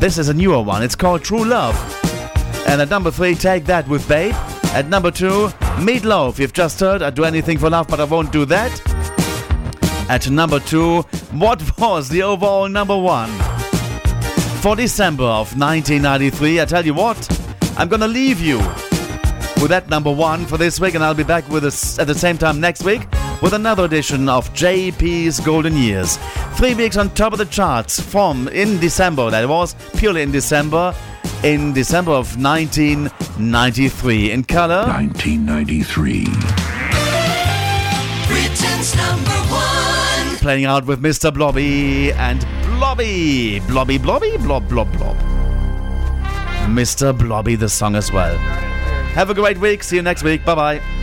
this 0.00 0.18
is 0.18 0.28
a 0.28 0.34
newer 0.34 0.60
one. 0.60 0.82
It's 0.82 0.96
called 0.96 1.22
True 1.22 1.44
Love. 1.44 1.76
And 2.66 2.82
at 2.82 2.90
number 2.90 3.12
3, 3.12 3.36
Take 3.36 3.64
That 3.66 3.86
with 3.86 4.08
Babe. 4.08 4.34
At 4.74 4.88
number 4.88 5.12
2, 5.12 5.28
Meatloaf. 5.78 6.40
You've 6.40 6.52
just 6.52 6.80
heard 6.80 7.00
I'd 7.00 7.14
do 7.14 7.22
anything 7.22 7.58
for 7.58 7.70
love, 7.70 7.86
but 7.86 8.00
I 8.00 8.04
won't 8.04 8.32
do 8.32 8.44
that. 8.46 8.72
At 10.10 10.28
number 10.28 10.58
2, 10.58 11.02
what 11.30 11.78
was 11.78 12.08
the 12.08 12.24
overall 12.24 12.68
number 12.68 12.98
1? 12.98 13.30
For 14.62 14.74
December 14.74 15.22
of 15.22 15.56
1993, 15.56 16.60
I 16.60 16.64
tell 16.64 16.84
you 16.84 16.94
what, 16.94 17.16
I'm 17.78 17.88
gonna 17.88 18.08
leave 18.08 18.40
you 18.40 18.58
with 19.60 19.68
that 19.68 19.88
number 19.88 20.10
1 20.10 20.46
for 20.46 20.58
this 20.58 20.80
week, 20.80 20.96
and 20.96 21.04
I'll 21.04 21.14
be 21.14 21.22
back 21.22 21.48
with 21.48 21.64
us 21.64 22.00
at 22.00 22.08
the 22.08 22.16
same 22.16 22.36
time 22.36 22.58
next 22.58 22.82
week 22.82 23.02
with 23.42 23.52
another 23.54 23.84
edition 23.84 24.28
of 24.28 24.48
JP's 24.54 25.40
Golden 25.40 25.76
Years. 25.76 26.16
Three 26.54 26.74
weeks 26.74 26.96
on 26.96 27.10
top 27.10 27.32
of 27.32 27.38
the 27.38 27.44
charts 27.46 28.00
from 28.00 28.46
in 28.48 28.78
December, 28.78 29.30
that 29.30 29.48
was 29.48 29.74
purely 29.96 30.22
in 30.22 30.30
December, 30.30 30.94
in 31.42 31.72
December 31.72 32.12
of 32.12 32.40
1993. 32.40 34.30
In 34.30 34.44
color, 34.44 34.86
1993. 34.86 36.24
Britain's 38.28 38.94
number 38.96 39.30
one. 39.50 40.36
playing 40.38 40.64
out 40.64 40.86
with 40.86 41.02
Mr. 41.02 41.34
Blobby 41.34 42.12
and 42.12 42.46
Blobby. 42.64 43.58
Blobby, 43.60 43.98
Blobby, 43.98 44.36
Blob, 44.38 44.68
Blob, 44.68 44.92
Blob. 44.96 45.16
Mr. 46.68 47.12
Blobby, 47.16 47.56
the 47.56 47.68
song 47.68 47.96
as 47.96 48.12
well. 48.12 48.36
Have 49.14 49.30
a 49.30 49.34
great 49.34 49.58
week. 49.58 49.82
See 49.82 49.96
you 49.96 50.02
next 50.02 50.22
week. 50.22 50.44
Bye 50.44 50.54
bye. 50.54 51.01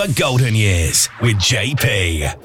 The 0.00 0.10
Golden 0.18 0.54
Years 0.54 1.10
with 1.20 1.36
JP. 1.36 2.39